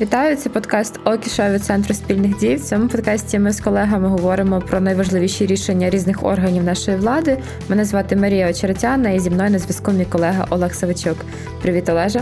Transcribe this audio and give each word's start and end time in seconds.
Вітаю, 0.00 0.36
це 0.36 0.48
подкаст 0.48 1.00
Окіша 1.04 1.50
від 1.50 1.64
центру 1.64 1.94
спільних 1.94 2.38
дій. 2.38 2.54
В 2.54 2.60
цьому 2.60 2.88
подкасті 2.88 3.38
ми 3.38 3.52
з 3.52 3.60
колегами 3.60 4.08
говоримо 4.08 4.60
про 4.60 4.80
найважливіші 4.80 5.46
рішення 5.46 5.90
різних 5.90 6.24
органів 6.24 6.64
нашої 6.64 6.96
влади. 6.96 7.38
Мене 7.68 7.84
звати 7.84 8.16
Марія 8.16 8.50
Очеретяна 8.50 9.10
і 9.10 9.18
зі 9.18 9.30
мною 9.30 9.50
на 9.50 9.58
зв'язку 9.58 9.92
мій 9.92 10.04
колега 10.04 10.46
Олег 10.50 10.74
Савичук. 10.74 11.16
Привіт, 11.62 11.88
Олеже. 11.88 12.20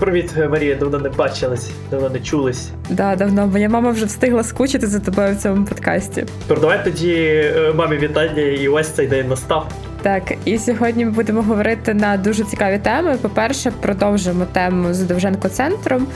Привіт, 0.00 0.34
Марія. 0.50 0.74
Давно 0.74 0.98
не 0.98 1.08
бачились, 1.08 1.70
давно 1.90 2.10
не 2.10 2.20
чулись. 2.20 2.68
Да, 2.90 3.16
давно. 3.16 3.46
Моя 3.46 3.68
мама 3.68 3.90
вже 3.90 4.06
встигла 4.06 4.42
скучити 4.42 4.86
за 4.86 4.98
тобою 4.98 5.34
в 5.34 5.36
цьому 5.36 5.64
подкасті. 5.64 6.24
Передавай 6.46 6.84
тоді 6.84 7.14
е, 7.14 7.72
мамі 7.76 7.96
вітання, 7.96 8.42
і 8.42 8.68
ось 8.68 8.88
цей 8.88 9.06
день 9.06 9.28
настав. 9.28 9.68
Так, 10.02 10.22
і 10.44 10.58
сьогодні 10.58 11.04
ми 11.04 11.10
будемо 11.10 11.42
говорити 11.42 11.94
на 11.94 12.16
дуже 12.16 12.44
цікаві 12.44 12.78
теми. 12.78 13.18
По-перше, 13.22 13.72
продовжимо 13.80 14.44
тему 14.52 14.94
з 14.94 15.00
Довженко 15.00 15.48
центром. 15.48 16.06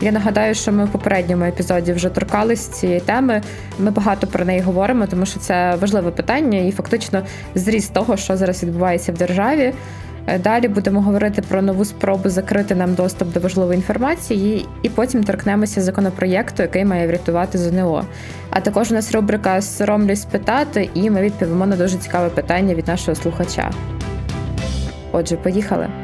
Я 0.00 0.12
нагадаю, 0.12 0.54
що 0.54 0.72
ми 0.72 0.84
в 0.84 0.88
попередньому 0.88 1.44
епізоді 1.44 1.92
вже 1.92 2.08
торкались 2.08 2.66
цієї 2.68 3.00
теми. 3.00 3.42
Ми 3.78 3.90
багато 3.90 4.26
про 4.26 4.44
неї 4.44 4.60
говоримо, 4.60 5.06
тому 5.06 5.26
що 5.26 5.40
це 5.40 5.76
важливе 5.80 6.10
питання 6.10 6.58
і 6.58 6.70
фактично 6.72 7.22
зріст 7.54 7.92
того, 7.92 8.16
що 8.16 8.36
зараз 8.36 8.62
відбувається 8.62 9.12
в 9.12 9.14
державі. 9.14 9.72
Е, 10.26 10.38
далі 10.38 10.68
будемо 10.68 11.00
говорити 11.00 11.42
про 11.42 11.62
нову 11.62 11.84
спробу 11.84 12.28
закрити 12.28 12.74
нам 12.74 12.94
доступ 12.94 13.32
до 13.32 13.40
важливої 13.40 13.76
інформації, 13.76 14.66
і 14.82 14.88
потім 14.88 15.24
торкнемося 15.24 15.80
законопроєкту, 15.80 16.62
який 16.62 16.84
має 16.84 17.06
врятувати 17.06 17.58
ЗНО. 17.58 18.04
А 18.50 18.60
також 18.60 18.90
у 18.90 18.94
нас 18.94 19.12
рубрика 19.12 19.60
Соромлюсь 19.60 20.22
спитати, 20.22 20.90
і 20.94 21.10
ми 21.10 21.22
відповімо 21.22 21.66
на 21.66 21.76
дуже 21.76 21.98
цікаве 21.98 22.28
питання 22.28 22.74
від 22.74 22.88
нашого 22.88 23.14
слухача. 23.14 23.70
Отже, 25.12 25.36
поїхали. 25.36 26.03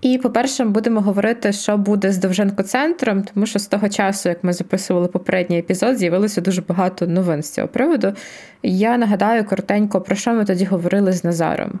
І, 0.00 0.18
по-перше, 0.18 0.64
будемо 0.64 1.00
говорити, 1.00 1.52
що 1.52 1.76
буде 1.76 2.12
з 2.12 2.18
Довженко 2.18 2.62
центром, 2.62 3.24
тому 3.34 3.46
що 3.46 3.58
з 3.58 3.66
того 3.66 3.88
часу, 3.88 4.28
як 4.28 4.44
ми 4.44 4.52
записували 4.52 5.08
попередній 5.08 5.58
епізод, 5.58 5.98
з'явилося 5.98 6.40
дуже 6.40 6.62
багато 6.62 7.06
новин 7.06 7.42
з 7.42 7.50
цього 7.50 7.68
приводу. 7.68 8.12
Я 8.62 8.98
нагадаю 8.98 9.44
коротенько, 9.44 10.00
про 10.00 10.16
що 10.16 10.32
ми 10.32 10.44
тоді 10.44 10.64
говорили 10.64 11.12
з 11.12 11.24
Назаром. 11.24 11.78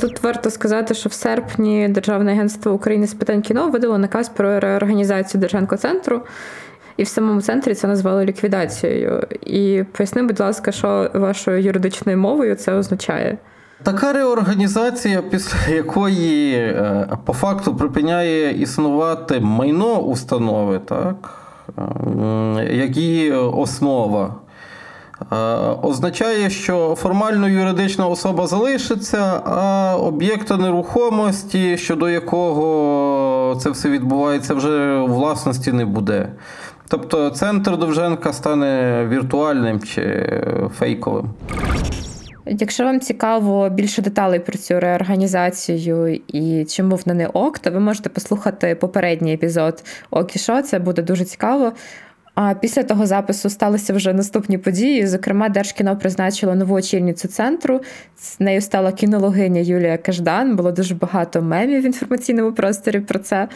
Тут 0.00 0.22
варто 0.22 0.50
сказати, 0.50 0.94
що 0.94 1.08
в 1.08 1.12
серпні 1.12 1.88
Державне 1.88 2.32
агентство 2.32 2.72
України 2.72 3.06
з 3.06 3.14
питань 3.14 3.42
кіно 3.42 3.70
видало 3.70 3.98
наказ 3.98 4.28
про 4.28 4.60
реорганізацію 4.60 5.40
Довженко 5.40 5.76
центру. 5.76 6.22
І 6.96 7.02
в 7.02 7.08
самому 7.08 7.40
центрі 7.40 7.74
це 7.74 7.86
назвали 7.86 8.24
ліквідацією. 8.24 9.26
І 9.46 9.84
поясни, 9.92 10.22
будь 10.22 10.40
ласка, 10.40 10.72
що 10.72 11.10
вашою 11.14 11.62
юридичною 11.62 12.18
мовою 12.18 12.54
це 12.54 12.72
означає. 12.72 13.38
Така 13.82 14.12
реорганізація, 14.12 15.22
після 15.22 15.74
якої 15.74 16.54
е, 16.54 17.08
по 17.24 17.32
факту 17.32 17.76
припиняє 17.76 18.62
існувати 18.62 19.40
майно 19.40 19.98
установи, 19.98 20.78
так, 20.78 21.30
як 22.72 22.96
її 22.96 23.32
основа, 23.32 24.34
е, 25.32 25.36
означає, 25.82 26.50
що 26.50 26.94
формально 26.98 27.48
юридична 27.48 28.06
особа 28.06 28.46
залишиться, 28.46 29.42
а 29.44 29.96
об'єкта 29.96 30.56
нерухомості, 30.56 31.78
щодо 31.78 32.08
якого 32.08 33.56
це 33.60 33.70
все 33.70 33.90
відбувається, 33.90 34.54
вже 34.54 34.98
власності 34.98 35.72
не 35.72 35.84
буде. 35.84 36.28
Тобто 36.88 37.30
центр 37.30 37.76
Довженка 37.76 38.32
стане 38.32 39.06
віртуальним 39.10 39.80
чи 39.80 40.32
фейковим. 40.78 41.30
Якщо 42.58 42.84
вам 42.84 43.00
цікаво 43.00 43.68
більше 43.68 44.02
деталей 44.02 44.40
про 44.40 44.58
цю 44.58 44.80
реорганізацію 44.80 46.20
і 46.28 46.64
чому 46.64 46.96
вона 46.96 47.18
не 47.18 47.26
ок, 47.26 47.58
то 47.58 47.70
ви 47.70 47.80
можете 47.80 48.08
послухати 48.08 48.74
попередній 48.74 49.34
епізод 49.34 49.84
Ок 50.10 50.36
і 50.36 50.38
Шо, 50.38 50.62
це 50.62 50.78
буде 50.78 51.02
дуже 51.02 51.24
цікаво. 51.24 51.72
А 52.34 52.54
після 52.54 52.82
того 52.82 53.06
запису 53.06 53.50
сталися 53.50 53.92
вже 53.92 54.12
наступні 54.12 54.58
події. 54.58 55.06
Зокрема, 55.06 55.48
Держкіно 55.48 55.96
призначило 55.96 56.54
нову 56.54 56.74
очільницю 56.74 57.28
центру. 57.28 57.80
З 58.16 58.40
нею 58.40 58.60
стала 58.60 58.92
кінологиня 58.92 59.60
Юлія 59.60 59.98
Каждан. 59.98 60.56
Було 60.56 60.72
дуже 60.72 60.94
багато 60.94 61.42
мемів 61.42 61.82
в 61.82 61.86
інформаційному 61.86 62.52
просторі 62.52 63.00
про 63.00 63.18
це. 63.18 63.48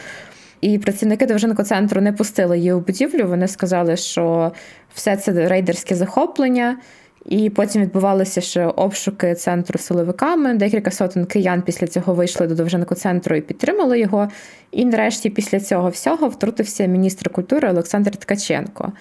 І 0.61 0.77
працівники 0.77 1.25
Довженко 1.25 1.63
центру 1.63 2.01
не 2.01 2.13
пустили 2.13 2.57
її 2.57 2.73
у 2.73 2.79
будівлю. 2.79 3.27
Вони 3.27 3.47
сказали, 3.47 3.95
що 3.95 4.51
все 4.93 5.17
це 5.17 5.47
рейдерське 5.47 5.95
захоплення. 5.95 6.77
І 7.25 7.49
потім 7.49 7.81
відбувалися 7.81 8.41
ще 8.41 8.65
обшуки 8.65 9.35
центру 9.35 9.79
силовиками. 9.79 10.53
Декілька 10.53 10.91
сотень 10.91 11.25
киян 11.25 11.61
після 11.61 11.87
цього 11.87 12.13
вийшли 12.13 12.47
до 12.47 12.55
Довженко 12.55 12.95
центру 12.95 13.35
і 13.35 13.41
підтримали 13.41 13.99
його. 13.99 14.27
І 14.71 14.85
нарешті, 14.85 15.29
після 15.29 15.59
цього 15.59 15.89
всього, 15.89 16.27
втрутився 16.27 16.85
міністр 16.85 17.29
культури 17.29 17.69
Олександр 17.69 18.11
Ткаченко. 18.11 18.93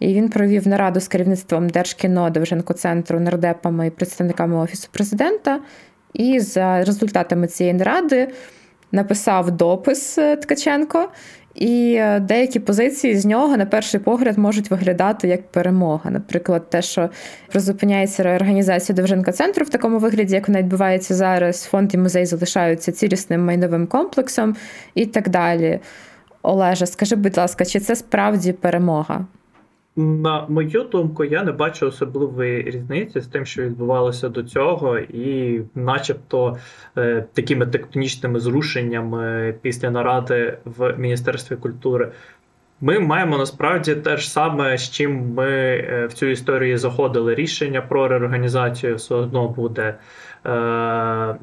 І 0.00 0.14
він 0.14 0.28
провів 0.28 0.68
нараду 0.68 1.00
з 1.00 1.08
керівництвом 1.08 1.68
Держкіно 1.68 2.30
Довженко 2.30 2.72
центру, 2.72 3.20
нардепами 3.20 3.86
і 3.86 3.90
представниками 3.90 4.56
офісу 4.56 4.88
президента. 4.92 5.60
І 6.14 6.40
за 6.40 6.84
результатами 6.84 7.46
цієї 7.46 7.74
наради 7.74 8.28
написав 8.92 9.50
допис 9.50 10.18
е, 10.18 10.36
Ткаченко. 10.36 11.08
І 11.54 11.96
е, 11.98 12.20
деякі 12.20 12.60
позиції 12.60 13.16
з 13.16 13.26
нього 13.26 13.56
на 13.56 13.66
перший 13.66 14.00
погляд 14.00 14.38
можуть 14.38 14.70
виглядати 14.70 15.28
як 15.28 15.48
перемога. 15.48 16.10
Наприклад, 16.10 16.70
те, 16.70 16.82
що 16.82 17.10
призупиняється 17.48 18.22
реорганізація 18.22 18.96
Довженка 18.96 19.32
центру 19.32 19.64
в 19.64 19.68
такому 19.68 19.98
вигляді, 19.98 20.34
як 20.34 20.48
вона 20.48 20.58
відбувається 20.58 21.14
зараз, 21.14 21.62
фонд 21.62 21.94
і 21.94 21.98
музей 21.98 22.26
залишаються 22.26 22.92
цілісним 22.92 23.44
майновим 23.44 23.86
комплексом 23.86 24.56
і 24.94 25.06
так 25.06 25.28
далі. 25.28 25.80
Олеже, 26.42 26.86
скажи, 26.86 27.16
будь 27.16 27.36
ласка, 27.36 27.64
чи 27.64 27.80
це 27.80 27.96
справді 27.96 28.52
перемога? 28.52 29.26
На 29.96 30.46
мою 30.48 30.82
думку, 30.82 31.24
я 31.24 31.42
не 31.42 31.52
бачу 31.52 31.86
особливої 31.86 32.62
різниці 32.62 33.20
з 33.20 33.26
тим, 33.26 33.46
що 33.46 33.62
відбувалося 33.62 34.28
до 34.28 34.42
цього, 34.42 34.98
і, 34.98 35.60
начебто, 35.74 36.58
е, 36.96 37.24
такими 37.32 37.66
тектонічними 37.66 38.40
зрушеннями 38.40 39.54
після 39.62 39.90
наради 39.90 40.58
в 40.64 40.98
Міністерстві 40.98 41.56
культури. 41.56 42.12
Ми 42.80 42.98
маємо 42.98 43.38
насправді 43.38 43.94
те 43.94 44.16
ж 44.16 44.30
саме, 44.30 44.78
з 44.78 44.90
чим 44.90 45.34
ми 45.34 45.48
е, 45.48 46.06
в 46.06 46.12
цю 46.12 46.26
історію 46.26 46.78
заходили. 46.78 47.34
Рішення 47.34 47.80
про 47.82 48.08
реорганізацію 48.08 48.96
все 48.96 49.14
одно 49.14 49.48
буде 49.48 49.94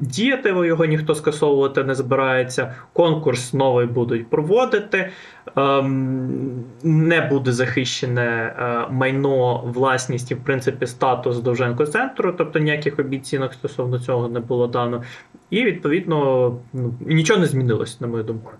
діяти 0.00 0.48
його 0.48 0.84
ніхто 0.84 1.14
скасовувати 1.14 1.84
не 1.84 1.94
збирається. 1.94 2.74
Конкурс 2.92 3.54
новий 3.54 3.86
будуть 3.86 4.30
проводити. 4.30 5.10
Ем, 5.56 6.64
не 6.82 7.20
буде 7.20 7.52
захищене 7.52 8.54
е, 8.58 8.86
майно, 8.90 9.62
власність 9.66 10.30
і, 10.30 10.34
в 10.34 10.44
принципі, 10.44 10.86
статус 10.86 11.38
Довженко 11.38 11.86
центру, 11.86 12.34
тобто 12.38 12.58
ніяких 12.58 12.98
обіцінок 12.98 13.52
стосовно 13.52 13.98
цього 13.98 14.28
не 14.28 14.40
було 14.40 14.66
дано. 14.66 15.02
І, 15.50 15.64
відповідно, 15.64 16.58
ну, 16.72 16.94
нічого 17.00 17.40
не 17.40 17.46
змінилось, 17.46 18.00
на 18.00 18.06
мою 18.06 18.24
думку. 18.24 18.52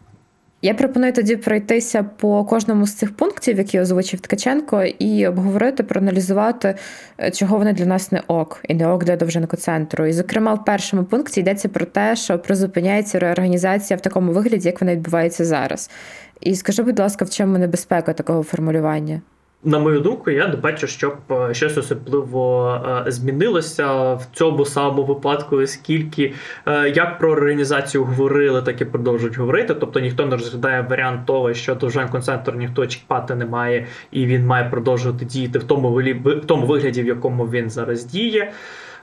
Я 0.63 0.75
пропоную 0.75 1.13
тоді 1.13 1.37
пройтися 1.37 2.03
по 2.03 2.45
кожному 2.45 2.87
з 2.87 2.95
цих 2.95 3.17
пунктів, 3.17 3.59
які 3.59 3.81
озвучив 3.81 4.21
Ткаченко, 4.21 4.83
і 4.83 5.27
обговорити, 5.27 5.83
проаналізувати, 5.83 6.75
е, 7.19 7.31
чого 7.31 7.59
вони 7.59 7.73
для 7.73 7.87
нас 7.87 8.13
не 8.13 8.23
ок, 8.27 8.61
і 8.69 8.75
не 8.75 8.89
ок 8.89 9.05
для 9.05 9.17
Довженко 9.17 9.57
центру. 9.57 10.07
І, 10.07 10.13
зокрема, 10.13 10.55
в 10.55 10.65
першому 10.65 11.05
пункті 11.05 11.41
йдеться 11.41 11.69
про 11.69 11.87
те, 11.87 12.17
що 12.17 12.39
призупиняється 12.39 13.19
реорганізація 13.19 13.97
в 13.97 14.01
такому 14.01 14.33
вигляді, 14.33 14.69
як 14.69 14.81
вона 14.81 14.95
відбувається 14.95 15.45
зараз. 15.45 15.91
І 16.41 16.55
скажи, 16.55 16.83
будь 16.83 16.99
ласка, 16.99 17.25
в 17.25 17.31
чому 17.31 17.59
небезпека 17.59 18.13
такого 18.13 18.43
формулювання? 18.43 19.21
На 19.65 19.79
мою 19.79 20.01
думку, 20.01 20.31
я 20.31 20.49
не 20.49 20.57
бачу, 20.57 20.87
щоб 20.87 21.15
е, 21.31 21.55
щось 21.55 21.79
особливо 21.79 22.75
е, 23.07 23.11
змінилося 23.11 24.15
в 24.15 24.27
цьому 24.33 24.65
самому 24.65 25.05
випадку, 25.05 25.57
оскільки 25.57 26.35
е, 26.67 26.89
як 26.89 27.19
про 27.19 27.31
організацію 27.31 28.05
говорили, 28.05 28.63
так 28.63 28.81
і 28.81 28.85
продовжують 28.85 29.39
говорити. 29.39 29.75
Тобто 29.75 30.01
ніхто 30.01 30.27
не 30.27 30.37
розглядає 30.37 30.87
варіант 30.91 31.27
того, 31.27 31.55
що 31.55 31.75
довжен 31.75 32.09
концентр 32.09 32.55
ніхто 32.55 32.87
чіпати 32.87 33.35
не 33.35 33.47
має, 33.47 33.87
і 34.11 34.27
він 34.27 34.47
має 34.47 34.65
продовжувати 34.65 35.25
діяти 35.25 35.59
в 35.59 35.65
тому 35.65 36.03
в 36.25 36.47
тому 36.47 36.67
вигляді, 36.67 37.03
в 37.03 37.07
якому 37.07 37.45
він 37.45 37.71
зараз 37.71 38.05
діє. 38.05 38.53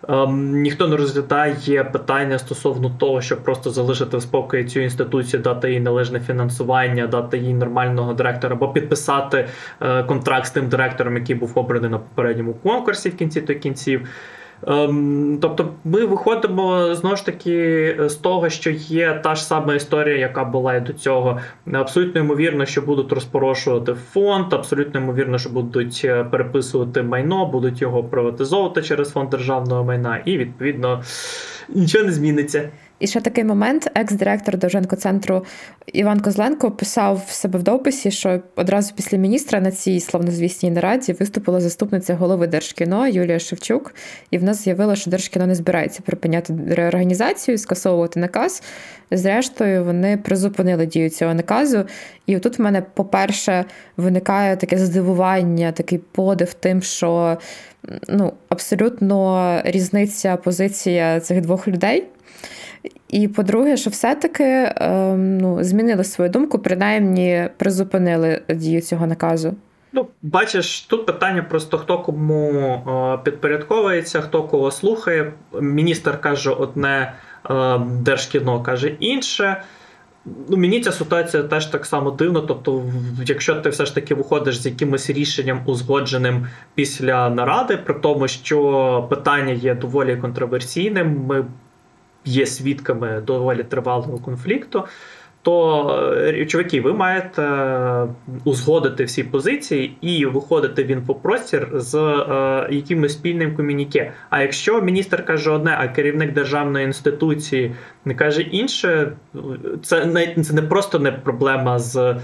Ем, 0.09 0.51
ніхто 0.51 0.87
не 0.87 0.97
розглядає 0.97 1.83
питання 1.83 2.39
стосовно 2.39 2.89
того, 2.89 3.21
щоб 3.21 3.43
просто 3.43 3.69
залишити 3.69 4.17
в 4.17 4.21
спокої 4.21 4.65
цю 4.65 4.79
інституцію, 4.79 5.43
дати 5.43 5.71
їй 5.71 5.79
належне 5.79 6.19
фінансування, 6.19 7.07
дати 7.07 7.37
їй 7.37 7.53
нормального 7.53 8.13
директора, 8.13 8.55
або 8.55 8.69
підписати 8.69 9.47
е, 9.81 10.03
контракт 10.03 10.45
з 10.45 10.51
тим 10.51 10.69
директором, 10.69 11.15
який 11.15 11.35
був 11.35 11.51
обраний 11.55 11.89
на 11.89 11.97
попередньому 11.97 12.53
конкурсі 12.53 13.09
в 13.09 13.15
кінці 13.15 13.41
до 13.41 13.55
кінців. 13.55 14.07
Ем, 14.67 15.37
тобто 15.41 15.69
ми 15.83 16.05
виходимо 16.05 16.95
знову 16.95 17.15
ж 17.15 17.25
таки 17.25 17.95
з 17.99 18.15
того, 18.15 18.49
що 18.49 18.69
є 18.71 19.21
та 19.23 19.35
ж 19.35 19.43
сама 19.43 19.75
історія, 19.75 20.17
яка 20.17 20.43
була 20.43 20.75
і 20.75 20.81
до 20.81 20.93
цього. 20.93 21.39
Абсолютно 21.71 22.21
ймовірно, 22.21 22.65
що 22.65 22.81
будуть 22.81 23.11
розпорошувати 23.11 23.93
фонд, 23.93 24.53
абсолютно 24.53 24.99
ймовірно, 24.99 25.37
що 25.37 25.49
будуть 25.49 26.01
е, 26.05 26.23
переписувати 26.23 27.03
майно, 27.03 27.45
будуть 27.45 27.81
його 27.81 28.03
приватизовувати 28.03 28.81
через 28.81 29.11
фонд 29.11 29.29
державного 29.29 29.83
майна, 29.83 30.21
і 30.25 30.37
відповідно 30.37 31.03
нічого 31.69 32.05
не 32.05 32.11
зміниться. 32.11 32.69
І 32.99 33.07
ще 33.07 33.21
такий 33.21 33.43
момент, 33.43 33.91
екс-директор 33.95 34.57
Довженко-центру 34.57 35.45
Іван 35.93 36.19
Козленко 36.19 36.71
писав 36.71 37.23
в 37.27 37.31
себе 37.31 37.59
в 37.59 37.63
дописі, 37.63 38.11
що 38.11 38.41
одразу 38.55 38.93
після 38.95 39.17
міністра 39.17 39.59
на 39.59 39.71
цій 39.71 39.99
славнозвісній 39.99 40.71
нараді 40.71 41.13
виступила 41.13 41.61
заступниця 41.61 42.15
голови 42.15 42.47
Держкіно 42.47 43.07
Юлія 43.07 43.39
Шевчук, 43.39 43.95
і 44.31 44.37
в 44.37 44.43
нас 44.43 44.63
з'явило, 44.63 44.95
що 44.95 45.11
Держкіно 45.11 45.47
не 45.47 45.55
збирається 45.55 46.01
припиняти 46.05 46.53
реорганізацію, 46.69 47.57
скасовувати 47.57 48.19
наказ. 48.19 48.63
Зрештою, 49.11 49.83
вони 49.83 50.17
призупинили 50.17 50.85
дію 50.85 51.09
цього 51.09 51.33
наказу. 51.33 51.85
І 52.25 52.39
тут 52.39 52.59
в 52.59 52.61
мене, 52.61 52.83
по-перше, 52.93 53.65
виникає 53.97 54.55
таке 54.55 54.77
здивування, 54.77 55.71
такий 55.71 55.97
подив 55.97 56.53
тим, 56.53 56.81
що 56.81 57.37
ну, 58.07 58.33
абсолютно 58.49 59.61
різниця 59.65 60.35
позиція 60.37 61.19
цих 61.19 61.41
двох 61.41 61.67
людей. 61.67 62.03
І 63.09 63.27
по-друге, 63.27 63.77
що 63.77 63.89
все-таки 63.89 64.73
ем, 64.75 65.37
ну, 65.37 65.63
змінили 65.63 66.03
свою 66.03 66.29
думку, 66.31 66.59
принаймні 66.59 67.49
призупинили 67.57 68.41
дію 68.49 68.81
цього 68.81 69.07
наказу. 69.07 69.55
Ну, 69.93 70.07
бачиш, 70.21 70.81
тут 70.81 71.05
питання 71.05 71.43
просто 71.43 71.77
хто 71.77 71.99
кому 71.99 72.51
е, 72.53 73.17
підпорядковується, 73.23 74.21
хто 74.21 74.43
кого 74.43 74.71
слухає. 74.71 75.33
Міністр 75.61 76.21
каже 76.21 76.49
одне, 76.49 77.13
е, 77.49 77.79
держкіно 77.79 78.61
каже 78.63 78.87
інше. 78.99 79.61
Ну, 80.49 80.57
Мені 80.57 80.81
ця 80.81 80.91
ситуація 80.91 81.43
теж 81.43 81.65
так 81.65 81.85
само 81.85 82.11
дивна. 82.11 82.41
Тобто, 82.41 82.83
якщо 83.25 83.55
ти 83.55 83.69
все 83.69 83.85
ж 83.85 83.95
таки 83.95 84.15
виходиш 84.15 84.61
з 84.61 84.65
якимось 84.65 85.09
рішенням 85.09 85.61
узгодженим 85.65 86.47
після 86.75 87.29
наради, 87.29 87.77
при 87.77 87.93
тому, 87.93 88.27
що 88.27 89.07
питання 89.09 89.53
є 89.53 89.75
доволі 89.75 90.17
контроверсійним, 90.17 91.25
ми 91.27 91.45
є 92.27 92.45
свідками 92.45 93.21
доволі 93.21 93.63
тривалого 93.63 94.17
конфлікту 94.17 94.83
то 95.47 96.13
е, 96.27 96.45
чуваки, 96.45 96.81
ви 96.81 96.93
маєте 96.93 97.41
е, 97.41 98.07
узгодити 98.43 99.03
всі 99.03 99.23
позиції 99.23 99.97
і 100.01 100.25
виходити 100.25 100.83
він 100.83 101.01
по 101.01 101.15
простір 101.15 101.67
з 101.73 101.95
е, 101.95 102.67
якимось 102.75 103.13
спільним 103.13 103.55
комюніке. 103.55 104.11
А 104.29 104.41
якщо 104.41 104.81
міністр 104.81 105.25
каже 105.25 105.51
одне, 105.51 105.77
а 105.79 105.87
керівник 105.87 106.33
державної 106.33 106.85
інституції 106.85 107.71
не 108.05 108.15
каже 108.15 108.41
інше, 108.41 109.11
це 109.83 110.05
не 110.05 110.43
це 110.43 110.53
не 110.53 110.61
просто 110.61 110.99
не 110.99 111.11
проблема 111.11 111.79
з 111.79 111.97
е, 111.97 112.15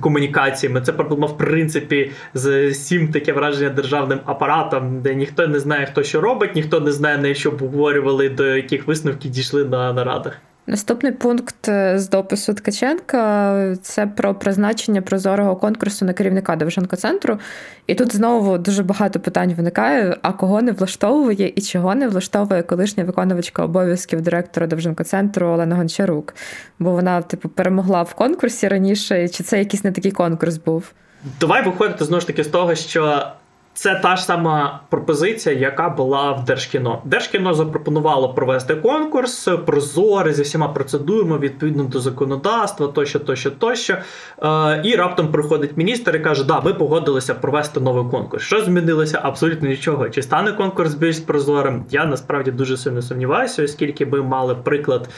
комунікаціями, 0.00 0.80
це 0.80 0.92
проблема 0.92 1.26
в 1.26 1.38
принципі 1.38 2.10
з 2.34 2.68
всім 2.68 3.08
таке 3.08 3.32
враження 3.32 3.70
державним 3.70 4.18
апаратом, 4.24 5.00
де 5.00 5.14
ніхто 5.14 5.46
не 5.46 5.58
знає, 5.58 5.86
хто 5.86 6.02
що 6.02 6.20
робить, 6.20 6.56
ніхто 6.56 6.80
не 6.80 6.92
знає, 6.92 7.18
на 7.18 7.34
що 7.34 7.50
обговорювали, 7.50 8.28
до 8.28 8.56
яких 8.56 8.86
висновків 8.86 9.30
дійшли 9.30 9.64
на 9.64 9.92
нарадах. 9.92 10.40
Наступний 10.66 11.12
пункт 11.12 11.68
е, 11.68 11.98
з 11.98 12.08
допису 12.08 12.54
Ткаченка 12.54 13.76
це 13.82 14.06
про 14.06 14.34
призначення 14.34 15.02
прозорого 15.02 15.56
конкурсу 15.56 16.04
на 16.04 16.12
керівника 16.12 16.56
Довженко-центру. 16.56 17.38
І 17.86 17.94
тут 17.94 18.16
знову 18.16 18.58
дуже 18.58 18.82
багато 18.82 19.20
питань 19.20 19.54
виникає: 19.54 20.16
а 20.22 20.32
кого 20.32 20.62
не 20.62 20.72
влаштовує 20.72 21.52
і 21.56 21.60
чого 21.60 21.94
не 21.94 22.08
влаштовує 22.08 22.62
колишня 22.62 23.04
виконувачка 23.04 23.64
обов'язків 23.64 24.20
директора 24.20 24.66
Довженко-центру 24.66 25.46
Олена 25.46 25.76
Гончарук? 25.76 26.34
Бо 26.78 26.90
вона, 26.90 27.22
типу, 27.22 27.48
перемогла 27.48 28.02
в 28.02 28.14
конкурсі 28.14 28.68
раніше, 28.68 29.28
чи 29.28 29.42
це 29.42 29.58
якийсь 29.58 29.84
не 29.84 29.92
такий 29.92 30.12
конкурс 30.12 30.56
був? 30.56 30.92
Давай 31.40 31.64
виходити 31.64 32.04
знову 32.04 32.20
ж 32.20 32.26
таки 32.26 32.44
з 32.44 32.48
того, 32.48 32.74
що 32.74 33.26
це 33.74 33.94
та 33.94 34.16
ж 34.16 34.24
сама 34.24 34.80
пропозиція, 34.88 35.54
яка 35.54 35.88
була 35.88 36.32
в 36.32 36.44
Держкіно. 36.44 37.02
Держкіно 37.04 37.54
запропонувало 37.54 38.34
провести 38.34 38.74
конкурс, 38.74 39.48
прозорий 39.66 40.34
зі 40.34 40.42
всіма 40.42 40.68
процедурами 40.68 41.38
відповідно 41.38 41.84
до 41.84 42.00
законодавства, 42.00 42.86
тощо, 42.86 43.18
тощо, 43.18 43.50
тощо. 43.50 43.96
Е, 44.42 44.80
І 44.84 44.96
раптом 44.96 45.28
приходить 45.28 45.76
міністр 45.76 46.16
і 46.16 46.20
каже: 46.20 46.44
Да, 46.44 46.60
ми 46.60 46.74
погодилися 46.74 47.34
провести 47.34 47.80
новий 47.80 48.10
конкурс. 48.10 48.42
Що 48.42 48.60
змінилося? 48.60 49.20
Абсолютно 49.22 49.68
нічого. 49.68 50.08
Чи 50.08 50.22
стане 50.22 50.52
конкурс 50.52 50.94
більш 50.94 51.18
прозорим? 51.18 51.84
Я 51.90 52.04
насправді 52.04 52.50
дуже 52.50 52.76
сильно 52.76 53.02
сумніваюся, 53.02 53.64
оскільки 53.64 54.06
ми 54.06 54.22
мали 54.22 54.54
приклад 54.54 55.08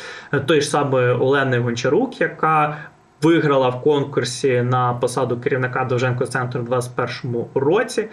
тої 0.46 0.60
ж 0.60 0.68
самої 0.68 1.12
Олени 1.12 1.58
Гончарук, 1.58 2.20
яка 2.20 2.76
виграла 3.22 3.68
в 3.68 3.82
конкурсі 3.82 4.62
на 4.62 4.94
посаду 4.94 5.40
керівника 5.40 5.84
Довженко 5.84 6.26
центру 6.26 6.60
у 6.60 6.64
2021 6.64 7.44
році. 7.54 8.08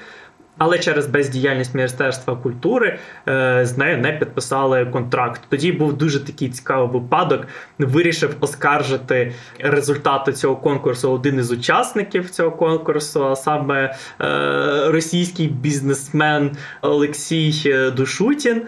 Але 0.57 0.79
через 0.79 1.07
бездіяльність 1.07 1.75
Міністерства 1.75 2.35
культури 2.35 2.99
е, 3.27 3.65
з 3.65 3.77
нею 3.77 3.97
не 3.97 4.11
підписали 4.11 4.85
контракт. 4.85 5.41
Тоді 5.49 5.71
був 5.71 5.93
дуже 5.93 6.25
такий 6.25 6.49
цікавий 6.49 6.89
випадок. 6.89 7.47
Вирішив 7.79 8.35
оскаржити 8.39 9.33
результати 9.59 10.33
цього 10.33 10.55
конкурсу 10.55 11.11
один 11.11 11.39
із 11.39 11.51
учасників 11.51 12.29
цього 12.29 12.51
конкурсу, 12.51 13.25
а 13.25 13.35
саме 13.35 13.95
е, 14.21 14.91
російський 14.91 15.47
бізнесмен 15.47 16.51
Олексій 16.81 17.75
Душутін. 17.95 18.61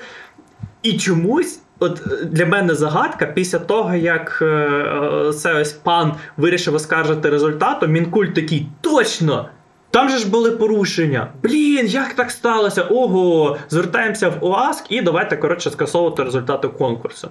І 0.84 0.98
чомусь. 0.98 1.60
От 1.80 2.02
для 2.24 2.46
мене 2.46 2.76
загадка 2.76 3.26
після 3.26 3.60
того, 3.60 3.96
як 3.96 4.40
е, 4.42 5.34
цей 5.34 5.54
ось 5.54 5.74
пан 5.74 6.14
вирішив 6.38 6.76
оскаржити 6.76 7.30
результат, 7.30 7.88
Мінкульт 7.88 8.34
такий 8.34 8.68
точно 8.82 9.50
там 9.96 10.10
же 10.10 10.18
ж 10.18 10.30
були 10.30 10.52
порушення. 10.52 11.28
Блін, 11.44 11.88
як 11.88 12.14
так 12.14 12.32
сталося? 12.32 12.82
Ого, 12.82 13.58
звертаємося 13.70 14.30
в 14.30 14.46
ОАСК 14.46 14.86
і 14.90 15.02
давайте, 15.02 15.38
коротше, 15.38 15.70
скасовувати 15.70 16.24
результати 16.24 16.68
конкурсу. 16.68 17.30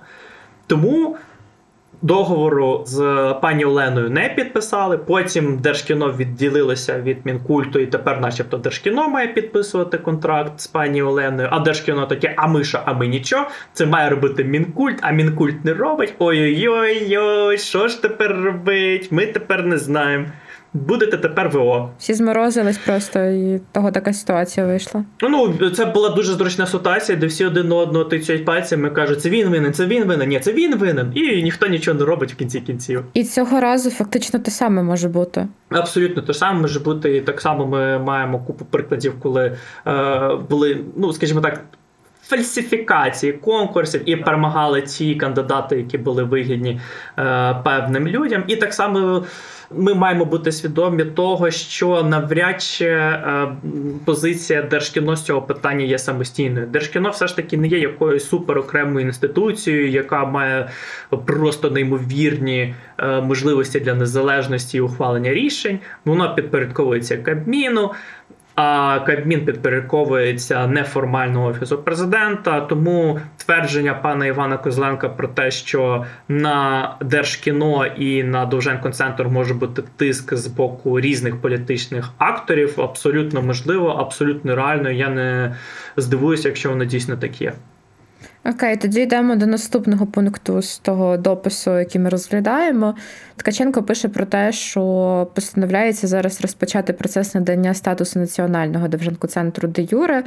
Тому 0.67 1.17
договору 2.03 2.83
з 2.87 3.01
пані 3.43 3.65
Оленою 3.65 4.11
не 4.11 4.29
підписали. 4.29 4.99
Потім 4.99 5.59
Держкіно 5.59 6.13
відділилося 6.13 7.01
від 7.01 7.27
Мінкульту, 7.27 7.79
і 7.79 7.87
тепер, 7.87 8.21
начебто, 8.21 8.57
Держкіно 8.57 9.09
має 9.09 9.29
підписувати 9.29 9.99
контракт 9.99 10.61
з 10.61 10.67
пані 10.67 11.03
Оленою. 11.03 11.49
А 11.53 11.61
Держкіно 11.61 12.07
таке, 12.07 12.35
а 12.37 12.47
ми 12.47 12.65
що, 12.65 12.81
а 12.85 12.93
ми 12.93 13.07
нічого. 13.07 13.47
Це 13.73 13.87
має 13.87 14.11
робити 14.11 14.45
Мінкульт, 14.45 14.99
а 15.03 15.11
Мінкульт 15.11 15.65
не 15.65 15.75
робить. 15.75 16.15
Ой-ой-ой, 16.19 17.59
що 17.59 17.89
ж 17.89 18.03
тепер 18.03 18.37
робить? 18.43 19.13
Ми 19.13 19.27
тепер 19.27 19.65
не 19.65 19.79
знаємо 19.79 20.27
будете 20.75 21.17
тепер 21.17 21.49
ВО. 21.49 21.91
Всі 21.99 22.15
зморозились 22.15 22.79
просто, 22.79 23.25
і 23.25 23.61
того 23.73 23.91
така 23.91 24.13
ситуація 24.13 24.67
вийшла. 24.67 25.05
Ну 25.23 25.55
це 25.71 25.85
була 25.85 26.09
дуже 26.09 26.33
зручна 26.33 26.67
ситуація, 26.67 27.19
де 27.19 27.27
всі 27.27 27.45
один 27.45 27.73
одного 27.73 28.05
тицяють 28.05 28.45
пальцями, 28.45 28.91
кажуть, 28.91 29.21
це 29.21 29.31
він 29.31 29.49
винен, 29.49 29.73
це 29.73 29.87
він 29.87 30.05
винен, 30.05 30.29
ні, 30.29 30.41
це 30.41 30.53
він 30.53 30.77
винен, 30.77 31.13
і 31.15 31.43
ніхто 31.43 31.67
нічого 31.67 31.99
не 31.99 32.05
робить 32.05 32.33
в 32.33 32.37
кінці 32.37 32.61
кінців. 32.61 33.05
І 33.15 33.25
цього 33.25 33.61
разу 33.61 33.91
фактично 33.91 34.41
те 34.41 34.51
саме 34.51 34.83
може 34.83 35.09
бути. 35.09 35.49
Абсолютно 35.69 36.23
те 36.23 36.35
саме 36.35 36.61
може 36.61 36.81
бути, 36.81 37.17
і 37.17 37.21
так 37.21 37.41
само 37.41 37.67
ми 37.67 37.99
маємо 37.99 38.39
купу 38.39 38.65
прикладів, 38.65 39.15
коли 39.23 39.57
е, 39.87 40.31
були, 40.51 40.81
ну 40.97 41.13
скажімо 41.13 41.41
так. 41.41 41.61
Фальсифікації 42.27 43.33
конкурсів 43.33 44.09
і 44.09 44.17
перемагали 44.17 44.83
ті 44.83 45.15
кандидати, 45.15 45.77
які 45.77 45.99
були 45.99 46.23
вигідні 46.23 46.81
е, 47.19 47.55
певним 47.65 48.09
людям, 48.09 48.45
і 48.47 48.57
так 48.57 48.75
само 48.75 49.25
ми 49.71 49.95
маємо 49.95 50.25
бути 50.25 50.53
свідомі 50.53 51.05
того, 51.05 51.51
що 51.51 52.03
навряд 52.03 52.63
чи 52.63 52.85
е, 52.85 53.49
позиція 54.05 54.63
Держкіно 54.63 55.17
з 55.17 55.23
цього 55.23 55.43
питання 55.43 55.85
є 55.85 55.99
самостійною. 55.99 56.67
Держкіно 56.67 57.11
все 57.11 57.27
ж 57.27 57.37
таки 57.37 57.57
не 57.57 57.69
є 57.69 57.79
якоюсь 57.79 58.29
суперокремою 58.29 59.07
інституцією, 59.07 59.91
яка 59.91 60.25
має 60.25 60.69
просто 61.25 61.71
неймовірні 61.71 62.75
е, 62.99 63.21
можливості 63.21 63.81
для 63.81 63.95
незалежності 63.95 64.77
і 64.79 64.81
ухвалення 64.81 65.35
рішень. 65.35 65.79
Воно 66.05 66.35
підпорядковується 66.35 67.17
Кабміну. 67.17 67.91
А 68.55 69.01
Кабмін 69.07 69.45
підпорядковується 69.45 70.67
неформально 70.67 71.47
офісу 71.47 71.79
президента. 71.79 72.61
Тому 72.61 73.21
твердження 73.37 73.95
пана 73.95 74.27
Івана 74.27 74.57
Козленка 74.57 75.09
про 75.09 75.29
те, 75.29 75.51
що 75.51 76.05
на 76.29 76.97
Держкіно 77.01 77.87
і 77.87 78.23
на 78.23 78.47
Довженко 78.47 78.91
центр 78.91 79.25
може 79.25 79.55
бути 79.55 79.83
тиск 79.97 80.35
з 80.35 80.47
боку 80.47 81.01
різних 81.01 81.41
політичних 81.41 82.11
акторів, 82.19 82.81
абсолютно 82.81 83.43
можливо, 83.43 83.89
абсолютно 83.89 84.57
реально. 84.57 84.91
Я 84.91 85.09
не 85.09 85.57
здивуюся, 85.97 86.49
якщо 86.49 86.71
воно 86.71 86.85
дійсно 86.85 87.17
таке. 87.17 87.53
Окей, 88.47 88.77
тоді 88.77 89.01
йдемо 89.01 89.37
до 89.37 89.47
наступного 89.47 90.07
пункту 90.07 90.63
з 90.63 90.79
того 90.79 91.17
допису, 91.17 91.79
який 91.79 92.01
ми 92.01 92.09
розглядаємо. 92.09 92.95
Ткаченко 93.37 93.83
пише 93.83 94.09
про 94.09 94.27
те, 94.27 94.53
що 94.53 95.31
постановляється 95.35 96.07
зараз 96.07 96.41
розпочати 96.41 96.93
процес 96.93 97.35
надання 97.35 97.75
статусу 97.75 98.19
національного 98.19 98.89
Довженко 98.89 99.27
центру 99.27 99.69
де 99.69 99.83
Юре, 99.91 100.25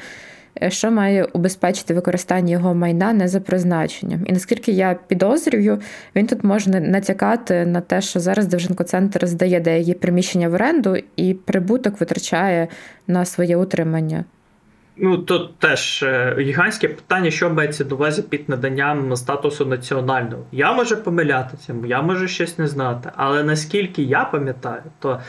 що 0.67 0.91
має 0.91 1.24
убезпечити 1.24 1.93
використання 1.93 2.51
його 2.51 2.75
майна 2.75 3.13
не 3.13 3.27
за 3.27 3.39
призначенням. 3.39 4.25
І 4.25 4.33
наскільки 4.33 4.71
я 4.71 5.00
підозрюю, 5.07 5.79
він 6.15 6.27
тут 6.27 6.43
може 6.43 6.69
натякати 6.69 7.65
на 7.65 7.81
те, 7.81 8.01
що 8.01 8.19
зараз 8.19 8.47
Довженко 8.47 8.83
центр 8.83 9.27
здає 9.27 9.59
деякі 9.59 9.93
приміщення 9.93 10.50
в 10.50 10.53
оренду 10.53 10.97
і 11.15 11.33
прибуток 11.33 12.00
витрачає 12.00 12.67
на 13.07 13.25
своє 13.25 13.57
утримання. 13.57 14.25
Ну, 15.00 15.18
тут 15.18 15.60
теж 15.60 16.04
е, 16.04 16.36
гігантське 16.39 16.88
питання, 16.88 17.32
що 17.32 17.50
мається 17.50 17.84
до 17.84 17.96
увазі 17.96 18.22
під 18.22 18.50
наданням 18.50 19.16
статусу 19.16 19.66
національного. 19.66 20.44
Я 20.51 20.74
можу 20.74 20.98
помилятися, 20.98 21.75
я 21.86 22.01
можу 22.01 22.27
щось 22.27 22.58
не 22.58 22.68
знати, 22.68 23.12
але 23.16 23.44
наскільки 23.44 24.04
я 24.04 24.25
пам'ятаю, 24.25 24.82
то 25.00 25.22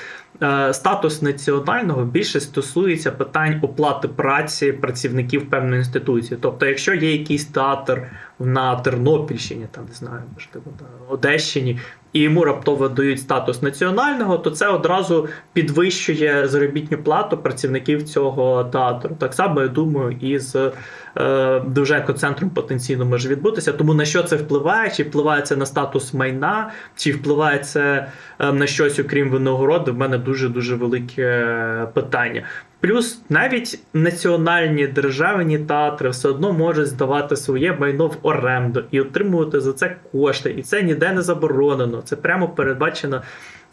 е, 0.42 0.74
статус 0.74 1.22
національного 1.22 2.04
більше 2.04 2.40
стосується 2.40 3.10
питань 3.10 3.58
оплати 3.62 4.08
праці 4.08 4.72
працівників 4.72 5.50
певної 5.50 5.78
інституції. 5.78 6.38
Тобто, 6.42 6.66
якщо 6.66 6.94
є 6.94 7.12
якийсь 7.12 7.46
театр 7.46 8.02
на 8.38 8.76
Тернопільщині, 8.76 9.66
там 9.70 9.84
не 9.88 9.94
знаю, 9.94 10.22
можливо, 10.34 10.66
на 10.80 11.12
Одещині, 11.14 11.80
і 12.12 12.20
йому 12.20 12.44
раптово 12.44 12.88
дають 12.88 13.20
статус 13.20 13.62
національного, 13.62 14.38
то 14.38 14.50
це 14.50 14.68
одразу 14.68 15.28
підвищує 15.52 16.48
заробітну 16.48 16.98
плату 16.98 17.38
працівників 17.38 18.02
цього 18.02 18.64
театру. 18.64 19.16
Так 19.18 19.34
само 19.34 19.60
я 19.60 19.68
думаю, 19.68 20.16
і 20.20 20.38
з 20.38 20.72
е, 21.16 21.60
Довженко 21.66 22.12
центром 22.12 22.50
потенційно 22.50 23.04
може 23.04 23.28
відбутися. 23.28 23.72
Тому 23.72 23.94
на 23.94 24.04
що 24.04 24.22
це 24.22 24.36
впливає? 24.36 24.90
Чи 24.90 25.02
впливає 25.02 25.42
це 25.42 25.56
на 25.56 25.66
статус 25.66 26.14
майна, 26.14 26.70
чи 26.96 27.12
впливає 27.12 27.58
це 27.58 28.08
е, 28.38 28.52
на 28.52 28.66
щось, 28.66 28.98
окрім 28.98 29.30
винагороди? 29.30 29.90
В 29.90 29.98
мене 29.98 30.18
дуже 30.18 30.48
дуже 30.48 30.74
велике 30.74 31.46
питання. 31.94 32.42
Плюс 32.80 33.22
навіть 33.28 33.80
національні 33.94 34.86
державні 34.86 35.58
театри 35.58 36.10
все 36.10 36.28
одно 36.28 36.52
можуть 36.52 36.86
здавати 36.86 37.36
своє 37.36 37.72
майно 37.72 38.06
в 38.06 38.16
оренду 38.22 38.84
і 38.90 39.00
отримувати 39.00 39.60
за 39.60 39.72
це 39.72 39.96
кошти. 40.12 40.54
І 40.58 40.62
це 40.62 40.82
ніде 40.82 41.12
не 41.12 41.22
заборонено. 41.22 42.02
Це 42.04 42.16
прямо 42.16 42.48
передбачено 42.48 43.22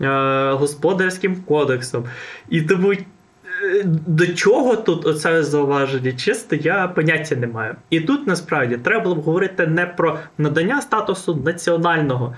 е, 0.01 0.51
господарським 0.51 1.35
кодексом. 1.35 2.05
І 2.49 2.61
тому. 2.61 2.93
Е, 2.93 3.83
до 3.85 4.27
чого 4.27 4.75
тут 4.75 5.05
оце 5.05 5.43
зауваження? 5.43 6.11
Чисто 6.11 6.55
я 6.55 6.87
поняття 6.87 7.35
не 7.35 7.47
маю. 7.47 7.75
І 7.89 8.01
тут 8.01 8.27
насправді 8.27 8.77
треба 8.77 9.03
було 9.03 9.15
б 9.15 9.21
говорити 9.21 9.67
не 9.67 9.85
про 9.85 10.19
надання 10.37 10.81
статусу 10.81 11.35
національного, 11.45 12.35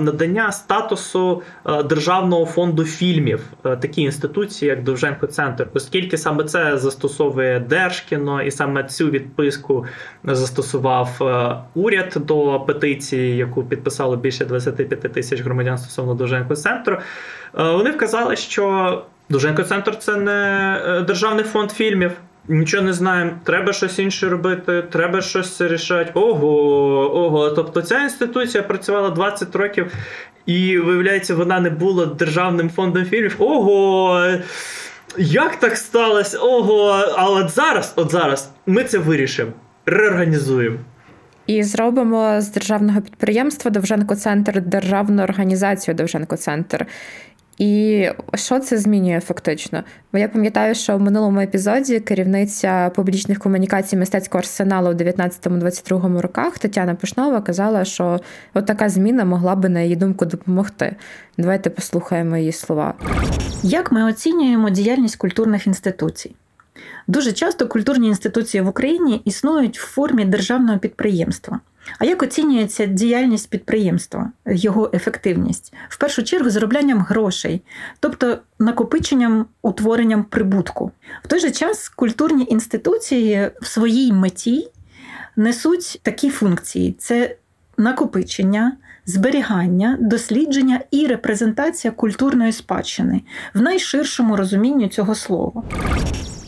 надання 0.00 0.52
статусу 0.52 1.42
е, 1.66 1.82
державного 1.82 2.46
фонду 2.46 2.84
фільмів 2.84 3.44
е, 3.64 3.76
такій 3.76 4.02
інституції, 4.02 4.68
як 4.68 4.84
Довженко 4.84 5.26
Центр, 5.26 5.66
оскільки 5.74 6.18
саме 6.18 6.44
це 6.44 6.78
застосовує 6.78 7.60
Держкіно, 7.60 8.42
і 8.42 8.50
саме 8.50 8.84
цю 8.84 9.10
відписку 9.10 9.86
застосував 10.24 11.18
е, 11.20 11.56
уряд 11.74 12.16
до 12.16 12.60
петиції, 12.60 13.36
яку 13.36 13.64
підписало 13.64 14.16
більше 14.16 14.44
25 14.44 15.00
тисяч 15.12 15.40
громадян 15.40 15.78
стосовно 15.78 16.14
Довженко 16.14 16.56
Центру. 16.56 16.96
Вони 17.52 17.90
вказали, 17.90 18.36
що 18.36 19.04
Довженко 19.28 19.62
Центр 19.62 19.98
це 19.98 20.16
не 20.16 21.04
державний 21.06 21.44
фонд 21.44 21.70
фільмів. 21.70 22.12
Нічого 22.48 22.82
не 22.82 22.92
знаємо, 22.92 23.30
треба 23.44 23.72
щось 23.72 23.98
інше 23.98 24.28
робити, 24.28 24.82
треба 24.82 25.22
щось 25.22 25.60
рішати. 25.60 26.10
Ого, 26.14 26.48
ого. 27.24 27.50
Тобто 27.50 27.82
ця 27.82 28.02
інституція 28.02 28.62
працювала 28.62 29.10
20 29.10 29.56
років, 29.56 29.92
і, 30.46 30.78
виявляється, 30.78 31.34
вона 31.34 31.60
не 31.60 31.70
була 31.70 32.06
державним 32.06 32.70
фондом 32.70 33.04
фільмів. 33.04 33.36
Ого! 33.38 34.26
Як 35.18 35.56
так 35.56 35.76
сталося? 35.76 36.38
Ого! 36.38 37.04
А 37.16 37.30
от 37.30 37.50
зараз, 37.50 37.92
от 37.96 38.10
зараз 38.10 38.50
ми 38.66 38.84
це 38.84 38.98
вирішимо, 38.98 39.52
реорганізуємо. 39.86 40.78
І 41.46 41.62
зробимо 41.62 42.40
з 42.40 42.48
державного 42.48 43.00
підприємства 43.00 43.70
Довженко 43.70 44.16
Центр 44.16 44.60
державну 44.60 45.22
організацію 45.22 45.94
Довженко 45.94 46.36
Центр. 46.36 46.86
І 47.58 48.08
що 48.34 48.58
це 48.58 48.78
змінює 48.78 49.20
фактично? 49.20 49.82
Бо 50.12 50.18
я 50.18 50.28
пам'ятаю, 50.28 50.74
що 50.74 50.96
в 50.96 51.00
минулому 51.00 51.40
епізоді 51.40 52.00
керівниця 52.00 52.90
публічних 52.94 53.38
комунікацій 53.38 53.96
мистецького 53.96 54.38
арсеналу 54.38 54.90
у 54.90 54.94
19-22 54.94 56.20
роках 56.20 56.58
Тетяна 56.58 56.94
Пишнова 56.94 57.40
казала, 57.40 57.84
що 57.84 58.20
от 58.54 58.66
така 58.66 58.88
зміна 58.88 59.24
могла 59.24 59.56
би, 59.56 59.68
на 59.68 59.80
її 59.80 59.96
думку, 59.96 60.24
допомогти. 60.24 60.96
Давайте 61.38 61.70
послухаємо 61.70 62.36
її 62.36 62.52
слова. 62.52 62.94
Як 63.62 63.92
ми 63.92 64.04
оцінюємо 64.04 64.70
діяльність 64.70 65.16
культурних 65.16 65.66
інституцій? 65.66 66.34
Дуже 67.08 67.32
часто 67.32 67.68
культурні 67.68 68.08
інституції 68.08 68.62
в 68.62 68.68
Україні 68.68 69.22
існують 69.24 69.78
в 69.78 69.86
формі 69.86 70.24
державного 70.24 70.78
підприємства. 70.78 71.60
А 71.98 72.04
як 72.04 72.22
оцінюється 72.22 72.86
діяльність 72.86 73.50
підприємства, 73.50 74.32
його 74.46 74.90
ефективність? 74.94 75.74
В 75.88 75.98
першу 75.98 76.22
чергу 76.22 76.50
зароблянням 76.50 76.98
грошей, 76.98 77.62
тобто 78.00 78.38
накопиченням, 78.58 79.46
утворенням 79.62 80.24
прибутку. 80.24 80.92
В 81.22 81.28
той 81.28 81.40
же 81.40 81.50
час 81.50 81.88
культурні 81.88 82.46
інституції 82.50 83.50
в 83.60 83.66
своїй 83.66 84.12
меті 84.12 84.68
несуть 85.36 86.00
такі 86.02 86.30
функції: 86.30 86.94
це 86.98 87.36
накопичення. 87.76 88.76
Зберігання, 89.08 89.98
дослідження 90.00 90.80
і 90.90 91.06
репрезентація 91.06 91.92
культурної 91.92 92.52
спадщини 92.52 93.22
в 93.54 93.60
найширшому 93.60 94.36
розумінні 94.36 94.88
цього 94.88 95.14
слова. 95.14 95.62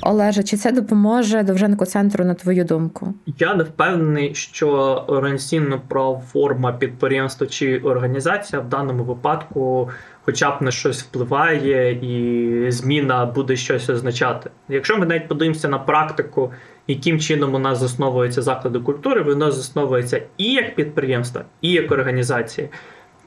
Олеже, 0.03 0.43
чи 0.43 0.57
це 0.57 0.73
допоможе 0.73 1.43
Довженко 1.43 1.87
центру 1.87 2.25
на 2.25 2.35
твою 2.35 2.65
думку? 2.65 3.15
Я 3.39 3.55
не 3.55 3.65
впевнений, 3.65 4.35
що 4.35 4.69
організаційно 5.09 5.81
права 5.89 6.23
форма 6.33 6.73
підприємства 6.73 7.47
чи 7.47 7.79
організація 7.79 8.63
в 8.63 8.69
даному 8.69 9.05
випадку, 9.05 9.91
хоча 10.23 10.51
б 10.51 10.63
на 10.63 10.71
щось 10.71 11.03
впливає, 11.03 11.93
і 11.93 12.71
зміна 12.71 13.27
буде 13.27 13.57
щось 13.57 13.91
означати. 13.91 14.51
Якщо 14.69 14.99
ми 14.99 15.07
навіть 15.07 15.29
подивимося 15.29 15.69
на 15.69 15.79
практику, 15.79 16.53
яким 16.87 17.21
чином 17.21 17.55
у 17.55 17.59
нас 17.59 17.79
засновуються 17.79 18.43
заклади 18.43 18.79
культури, 18.79 19.23
воно 19.23 19.53
засновується 19.53 20.23
і 20.37 20.53
як 20.53 20.75
підприємство, 20.75 21.43
і 21.61 21.73
як 21.73 21.93
організація. 21.93 22.69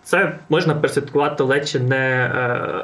Це 0.04 0.36
можна 0.50 0.76
персвяткувати 0.76 1.44
ледь 1.44 1.82
не 1.90 2.32
е, 2.36 2.84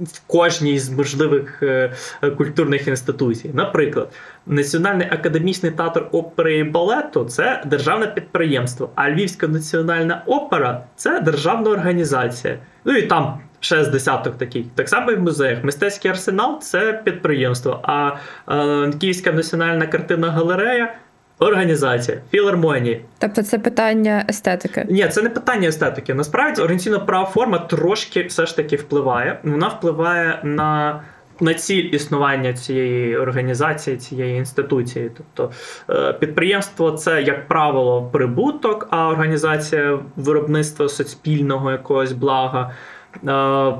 в 0.00 0.20
кожній 0.26 0.78
з 0.78 0.90
можливих 0.90 1.62
е, 1.62 1.92
культурних 2.36 2.88
інституцій. 2.88 3.50
Наприклад, 3.54 4.12
Національний 4.46 5.06
академічний 5.10 5.72
театр 5.72 6.06
опери 6.12 6.58
і 6.58 6.64
балету 6.64 7.24
це 7.24 7.62
державне 7.66 8.06
підприємство, 8.06 8.90
а 8.94 9.10
Львівська 9.10 9.48
національна 9.48 10.22
опера 10.26 10.84
це 10.96 11.20
державна 11.20 11.70
організація. 11.70 12.58
Ну 12.84 12.96
і 12.96 13.02
там 13.02 13.38
ще 13.60 13.84
з 13.84 13.88
десяток 13.88 14.38
таких. 14.38 14.66
Так 14.74 14.88
само 14.88 15.10
і 15.10 15.16
в 15.16 15.20
музеях. 15.20 15.64
Мистецький 15.64 16.10
арсенал 16.10 16.60
це 16.60 17.00
підприємство, 17.04 17.80
а 17.82 18.10
е, 18.48 18.92
Київська 19.00 19.32
національна 19.32 19.86
картинна 19.86 20.30
галерея. 20.30 20.94
Організація, 21.38 22.18
філармонії. 22.30 23.04
Тобто 23.18 23.42
це 23.42 23.58
питання 23.58 24.24
естетики? 24.28 24.86
Ні, 24.90 25.08
це 25.08 25.22
не 25.22 25.30
питання 25.30 25.68
естетики. 25.68 26.14
Насправді 26.14 26.62
організаційна 26.62 26.98
права 26.98 27.26
форма 27.26 27.58
трошки 27.58 28.22
все 28.22 28.46
ж 28.46 28.56
таки 28.56 28.76
впливає. 28.76 29.38
Вона 29.42 29.68
впливає 29.68 30.40
на 30.42 31.00
на 31.40 31.54
ціль 31.54 31.84
існування 31.92 32.52
цієї 32.52 33.16
організації, 33.16 33.96
цієї 33.96 34.38
інституції. 34.38 35.10
Тобто 35.16 35.54
е, 35.90 36.12
підприємство 36.12 36.90
це, 36.90 37.22
як 37.22 37.48
правило, 37.48 38.02
прибуток, 38.12 38.88
а 38.90 39.08
організація 39.08 39.98
виробництва 40.16 40.88
суспільного 40.88 41.70
якогось 41.70 42.12
блага. 42.12 42.70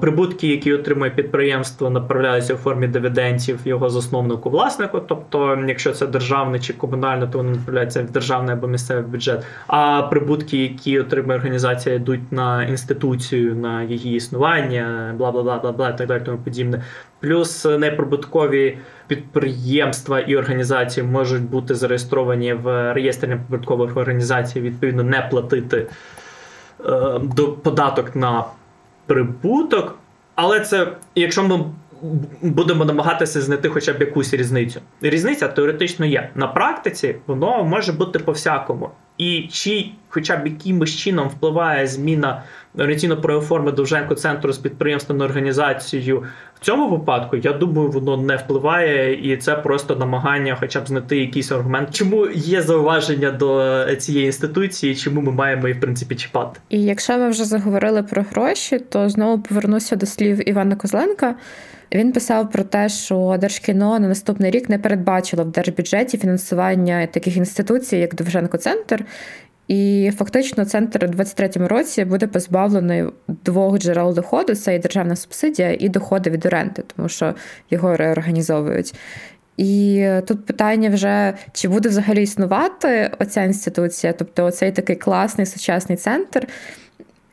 Прибутки, 0.00 0.46
які 0.48 0.72
отримує 0.72 1.10
підприємство, 1.10 1.90
направляються 1.90 2.54
у 2.54 2.56
формі 2.56 2.88
дивідендів 2.88 3.60
його 3.64 3.90
засновнику 3.90 4.50
власнику. 4.50 5.00
Тобто, 5.00 5.58
якщо 5.68 5.92
це 5.92 6.06
державне 6.06 6.60
чи 6.60 6.72
комунальне, 6.72 7.26
то 7.26 7.38
вони 7.38 7.50
направляються 7.50 8.02
в 8.02 8.10
державний 8.10 8.54
або 8.54 8.66
місцевий 8.66 9.04
бюджет. 9.04 9.44
А 9.66 10.02
прибутки, 10.02 10.56
які 10.56 11.00
отримує 11.00 11.38
організація, 11.38 11.94
йдуть 11.94 12.32
на 12.32 12.64
інституцію, 12.64 13.54
на 13.54 13.82
її 13.82 14.16
існування, 14.16 15.14
бла 15.18 15.32
бла 15.32 15.42
бла 15.42 15.58
бла 15.58 15.72
бла 15.72 15.92
так 15.92 16.08
далі 16.08 16.22
тому 16.24 16.38
подібне. 16.38 16.82
Плюс 17.20 17.64
неприбуткові 17.64 18.78
підприємства 19.06 20.20
і 20.20 20.36
організації 20.36 21.06
можуть 21.06 21.42
бути 21.42 21.74
зареєстровані 21.74 22.52
в 22.52 22.94
реєстрі 22.94 23.28
неприбуткових 23.28 23.96
організацій, 23.96 24.60
відповідно, 24.60 25.02
не 25.02 25.28
платити 25.30 25.86
е, 26.86 27.18
до 27.22 27.52
податок 27.52 28.16
на 28.16 28.44
прибуток, 29.06 29.98
але 30.34 30.60
це, 30.60 30.92
якщо 31.14 31.42
ми 31.42 31.64
будемо 32.42 32.84
намагатися 32.84 33.40
знайти 33.40 33.68
хоча 33.68 33.92
б 33.92 34.00
якусь 34.00 34.34
різницю. 34.34 34.80
Різниця 35.00 35.48
теоретично 35.48 36.06
є. 36.06 36.30
На 36.34 36.46
практиці 36.46 37.16
воно 37.26 37.64
може 37.64 37.92
бути 37.92 38.18
по-всякому. 38.18 38.90
І 39.18 39.48
чи 39.52 39.90
хоча 40.08 40.36
б 40.36 40.46
якимось 40.46 40.96
чином 40.96 41.28
впливає 41.28 41.86
зміна 41.86 42.42
орієнтійно 42.78 43.20
про 43.20 43.40
форми 43.40 43.72
Довженко 43.72 44.14
центру 44.14 44.52
з 44.52 44.58
підприємственною 44.58 45.30
організацією. 45.30 46.24
В 46.54 46.64
цьому 46.64 46.88
випадку, 46.88 47.36
я 47.36 47.52
думаю, 47.52 47.90
воно 47.90 48.16
не 48.16 48.36
впливає, 48.36 49.32
і 49.32 49.36
це 49.36 49.54
просто 49.54 49.96
намагання, 49.96 50.56
хоча 50.60 50.80
б 50.80 50.88
знайти 50.88 51.16
якийсь 51.16 51.52
аргумент, 51.52 51.94
чому 51.94 52.26
є 52.34 52.62
зауваження 52.62 53.30
до 53.30 53.84
цієї 53.98 54.26
інституції, 54.26 54.96
чому 54.96 55.20
ми 55.20 55.32
маємо 55.32 55.68
її 55.68 55.78
в 55.78 55.80
принципі 55.80 56.14
чіпати. 56.14 56.60
І 56.68 56.82
якщо 56.82 57.18
ми 57.18 57.30
вже 57.30 57.44
заговорили 57.44 58.02
про 58.02 58.24
гроші, 58.30 58.78
то 58.78 59.08
знову 59.08 59.42
повернуся 59.42 59.96
до 59.96 60.06
слів 60.06 60.48
Івана 60.48 60.76
Козленка. 60.76 61.34
Він 61.94 62.12
писав 62.12 62.50
про 62.50 62.64
те, 62.64 62.88
що 62.88 63.36
Держкіно 63.40 63.98
на 63.98 64.08
наступний 64.08 64.50
рік 64.50 64.68
не 64.68 64.78
передбачило 64.78 65.44
в 65.44 65.50
держбюджеті 65.50 66.18
фінансування 66.18 67.06
таких 67.06 67.36
інституцій, 67.36 67.96
як 67.96 68.14
Довженко 68.14 68.58
Центр. 68.58 69.04
І 69.68 70.12
фактично 70.16 70.64
центр 70.64 71.04
у 71.04 71.08
2023 71.08 71.66
році 71.66 72.04
буде 72.04 72.26
позбавлений 72.26 73.04
двох 73.28 73.78
джерел 73.78 74.14
доходу: 74.14 74.54
це 74.54 74.74
і 74.74 74.78
державна 74.78 75.16
субсидія, 75.16 75.76
і 75.80 75.88
доходи 75.88 76.30
від 76.30 76.46
оренди, 76.46 76.82
тому 76.96 77.08
що 77.08 77.34
його 77.70 77.96
реорганізовують. 77.96 78.94
І 79.56 80.08
тут 80.26 80.46
питання 80.46 80.90
вже, 80.90 81.34
чи 81.52 81.68
буде 81.68 81.88
взагалі 81.88 82.22
існувати 82.22 83.10
оця 83.18 83.42
інституція, 83.42 84.12
тобто 84.12 84.44
оцей 84.44 84.72
такий 84.72 84.96
класний 84.96 85.46
сучасний 85.46 85.98
центр. 85.98 86.48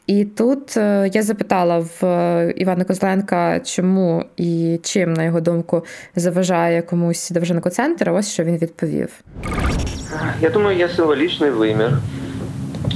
І 0.07 0.25
тут 0.25 0.77
е, 0.77 1.09
я 1.13 1.23
запитала 1.23 1.79
в 1.79 2.05
е, 2.05 2.53
Івана 2.57 2.83
Козленка, 2.83 3.59
чому 3.59 4.25
і 4.37 4.79
чим, 4.83 5.13
на 5.13 5.23
його 5.23 5.41
думку, 5.41 5.85
заважає 6.15 6.81
комусь 6.81 7.29
Довженко 7.29 7.69
центр. 7.69 8.09
Ось 8.09 8.31
що 8.31 8.43
він 8.43 8.57
відповів. 8.57 9.09
Я 10.41 10.49
думаю, 10.49 10.77
є 10.77 10.89
символічний 10.89 11.49
вимір, 11.49 11.91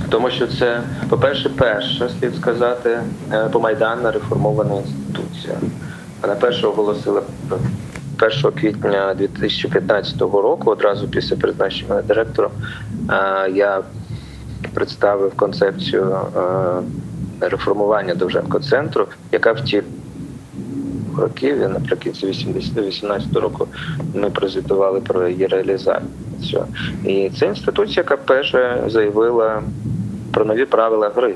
тому 0.10 0.30
що 0.30 0.48
це, 0.48 0.82
по-перше, 1.10 1.50
перша, 1.50 2.10
слід 2.10 2.36
сказати, 2.36 3.00
е, 3.34 3.50
помайданна 3.52 4.12
реформована 4.12 4.76
інституція. 4.76 5.56
Вона 6.22 6.36
перша 6.36 6.68
оголосила 6.68 7.22
1 8.20 8.52
квітня 8.52 9.14
2015 9.14 10.22
року, 10.22 10.72
одразу 10.72 11.08
після 11.08 11.36
призначення 11.36 12.02
директором, 12.02 12.52
я 13.54 13.82
представив 14.74 15.34
концепцію 15.36 16.12
е, 16.12 17.50
реформування 17.50 18.16
Довженко 18.16 18.60
центру, 18.60 19.08
яка 19.32 19.52
втілює 19.52 19.84
років 21.18 21.58
і 21.58 21.68
наприкінці 21.68 22.26
18 22.26 23.36
року 23.36 23.68
ми 24.14 24.30
прозвітували 24.30 25.00
про 25.00 25.28
її 25.28 25.48
реалізацію. 25.48 26.66
І 27.06 27.32
це 27.40 27.46
інституція, 27.46 28.04
яка 28.04 28.18
перша 28.18 28.84
заявила 28.88 29.64
про 30.32 30.46
нові 30.46 30.66
правила 30.66 31.12
гри. 31.16 31.36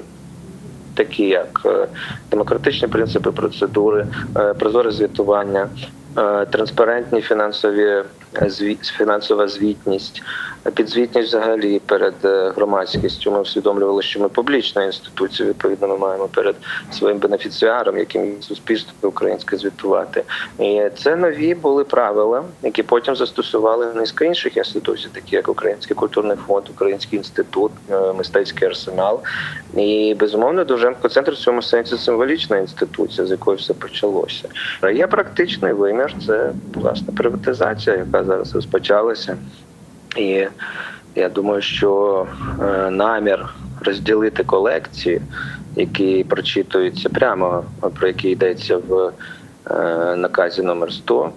Такі 0.93 1.27
як 1.27 1.61
е, 1.65 1.87
демократичні 2.31 2.87
принципи 2.87 3.31
процедури, 3.31 4.07
е, 4.37 4.53
прозоре 4.53 4.91
звітування, 4.91 5.69
транспарентні 6.49 7.21
фінансові 7.21 8.03
фінансова 8.97 9.47
звітність, 9.47 10.21
підзвітність 10.73 11.27
взагалі 11.27 11.79
перед 11.85 12.13
е, 12.25 12.51
громадськістю. 12.55 13.31
Ми 13.31 13.41
усвідомлювали, 13.41 14.01
що 14.01 14.19
ми 14.19 14.29
публічна 14.29 14.83
інституція. 14.83 15.49
Відповідно, 15.49 15.87
ми 15.87 15.97
маємо 15.97 16.27
перед 16.27 16.55
своїм 16.91 17.17
бенефіціаром, 17.17 17.97
яким 17.97 18.41
суспільство 18.41 19.09
українське 19.09 19.57
звітувати. 19.57 20.23
І 20.59 20.81
це 20.97 21.15
нові 21.15 21.55
були 21.55 21.83
правила, 21.83 22.43
які 22.63 22.83
потім 22.83 23.15
застосували 23.15 23.93
низка 23.93 24.25
інших 24.25 24.57
інституцій, 24.57 25.07
такі 25.13 25.35
як 25.35 25.49
Український 25.49 25.95
культурний 25.95 26.37
фонд, 26.47 26.65
Український 26.69 27.17
інститут, 27.17 27.71
е, 27.91 28.13
мистецький 28.13 28.67
арсенал. 28.67 29.21
І 29.77 30.15
безумовно 30.19 30.63
Довженко 30.63 31.09
центр 31.09 31.31
в 31.31 31.37
цьому 31.37 31.61
сенсі 31.61 31.97
символічна 31.97 32.57
інституція, 32.57 33.27
з 33.27 33.31
якої 33.31 33.57
все 33.57 33.73
почалося. 33.73 34.49
Є 34.93 35.07
практичний 35.07 35.73
вимір, 35.73 36.13
це 36.27 36.51
власне 36.73 37.13
приватизація, 37.13 37.95
яка 37.95 38.20
зараз 38.23 38.55
розпочалася. 38.55 39.37
І 40.17 40.47
я 41.15 41.29
думаю, 41.29 41.61
що 41.61 42.25
е, 42.61 42.89
намір 42.91 43.45
розділити 43.81 44.43
колекції, 44.43 45.21
які 45.75 46.23
прочитуються 46.23 47.09
прямо, 47.09 47.63
про 47.99 48.07
які 48.07 48.29
йдеться 48.29 48.77
в 48.77 49.11
е, 49.71 50.15
наказі 50.15 50.61
номер 50.61 50.93
100 50.93 51.31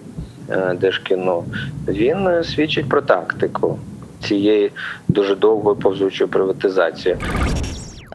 е, 0.49 0.75
Держкіно, 0.81 1.43
він 1.87 2.43
свідчить 2.43 2.89
про 2.89 3.01
тактику 3.01 3.79
цієї 4.23 4.71
дуже 5.07 5.35
довгої 5.35 5.77
повзучої 5.77 6.29
приватизації. 6.29 7.17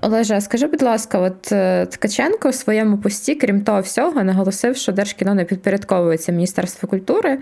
Олеже, 0.03 0.41
скажи, 0.41 0.67
будь 0.67 0.83
ласка, 0.83 1.19
от 1.19 1.43
Ткаченко 1.91 2.49
в 2.49 2.55
своєму 2.55 2.99
пості, 2.99 3.35
крім 3.35 3.61
того 3.61 3.81
всього, 3.81 4.23
наголосив, 4.23 4.77
що 4.77 4.93
Держкіно 4.93 5.35
не 5.35 5.45
підпорядковується 5.45 6.33
Міністерству 6.33 6.89
культури, 6.89 7.39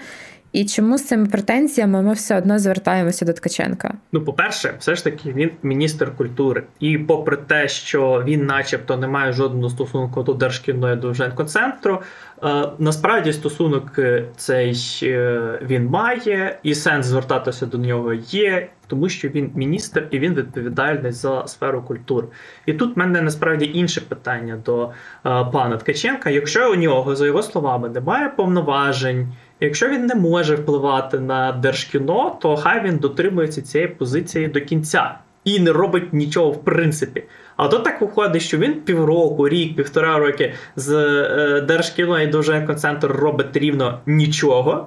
і 0.52 0.64
чому 0.64 0.98
з 0.98 1.04
цими 1.04 1.26
претензіями 1.26 2.02
ми 2.02 2.12
все 2.12 2.38
одно 2.38 2.58
звертаємося 2.58 3.24
до 3.24 3.32
Ткаченка? 3.32 3.94
Ну, 4.12 4.20
по-перше, 4.20 4.74
все 4.78 4.94
ж 4.94 5.04
таки 5.04 5.32
він 5.32 5.50
міністр 5.62 6.16
культури. 6.16 6.62
І 6.80 6.98
попри 6.98 7.36
те, 7.36 7.68
що 7.68 8.22
він, 8.26 8.46
начебто, 8.46 8.96
не 8.96 9.08
має 9.08 9.32
жодного 9.32 9.70
стосунку 9.70 10.22
до 10.22 10.34
Держкіно 10.34 10.92
і 10.92 10.96
до 10.96 11.14
Женкоцентру, 11.14 12.02
е, 12.44 12.68
насправді 12.78 13.32
стосунок 13.32 13.98
е, 13.98 14.24
цей 14.36 14.76
е, 15.02 15.58
він 15.62 15.86
має, 15.86 16.58
і 16.62 16.74
сенс 16.74 17.06
звертатися 17.06 17.66
до 17.66 17.78
нього 17.78 18.14
є, 18.14 18.68
тому 18.86 19.08
що 19.08 19.28
він 19.28 19.50
міністр 19.54 20.08
і 20.10 20.18
він 20.18 20.34
відповідальний 20.34 21.12
за 21.12 21.46
сферу 21.46 21.82
культури. 21.82 22.26
І 22.66 22.72
тут 22.72 22.96
в 22.96 22.98
мене 22.98 23.22
насправді 23.22 23.70
інше 23.74 24.00
питання 24.00 24.58
до 24.64 24.90
пана 25.22 25.76
Ткаченка. 25.76 26.30
Якщо 26.30 26.72
у 26.72 26.74
нього, 26.74 27.16
за 27.16 27.26
його 27.26 27.42
словами, 27.42 27.88
немає 27.88 28.28
повноважень. 28.36 29.28
Якщо 29.60 29.88
він 29.88 30.06
не 30.06 30.14
може 30.14 30.54
впливати 30.54 31.18
на 31.18 31.52
держкіно, 31.52 32.36
то 32.42 32.56
хай 32.56 32.84
він 32.84 32.96
дотримується 32.96 33.62
цієї 33.62 33.88
позиції 33.88 34.48
до 34.48 34.60
кінця 34.60 35.14
і 35.44 35.60
не 35.60 35.72
робить 35.72 36.12
нічого 36.12 36.50
в 36.50 36.64
принципі. 36.64 37.22
А 37.56 37.68
то 37.68 37.78
так 37.78 38.00
виходить, 38.00 38.42
що 38.42 38.58
він 38.58 38.74
півроку, 38.74 39.48
рік, 39.48 39.76
півтора 39.76 40.18
роки 40.18 40.54
з 40.76 40.92
е, 40.94 41.60
Держкіно 41.60 42.20
і 42.20 42.26
Довженко 42.26 42.74
центр 42.74 43.06
робить 43.06 43.56
рівно 43.56 44.00
нічого. 44.06 44.86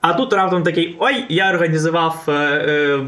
А 0.00 0.14
тут 0.14 0.32
раптом 0.32 0.62
такий: 0.62 0.96
ой, 0.98 1.24
я 1.28 1.50
організував 1.50 2.24
е, 2.28 2.32
е, 2.32 3.00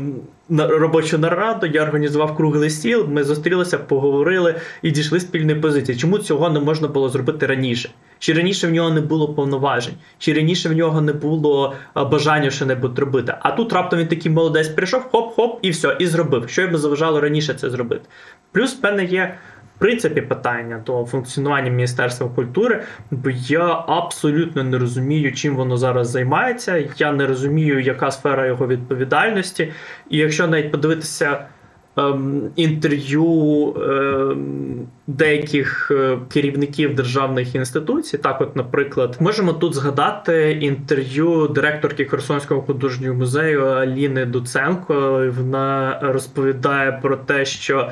робочу 0.69 1.19
нараду, 1.19 1.67
я 1.67 1.83
організував 1.83 2.37
круглий 2.37 2.71
стіл, 2.71 3.07
ми 3.09 3.25
зустрілися, 3.25 3.79
поговорили 3.79 4.55
і 4.83 4.91
дійшли 4.91 5.21
спільної 5.21 5.61
позиції. 5.61 5.99
Чому 5.99 6.19
цього 6.19 6.51
не 6.51 6.61
можна 6.61 6.89
було 6.89 7.09
зробити 7.09 7.47
раніше? 7.47 7.91
Чи 8.25 8.33
раніше 8.33 8.67
в 8.67 8.71
нього 8.71 8.91
не 8.91 9.01
було 9.01 9.35
повноважень, 9.35 9.95
чи 10.19 10.33
раніше 10.33 10.69
в 10.69 10.73
нього 10.73 11.01
не 11.01 11.13
було 11.13 11.75
бажання 11.95 12.51
що 12.51 12.67
небудь 12.67 12.99
робити. 12.99 13.35
А 13.41 13.51
тут 13.51 13.73
раптом 13.73 13.99
він 13.99 14.09
такий 14.09 14.33
молодець 14.33 14.69
прийшов, 14.69 15.03
хоп-хоп, 15.13 15.59
і 15.63 15.71
все, 15.71 15.97
і 15.99 16.07
зробив. 16.07 16.49
Що 16.49 16.63
йому 16.63 16.79
заважало 16.79 17.21
раніше 17.21 17.55
це 17.55 17.71
зробити? 17.71 18.05
Плюс 18.53 18.81
в 18.81 18.85
мене 18.85 19.05
є. 19.05 19.35
В 19.77 19.79
принципі, 19.79 20.21
питання 20.21 20.83
до 20.87 21.05
функціонування 21.05 21.71
Міністерства 21.71 22.29
культури, 22.29 22.83
бо 23.11 23.31
я 23.31 23.85
абсолютно 23.89 24.65
не 24.65 24.79
розумію, 24.79 25.33
чим 25.33 25.57
воно 25.57 25.77
зараз 25.77 26.09
займається. 26.09 26.89
Я 26.99 27.13
не 27.13 27.27
розумію, 27.27 27.81
яка 27.81 28.11
сфера 28.11 28.47
його 28.47 28.67
відповідальності. 28.67 29.73
І 30.11 30.19
якщо 30.19 30.47
навіть 30.47 30.73
подивитися 30.73 31.47
інтерв'ю 32.57 33.75
ем, 33.77 34.87
деяких 35.07 35.91
е, 35.91 36.19
керівників 36.33 36.95
державних 36.95 37.55
інституцій, 37.55 38.19
так, 38.19 38.41
от, 38.41 38.57
наприклад, 38.57 39.17
можемо 39.21 39.53
тут 39.53 39.75
згадати 39.75 40.59
інтерв'ю 40.61 41.49
директорки 41.49 42.05
Херсонського 42.05 42.63
художнього 42.63 43.15
музею 43.15 43.67
Аліни 43.67 44.25
Дуценко. 44.25 45.25
Вона 45.37 45.99
розповідає 46.03 46.93
про 47.03 47.17
те, 47.17 47.45
що 47.45 47.91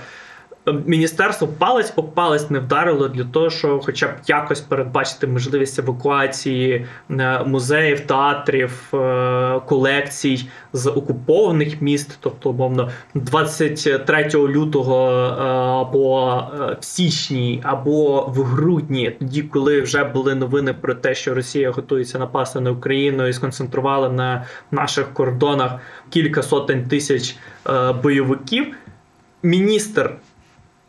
міністерство 0.66 1.48
палець 1.48 1.92
об 1.96 2.14
палець 2.14 2.50
не 2.50 2.58
вдарило 2.58 3.08
для 3.08 3.24
того, 3.24 3.50
щоб 3.50 3.84
хоча 3.84 4.06
б 4.06 4.10
якось 4.26 4.60
передбачити 4.60 5.26
можливість 5.26 5.78
евакуації 5.78 6.86
е, 7.10 7.44
музеїв, 7.44 8.00
театрів, 8.00 8.94
е, 8.94 9.60
колекцій 9.66 10.48
з 10.72 10.86
окупованих 10.86 11.82
міст, 11.82 12.18
тобто, 12.20 12.50
умовно, 12.50 12.90
23 13.14 14.30
лютого 14.34 15.10
е, 15.10 15.42
або 15.80 16.36
в 16.80 16.84
січні, 16.84 17.60
або 17.64 18.26
в 18.26 18.42
грудні, 18.42 19.10
тоді, 19.10 19.42
коли 19.42 19.80
вже 19.80 20.04
були 20.04 20.34
новини 20.34 20.74
про 20.80 20.94
те, 20.94 21.14
що 21.14 21.34
Росія 21.34 21.70
готується 21.70 22.18
напасти 22.18 22.60
на 22.60 22.70
Україну 22.70 23.26
і 23.26 23.32
сконцентрувала 23.32 24.08
на 24.08 24.44
наших 24.70 25.14
кордонах 25.14 25.72
кілька 26.10 26.42
сотень 26.42 26.84
тисяч 26.84 27.36
бойовиків. 28.02 28.74
Міністр 29.42 30.10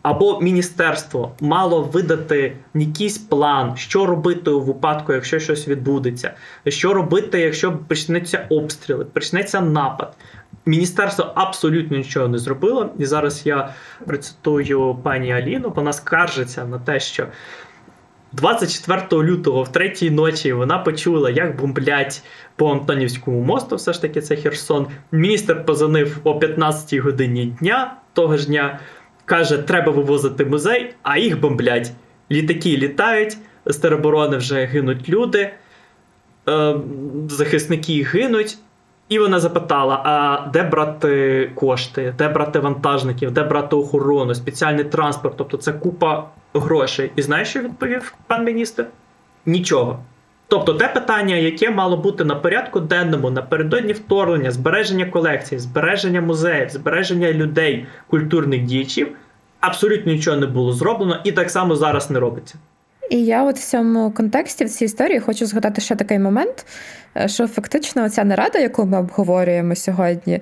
або 0.04 0.40
міністерство 0.42 1.36
мало 1.42 1.82
видати 1.82 2.56
якийсь 2.74 3.18
план, 3.18 3.74
що 3.78 4.06
робити 4.06 4.52
у 4.52 4.62
випадку, 4.62 5.14
якщо 5.14 5.40
щось 5.40 5.68
відбудеться, 5.68 6.34
що 6.68 6.94
робити, 6.94 7.40
якщо 7.40 7.78
почнеться 7.88 8.48
обстріли, 8.50 9.06
почнеться 9.06 9.62
напад. 9.62 10.18
Міністерство 10.66 11.32
абсолютно 11.36 11.98
нічого 11.98 12.28
не 12.28 12.38
зробило. 12.38 12.90
І 13.00 13.06
зараз 13.06 13.42
я 13.46 13.74
процитую 14.06 14.96
пані 15.04 15.32
Аліну. 15.32 15.74
Вона 15.76 15.94
скаржиться 15.94 16.66
на 16.66 16.80
те, 16.80 17.00
що 17.00 17.28
24 18.34 19.24
лютого, 19.24 19.64
в 19.64 19.72
третій 19.72 20.12
ночі, 20.12 20.54
вона 20.54 20.80
почула, 20.80 21.30
як 21.30 21.58
бомблять 21.62 22.24
по 22.56 22.72
Антонівському 22.72 23.42
мосту. 23.42 23.76
Все 23.76 23.94
ж 23.94 24.02
таки, 24.02 24.22
це 24.22 24.36
Херсон. 24.36 24.88
Міністр 25.12 25.66
позвонив 25.66 26.18
о 26.24 26.40
15 26.40 27.00
годині 27.00 27.46
дня 27.46 27.96
того 28.14 28.38
ж 28.38 28.48
дня. 28.48 28.80
Каже, 29.26 29.58
треба 29.58 29.92
вивозити 29.92 30.46
музей, 30.46 30.96
а 31.04 31.18
їх 31.18 31.40
бомблять. 31.40 31.92
Літаки 32.32 32.78
літають, 32.78 33.38
з 33.66 33.78
тероборони 33.78 34.38
вже 34.38 34.66
гинуть 34.66 35.10
люди, 35.10 35.54
е, 36.50 36.76
захисники 37.30 38.04
гинуть. 38.04 38.58
І 39.10 39.20
вона 39.20 39.40
запитала: 39.40 39.96
а 40.06 40.48
де 40.54 40.64
брати 40.64 41.52
кошти, 41.56 42.16
де 42.18 42.30
брати 42.30 42.60
вантажників, 42.60 43.32
де 43.32 43.44
брати 43.44 43.76
охорону, 43.76 44.36
спеціальний 44.36 44.84
транспорт, 44.84 45.38
тобто 45.38 45.58
це 45.58 45.74
купа 45.74 46.30
грошей. 46.54 47.12
І 47.16 47.22
знаєш, 47.22 47.50
що 47.50 47.60
відповів 47.60 48.14
пан 48.28 48.46
міністр? 48.46 48.86
Нічого. 49.46 50.00
Тобто 50.54 50.74
те 50.74 50.88
питання, 50.88 51.36
яке 51.36 51.70
мало 51.70 51.98
бути 51.98 52.24
на 52.24 52.36
порядку 52.36 52.80
денному, 52.80 53.30
напередодні 53.30 53.94
вторгнення, 53.94 54.52
збереження 54.52 55.06
колекцій, 55.06 55.60
збереження 55.60 56.22
музеїв, 56.22 56.70
збереження 56.70 57.34
людей, 57.34 57.86
культурних 58.08 58.64
діячів, 58.64 59.08
абсолютно 59.60 60.12
нічого 60.12 60.38
не 60.38 60.46
було 60.46 60.74
зроблено 60.74 61.20
і 61.24 61.32
так 61.32 61.50
само 61.50 61.76
зараз 61.76 62.10
не 62.12 62.20
робиться. 62.20 62.56
І 63.10 63.26
я 63.26 63.44
от 63.44 63.56
в 63.56 63.70
цьому 63.70 64.12
контексті 64.12 64.66
в 64.66 64.70
цій 64.70 64.86
історії 64.86 65.20
хочу 65.20 65.46
згадати 65.46 65.82
ще 65.82 65.96
такий 65.96 66.20
момент, 66.20 66.66
е, 67.18 67.28
що 67.28 67.48
фактично 67.48 68.10
ця 68.10 68.24
нарада, 68.24 68.60
яку 68.60 68.86
ми 68.86 69.00
обговорюємо 69.00 69.76
сьогодні 69.76 70.40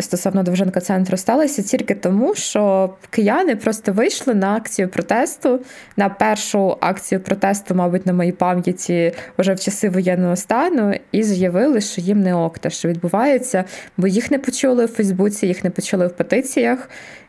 стосовно 0.00 0.42
Довженка 0.42 0.80
центру, 0.80 1.16
сталася 1.16 1.62
тільки 1.62 1.94
тому, 1.94 2.34
що 2.34 2.94
кияни 3.10 3.56
просто 3.56 3.92
вийшли 3.92 4.34
на 4.34 4.56
акцію 4.56 4.88
протесту, 4.88 5.60
на 5.96 6.08
першу 6.08 6.76
акцію 6.80 7.20
протесту, 7.20 7.74
мабуть, 7.74 8.06
на 8.06 8.12
моїй 8.12 8.32
пам'яті 8.32 9.12
вже 9.38 9.54
в 9.54 9.60
часи 9.60 9.88
воєнного 9.88 10.36
стану, 10.36 10.94
і 11.12 11.22
заявили, 11.22 11.80
що 11.80 12.00
їм 12.00 12.20
не 12.20 12.34
ок 12.34 12.58
те, 12.58 12.70
що 12.70 12.88
відбувається, 12.88 13.64
бо 13.96 14.06
їх 14.06 14.30
не 14.30 14.38
почули 14.38 14.84
в 14.84 14.88
Фейсбуці, 14.88 15.46
їх 15.46 15.64
не 15.64 15.70
почули 15.70 16.06
в 16.06 16.12
петиціях. 16.12 16.88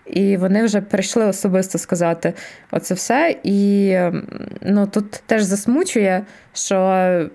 І 0.10 0.38
вони 0.38 0.64
вже 0.64 0.82
прийшли 0.82 1.26
особисто 1.26 1.78
сказати 1.78 2.34
оце 2.72 2.94
все. 2.94 3.36
І 3.44 3.98
ну, 4.62 4.88
тут 4.88 5.12
теж 5.12 5.44
засмучує, 5.44 6.26
що 6.54 7.30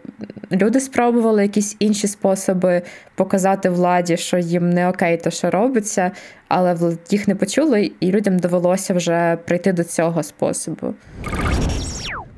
люди 0.52 0.80
спробували 0.80 1.42
якісь 1.42 1.76
інші 1.78 2.08
способи 2.08 2.82
показати 3.14 3.70
владі, 3.70 4.16
що 4.16 4.38
їм 4.38 4.70
не 4.70 4.88
окей, 4.88 5.16
то 5.22 5.30
що 5.30 5.50
робиться, 5.50 6.10
але 6.48 6.76
їх 7.10 7.28
не 7.28 7.34
почули, 7.34 7.92
і 8.00 8.10
людям 8.10 8.38
довелося 8.38 8.94
вже 8.94 9.38
прийти 9.44 9.72
до 9.72 9.84
цього 9.84 10.22
способу. 10.22 10.94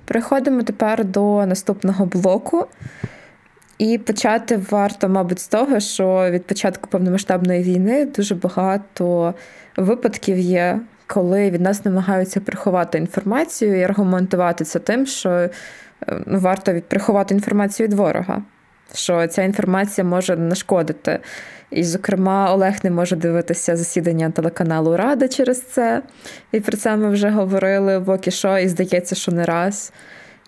Переходимо 0.05 0.63
тепер 0.63 1.05
до 1.05 1.47
наступного 1.47 2.07
блоку. 2.07 2.67
І 3.79 3.99
почати 3.99 4.61
варто, 4.71 5.09
мабуть, 5.09 5.39
з 5.39 5.49
того, 5.49 5.81
що 5.81 6.31
від 6.31 6.47
початку 6.47 6.91
повномасштабної 6.91 7.63
війни 7.63 8.07
дуже 8.07 8.35
багато 8.35 9.35
випадків 9.77 10.39
є, 10.39 10.81
коли 11.07 11.51
від 11.51 11.61
нас 11.61 11.85
намагаються 11.85 12.41
приховати 12.41 12.99
інформацію 12.99 13.81
і 13.81 13.83
аргументувати 13.83 14.65
це 14.65 14.79
тим, 14.79 15.07
що 15.07 15.31
е, 15.31 15.51
ну, 16.27 16.39
варто 16.39 16.81
приховати 16.89 17.35
інформацію 17.35 17.89
від 17.89 17.95
ворога, 17.95 18.43
що 18.95 19.27
ця 19.27 19.43
інформація 19.43 20.05
може 20.05 20.37
нашкодити. 20.37 21.21
І, 21.71 21.85
зокрема, 21.85 22.55
Олег 22.55 22.75
не 22.83 22.91
може 22.91 23.17
дивитися 23.17 23.77
засідання 23.77 24.31
телеканалу 24.31 24.97
Рада 24.97 25.29
через 25.29 25.63
це. 25.63 26.03
І 26.53 26.61
про 26.61 26.77
це 26.77 26.97
ми 26.97 27.11
вже 27.11 27.29
говорили 27.29 27.99
в 27.99 28.11
Окі 28.11 28.31
Шо, 28.31 28.59
і 28.59 28.69
здається, 28.69 29.15
що 29.15 29.33
не 29.33 29.45
раз. 29.45 29.93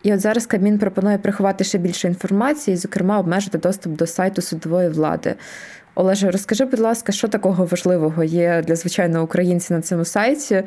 І 0.03 0.15
от 0.15 0.21
зараз 0.21 0.47
Кабмін 0.47 0.79
пропонує 0.79 1.19
приховати 1.19 1.65
ще 1.65 1.79
більше 1.79 2.09
інформації, 2.09 2.77
зокрема, 2.77 3.19
обмежити 3.19 3.59
доступ 3.59 3.93
до 3.93 4.07
сайту 4.07 4.43
судової 4.43 4.89
влади. 4.89 5.35
Олеже, 5.95 6.31
розкажи, 6.31 6.65
будь 6.65 6.81
ласка, 6.81 7.13
що 7.13 7.29
такого 7.29 7.65
важливого 7.65 8.25
є 8.25 8.63
для 8.67 8.77
звичайного 8.77 9.25
українця 9.25 9.75
на 9.75 9.83
цьому 9.83 10.05
сайті, 10.05 10.63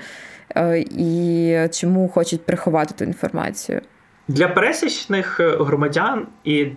е, 0.56 0.80
і 0.80 1.58
чому 1.72 2.10
хочуть 2.10 2.46
приховати 2.46 2.94
ту 2.98 3.04
інформацію? 3.04 3.82
Для 4.28 4.48
пересічних 4.48 5.40
е, 5.40 5.58
громадян 5.60 6.28
і 6.44 6.68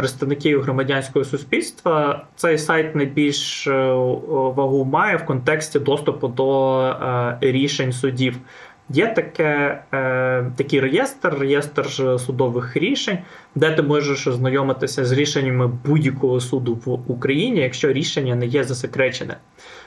представників 0.00 0.62
громадянського 0.62 1.24
суспільства 1.24 2.24
цей 2.36 2.58
сайт 2.58 2.94
найбільш 2.94 3.66
е, 3.66 3.92
вагу 4.30 4.84
має 4.84 5.16
в 5.16 5.24
контексті 5.26 5.78
доступу 5.78 6.28
до 6.28 7.36
рішень 7.40 7.92
судів. 7.92 8.36
Є 8.92 9.06
таке, 9.06 9.82
е, 9.92 10.44
такий 10.56 10.80
реєстр, 10.80 11.38
реєстр 11.38 11.86
судових 12.20 12.76
рішень, 12.76 13.18
де 13.54 13.70
ти 13.70 13.82
можеш 13.82 14.26
ознайомитися 14.26 15.04
з 15.04 15.12
рішеннями 15.12 15.66
будь-якого 15.84 16.40
суду 16.40 16.78
в 16.84 17.10
Україні, 17.10 17.60
якщо 17.60 17.92
рішення 17.92 18.34
не 18.34 18.46
є 18.46 18.64
засекречене. 18.64 19.36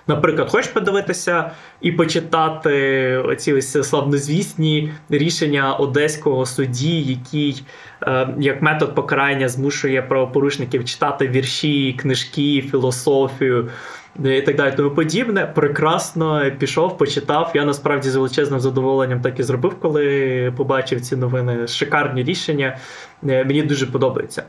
Наприклад, 0.07 0.49
хочеш 0.49 0.71
подивитися 0.71 1.51
і 1.81 1.91
почитати 1.91 2.71
оці 3.17 3.53
ось 3.53 3.89
славнозвісні 3.89 4.93
рішення 5.09 5.73
одеського 5.73 6.45
судді, 6.45 7.01
який 7.01 7.63
е, 8.01 8.27
як 8.39 8.61
метод 8.61 8.95
покарання 8.95 9.49
змушує 9.49 10.01
правопорушників 10.01 10.85
читати 10.85 11.27
вірші, 11.27 11.93
книжки, 11.99 12.61
філософію 12.71 13.69
і 14.23 14.41
так 14.41 14.55
далі, 14.55 14.73
тому 14.77 14.89
подібне. 14.89 15.51
Прекрасно 15.55 16.51
пішов, 16.59 16.97
почитав. 16.97 17.51
Я 17.55 17.65
насправді 17.65 18.09
з 18.09 18.15
величезним 18.15 18.59
задоволенням 18.59 19.21
так 19.21 19.39
і 19.39 19.43
зробив, 19.43 19.75
коли 19.79 20.53
побачив 20.57 21.01
ці 21.01 21.15
новини. 21.15 21.67
Шикарні 21.67 22.23
рішення. 22.23 22.77
Е, 23.27 23.43
мені 23.43 23.61
дуже 23.61 23.85
подобається. 23.85 24.43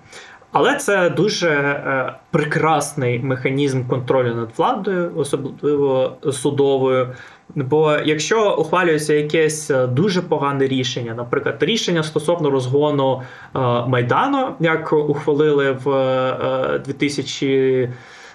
Але 0.52 0.76
це 0.76 1.10
дуже 1.10 1.50
е, 1.50 2.12
прекрасний 2.30 3.18
механізм 3.18 3.84
контролю 3.86 4.34
над 4.34 4.48
владою, 4.56 5.12
особливо 5.16 6.16
судовою. 6.32 7.08
Бо 7.54 7.96
якщо 8.04 8.54
ухвалюється 8.54 9.14
якесь 9.14 9.70
е, 9.70 9.86
дуже 9.86 10.22
погане 10.22 10.66
рішення, 10.66 11.14
наприклад, 11.14 11.56
рішення 11.60 12.02
стосовно 12.02 12.50
розгону 12.50 13.22
е, 13.22 13.58
майдану, 13.86 14.54
як 14.60 14.92
ухвалили 14.92 15.72
в 15.84 15.90
е, 15.90 16.78
2000 16.84 17.90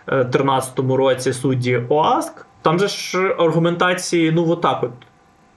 2013 0.10 0.80
році 0.80 1.34
судді 1.34 1.82
ОАСК, 1.89 2.45
там 2.62 2.80
же 2.80 2.88
ж 2.88 3.36
аргументації, 3.39 4.32
ну 4.32 4.50
отак 4.50 4.84
от, 4.84 4.91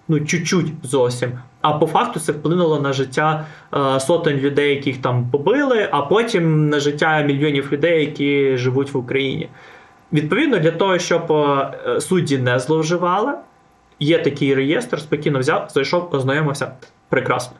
ну 0.08 0.20
чуть-чуть 0.20 0.72
зовсім. 0.82 1.32
А 1.60 1.72
по 1.72 1.86
факту 1.86 2.20
це 2.20 2.32
вплинуло 2.32 2.80
на 2.80 2.92
життя 2.92 3.46
е, 3.74 4.00
сотень 4.00 4.36
людей, 4.36 4.74
яких 4.74 4.98
там 4.98 5.30
побили, 5.30 5.88
а 5.92 6.02
потім 6.02 6.68
на 6.68 6.80
життя 6.80 7.22
мільйонів 7.22 7.72
людей, 7.72 8.00
які 8.00 8.56
живуть 8.56 8.94
в 8.94 8.96
Україні. 8.96 9.48
Відповідно, 10.12 10.58
для 10.58 10.70
того, 10.70 10.98
щоб 10.98 11.32
е, 11.32 12.00
судді 12.00 12.38
не 12.38 12.58
зловживали, 12.58 13.32
є 14.00 14.18
такий 14.18 14.54
реєстр, 14.54 15.00
спокійно 15.00 15.38
взяв, 15.38 15.68
зайшов, 15.70 16.08
ознайомився. 16.12 16.72
Прекрасно. 17.08 17.56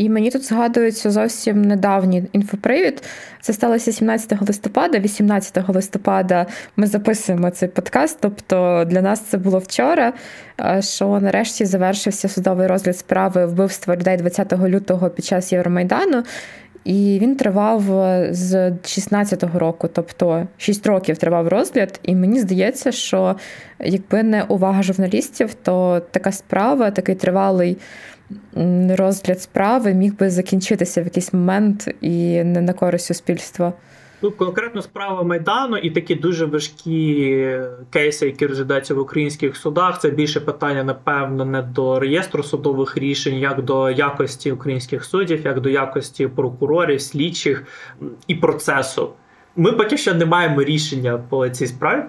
І 0.00 0.08
мені 0.08 0.30
тут 0.30 0.44
згадується 0.44 1.10
зовсім 1.10 1.62
недавній 1.62 2.24
інфопривід. 2.32 3.02
Це 3.40 3.52
сталося 3.52 3.92
17 3.92 4.48
листопада, 4.48 4.98
18 4.98 5.68
листопада 5.68 6.46
ми 6.76 6.86
записуємо 6.86 7.50
цей 7.50 7.68
подкаст. 7.68 8.18
Тобто 8.20 8.84
для 8.86 9.02
нас 9.02 9.20
це 9.20 9.38
було 9.38 9.58
вчора. 9.58 10.12
Що 10.80 11.20
нарешті 11.20 11.64
завершився 11.64 12.28
судовий 12.28 12.66
розгляд 12.66 12.98
справи 12.98 13.46
вбивства 13.46 13.96
людей 13.96 14.16
20 14.16 14.52
лютого 14.52 15.10
під 15.10 15.24
час 15.24 15.52
Євромайдану. 15.52 16.22
І 16.84 17.18
він 17.22 17.36
тривав 17.36 17.82
з 18.30 18.70
16-го 18.70 19.58
року, 19.58 19.88
тобто 19.92 20.46
6 20.58 20.86
років 20.86 21.18
тривав 21.18 21.48
розгляд. 21.48 22.00
І 22.02 22.14
мені 22.14 22.40
здається, 22.40 22.92
що 22.92 23.36
якби 23.80 24.22
не 24.22 24.42
увага 24.42 24.82
журналістів, 24.82 25.54
то 25.54 26.02
така 26.10 26.32
справа, 26.32 26.90
такий 26.90 27.14
тривалий 27.14 27.78
розгляд 28.88 29.40
справи 29.40 29.94
міг 29.94 30.16
би 30.16 30.30
закінчитися 30.30 31.02
в 31.02 31.04
якийсь 31.04 31.32
момент 31.32 31.94
і 32.00 32.44
не 32.44 32.60
на 32.60 32.72
користь 32.72 33.06
суспільства. 33.06 33.72
Ну, 34.22 34.30
конкретно 34.30 34.82
справа 34.82 35.22
Майдану 35.22 35.76
і 35.76 35.90
такі 35.90 36.14
дуже 36.14 36.46
важкі 36.46 37.48
кейси, 37.90 38.26
які 38.26 38.46
розглядаються 38.46 38.94
в 38.94 38.98
українських 38.98 39.56
судах. 39.56 40.00
Це 40.00 40.10
більше 40.10 40.40
питання, 40.40 40.84
напевно, 40.84 41.44
не 41.44 41.62
до 41.62 42.00
реєстру 42.00 42.42
судових 42.42 42.96
рішень, 42.96 43.34
як 43.34 43.62
до 43.62 43.90
якості 43.90 44.52
українських 44.52 45.04
суддів, 45.04 45.40
як 45.44 45.60
до 45.60 45.68
якості 45.68 46.26
прокурорів, 46.26 47.00
слідчих 47.00 47.64
і 48.26 48.34
процесу. 48.34 49.10
Ми 49.56 49.72
поки 49.72 49.96
що 49.96 50.14
не 50.14 50.26
маємо 50.26 50.62
рішення 50.62 51.18
по 51.28 51.48
цій 51.48 51.66
справі, 51.66 52.02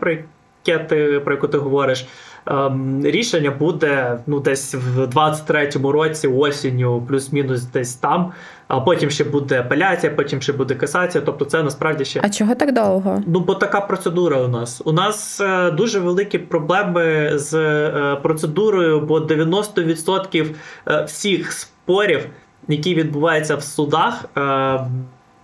анкети, 0.67 1.19
про 1.19 1.33
яку 1.33 1.47
ти 1.47 1.57
говориш. 1.57 2.05
Ем, 2.45 3.01
рішення 3.05 3.51
буде 3.51 4.19
ну, 4.27 4.39
десь 4.39 4.75
в 4.75 5.03
23-му 5.03 5.91
році, 5.91 6.27
осінню, 6.27 7.01
плюс-мінус 7.07 7.63
десь 7.63 7.95
там. 7.95 8.31
А 8.67 8.79
потім 8.79 9.09
ще 9.09 9.23
буде 9.23 9.59
апеляція, 9.59 10.13
потім 10.15 10.41
ще 10.41 10.53
буде 10.53 10.75
касація. 10.75 11.23
Тобто, 11.25 11.45
це 11.45 11.63
насправді 11.63 12.05
ще 12.05 12.19
а 12.23 12.29
чого 12.29 12.55
так 12.55 12.73
довго? 12.73 13.23
Ну 13.27 13.39
бо 13.39 13.55
така 13.55 13.81
процедура 13.81 14.37
у 14.37 14.47
нас. 14.47 14.81
У 14.85 14.91
нас 14.91 15.41
е, 15.41 15.71
дуже 15.71 15.99
великі 15.99 16.37
проблеми 16.37 17.31
з 17.33 17.53
е, 17.53 18.15
процедурою, 18.15 19.01
бо 19.01 19.19
90% 19.19 20.55
е, 20.87 21.03
всіх 21.03 21.51
спорів, 21.51 22.25
які 22.67 22.95
відбуваються 22.95 23.55
в 23.55 23.63
судах, 23.63 24.25
е, 24.37 24.79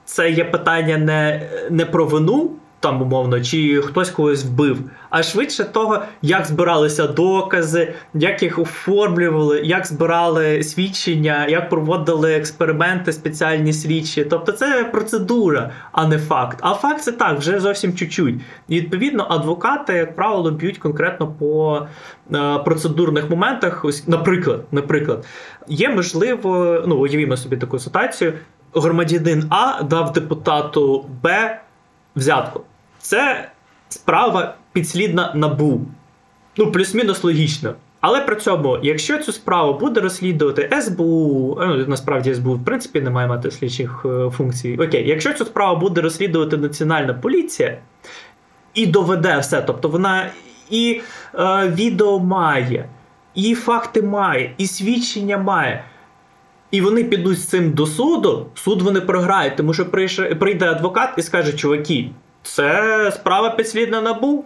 це 0.05 0.31
є 0.31 0.45
питання 0.45 0.97
не, 0.97 1.49
не 1.69 1.86
про 1.86 2.05
вину 2.05 2.51
там 2.79 3.01
умовно, 3.01 3.41
чи 3.41 3.81
хтось 3.81 4.09
когось 4.09 4.45
вбив, 4.45 4.79
а 5.09 5.23
швидше 5.23 5.63
того, 5.63 5.99
як 6.21 6.45
збиралися 6.45 7.07
докази, 7.07 7.93
як 8.13 8.43
їх 8.43 8.59
оформлювали, 8.59 9.61
як 9.63 9.87
збирали 9.87 10.63
свідчення, 10.63 11.47
як 11.47 11.69
проводили 11.69 12.33
експерименти, 12.33 13.13
спеціальні 13.13 13.73
слідчі. 13.73 14.25
Тобто 14.25 14.51
це 14.51 14.89
процедура, 14.91 15.71
а 15.91 16.07
не 16.07 16.17
факт. 16.17 16.59
А 16.61 16.73
факт 16.73 17.01
це 17.01 17.11
так, 17.11 17.39
вже 17.39 17.59
зовсім 17.59 17.93
чуть-чуть. 17.93 18.35
І 18.67 18.79
відповідно, 18.79 19.27
адвокати, 19.29 19.93
як 19.93 20.15
правило, 20.15 20.51
б'ють 20.51 20.77
конкретно 20.77 21.27
по 21.27 21.81
е, 22.33 22.57
процедурних 22.57 23.29
моментах. 23.29 23.85
Ось, 23.85 24.07
наприклад, 24.07 24.63
наприклад, 24.71 25.25
є 25.67 25.89
можливо, 25.89 26.83
ну 26.87 26.95
уявімо 26.95 27.37
собі 27.37 27.57
таку 27.57 27.79
ситуацію. 27.79 28.33
Громадянин 28.73 29.47
А 29.49 29.83
дав 29.83 30.13
депутату 30.13 31.05
Б 31.23 31.57
взятку. 32.17 32.62
Це 32.99 33.49
справа 33.89 34.56
підслідна 34.73 35.32
набу. 35.36 35.82
Ну, 36.58 36.71
плюс-мінус 36.71 37.23
логічно. 37.23 37.73
Але 38.01 38.21
при 38.21 38.36
цьому, 38.36 38.77
якщо 38.84 39.17
цю 39.17 39.32
справу 39.32 39.80
буде 39.80 40.01
розслідувати 40.01 40.82
СБУ, 40.82 41.58
ну 41.60 41.86
насправді 41.88 42.36
СБУ 42.36 42.53
в 42.53 42.65
принципі 42.65 43.01
не 43.01 43.10
має 43.10 43.27
мати 43.27 43.51
слідчих 43.51 44.06
е, 44.06 44.30
функцій. 44.30 44.77
Окей, 44.80 45.08
якщо 45.08 45.34
цю 45.34 45.45
справу 45.45 45.80
буде 45.80 46.01
розслідувати 46.01 46.58
Національна 46.58 47.13
поліція 47.13 47.77
і 48.73 48.88
доведе 48.88 49.38
все, 49.38 49.62
тобто 49.62 49.89
вона 49.89 50.30
і 50.69 51.01
е, 51.39 51.67
відео 51.67 52.19
має, 52.19 52.89
і 53.36 53.56
факти 53.56 54.01
має, 54.01 54.53
і 54.58 54.67
свідчення 54.67 55.38
має. 55.38 55.84
І 56.71 56.82
вони 56.82 57.03
підуть 57.03 57.39
з 57.39 57.45
цим 57.45 57.71
до 57.71 57.86
суду, 57.86 58.45
суд 58.56 58.82
вони 58.82 59.01
програють, 59.01 59.56
тому 59.56 59.73
що 59.73 59.86
прийде 60.39 60.65
адвокат 60.65 61.10
і 61.17 61.21
скаже, 61.21 61.53
чуваки, 61.53 62.10
це 62.43 63.12
справа 63.15 63.49
підслідна 63.49 64.01
набу. 64.01 64.45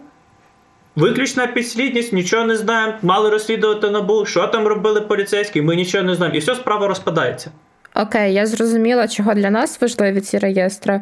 Виключна 0.96 1.46
підслідність, 1.46 2.12
нічого 2.12 2.44
не 2.44 2.56
знаємо. 2.56 2.94
Мали 3.02 3.30
розслідувати 3.30 3.90
набу, 3.90 4.26
що 4.26 4.46
там 4.46 4.66
робили 4.66 5.00
поліцейські, 5.00 5.62
ми 5.62 5.76
нічого 5.76 6.04
не 6.04 6.14
знаємо. 6.14 6.36
І 6.36 6.40
все, 6.40 6.54
справа 6.54 6.88
розпадається. 6.88 7.50
Окей, 7.94 8.34
я 8.34 8.46
зрозуміла, 8.46 9.08
чого 9.08 9.34
для 9.34 9.50
нас 9.50 9.80
важливі 9.80 10.20
ці 10.20 10.38
реєстри. 10.38 11.00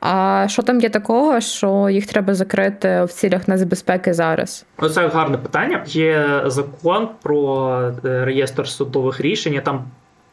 А 0.00 0.44
що 0.48 0.62
там 0.62 0.80
є 0.80 0.88
такого, 0.88 1.40
що 1.40 1.88
їх 1.90 2.06
треба 2.06 2.34
закрити 2.34 3.04
в 3.04 3.12
цілях 3.12 3.48
нацбезпеки 3.48 4.14
зараз? 4.14 4.66
Це 4.94 5.08
гарне 5.08 5.38
питання. 5.38 5.84
Є 5.86 6.42
закон 6.46 7.08
про 7.22 7.70
е, 8.04 8.24
реєстр 8.24 8.68
судових 8.68 9.20
рішень. 9.20 9.60
Там 9.64 9.84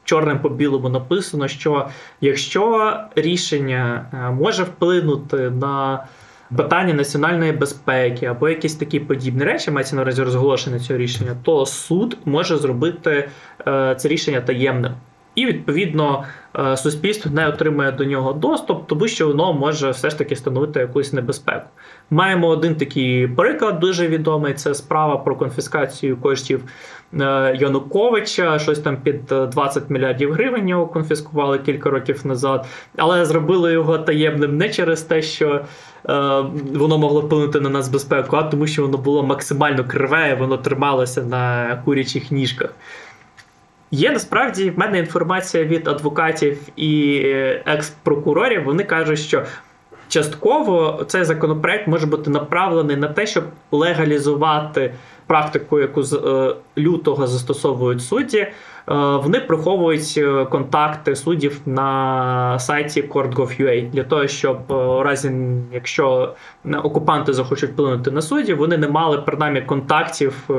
чорним 0.10 0.40
по 0.40 0.50
білому 0.50 0.90
написано, 0.90 1.48
що 1.48 1.88
якщо 2.22 2.94
рішення 3.16 4.06
е, 4.14 4.32
може 4.32 4.64
вплинути 4.64 5.38
на 5.38 6.04
питання 6.58 6.94
національної 6.94 7.52
безпеки 7.52 8.26
або 8.26 8.50
якісь 8.50 8.76
такі 8.76 9.00
подібні 9.00 9.44
речі, 9.44 9.72
мається 9.72 9.96
на 9.96 10.04
разі 10.04 10.24
розголошення 10.24 10.80
цього 10.80 11.00
рішення, 11.00 11.36
то 11.44 11.66
суд 11.66 12.18
може 12.26 12.58
зробити 12.58 13.30
е, 13.68 13.96
це 14.00 14.08
рішення 14.08 14.42
таємним. 14.42 14.92
І, 15.40 15.46
відповідно, 15.46 16.24
е, 16.60 16.78
суспільство 16.78 17.32
не 17.32 17.48
отримує 17.48 17.92
до 17.92 18.06
нього 18.06 18.34
доступ, 18.34 18.88
тому 18.88 19.08
що 19.08 19.28
воно 19.28 19.54
може 19.54 19.90
все 19.90 20.10
ж 20.10 20.18
таки 20.18 20.36
становити 20.36 20.80
якусь 20.80 21.14
небезпеку. 21.14 21.68
Маємо 22.10 22.48
один 22.48 22.76
такий 22.76 23.28
приклад, 23.28 23.80
дуже 23.80 24.08
відомий: 24.08 24.54
це 24.54 24.74
справа 24.74 25.18
про 25.18 25.36
конфіскацію 25.36 26.18
коштів 26.18 26.64
Е, 27.14 27.56
Януковича, 27.60 28.60
щось 28.60 28.80
там 28.80 28.98
під 28.98 29.26
20 29.26 29.84
е, 29.84 29.86
мільярдів 29.90 30.34
гривень 30.34 30.70
його 30.70 30.88
конфіскували 30.88 31.60
кілька 31.60 31.90
років 31.90 32.28
назад, 32.28 32.66
але 32.98 33.26
зробили 33.26 33.74
його 33.74 33.98
таємним 33.98 34.58
не 34.58 34.70
через 34.70 35.02
те, 35.02 35.22
що 35.22 35.62
воно 36.74 36.98
могло 36.98 37.22
вплинути 37.22 37.60
на 37.60 37.70
нас 37.70 37.90
безпеку, 37.90 38.36
а 38.36 38.44
тому, 38.44 38.68
що 38.68 38.82
воно 38.82 38.98
було 38.98 39.24
максимально 39.24 39.84
криве, 39.84 40.36
воно 40.40 40.58
трималося 40.58 41.22
на 41.22 41.76
курячих 41.86 42.32
ніжках. 42.32 42.70
Є 43.92 44.12
насправді 44.12 44.70
в 44.70 44.80
мене 44.80 45.00
інформація 45.00 45.64
від 45.64 45.88
адвокатів 45.88 46.58
і 46.76 47.22
е, 47.26 47.64
екс-прокурорів. 47.66 48.64
Вони 48.64 48.84
кажуть, 48.84 49.20
що 49.20 49.44
частково 50.08 51.04
цей 51.08 51.24
законопроект 51.24 51.88
може 51.88 52.06
бути 52.06 52.30
направлений 52.30 52.96
на 52.96 53.08
те, 53.08 53.28
щоб 53.28 53.44
легалізувати 53.72 54.94
практику, 55.28 55.80
яку 55.80 56.04
з 56.04 56.14
е, 56.14 56.56
лютого 56.82 57.28
застосовують 57.28 58.04
судді, 58.04 58.48
вони 58.96 59.40
приховують 59.40 60.14
е, 60.18 60.46
контакти 60.46 61.16
суддів 61.16 61.62
на 61.66 62.60
сайті 62.60 63.02
court.gov.ua 63.02 63.90
для 63.90 64.04
того, 64.04 64.28
щоб 64.28 64.58
у 64.72 65.04
разі, 65.04 65.32
якщо 65.74 66.34
окупанти 66.84 67.34
захочуть 67.34 67.70
вплинути 67.70 68.12
на 68.12 68.22
суддів, 68.22 68.58
вони 68.58 68.78
не 68.78 68.88
мали 68.88 69.18
принаймні 69.18 69.62
контактів 69.62 70.50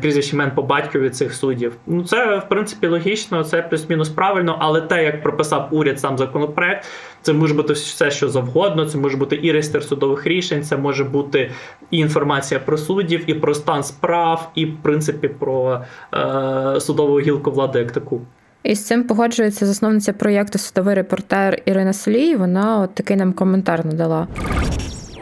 прізвищ 0.00 0.32
імен 0.32 0.50
по 0.54 0.62
батькові 0.62 1.10
цих 1.10 1.34
суддів. 1.34 1.76
Ну 1.86 2.04
це 2.04 2.36
в 2.36 2.48
принципі 2.48 2.86
логічно, 2.86 3.44
це 3.44 3.62
плюс-мінус 3.62 4.08
правильно, 4.08 4.56
але 4.58 4.80
те, 4.80 5.04
як 5.04 5.22
прописав 5.22 5.68
уряд 5.70 6.00
сам 6.00 6.18
законопроект, 6.18 6.84
це 7.22 7.32
може 7.32 7.54
бути 7.54 7.72
все, 7.72 8.10
що 8.10 8.28
завгодно. 8.28 8.86
Це 8.86 8.98
може 8.98 9.16
бути 9.16 9.40
і 9.42 9.52
реєстр 9.52 9.82
судових 9.84 10.26
рішень, 10.26 10.62
це 10.62 10.76
може 10.76 11.04
бути 11.04 11.50
і 11.90 11.98
інформація 11.98 12.60
про 12.60 12.78
суддів, 12.78 13.30
і 13.30 13.34
про 13.34 13.54
стан 13.54 13.82
справ, 13.82 14.50
і 14.54 14.66
в 14.66 14.76
принципі 14.82 15.28
про 15.28 15.80
е, 16.14 16.80
судову 16.80 17.20
гілку 17.20 17.39
влади 17.46 17.78
як 17.78 17.92
таку. 17.92 18.20
І 18.62 18.74
з 18.74 18.86
цим 18.86 19.04
погоджується 19.04 19.66
засновниця 19.66 20.12
проєкту 20.12 20.58
Судовий 20.58 20.94
репортер 20.94 21.62
Ірина 21.64 21.92
Солій. 21.92 22.36
Вона 22.36 22.78
от 22.78 22.94
такий 22.94 23.16
нам 23.16 23.32
коментар 23.32 23.86
надала. 23.86 24.26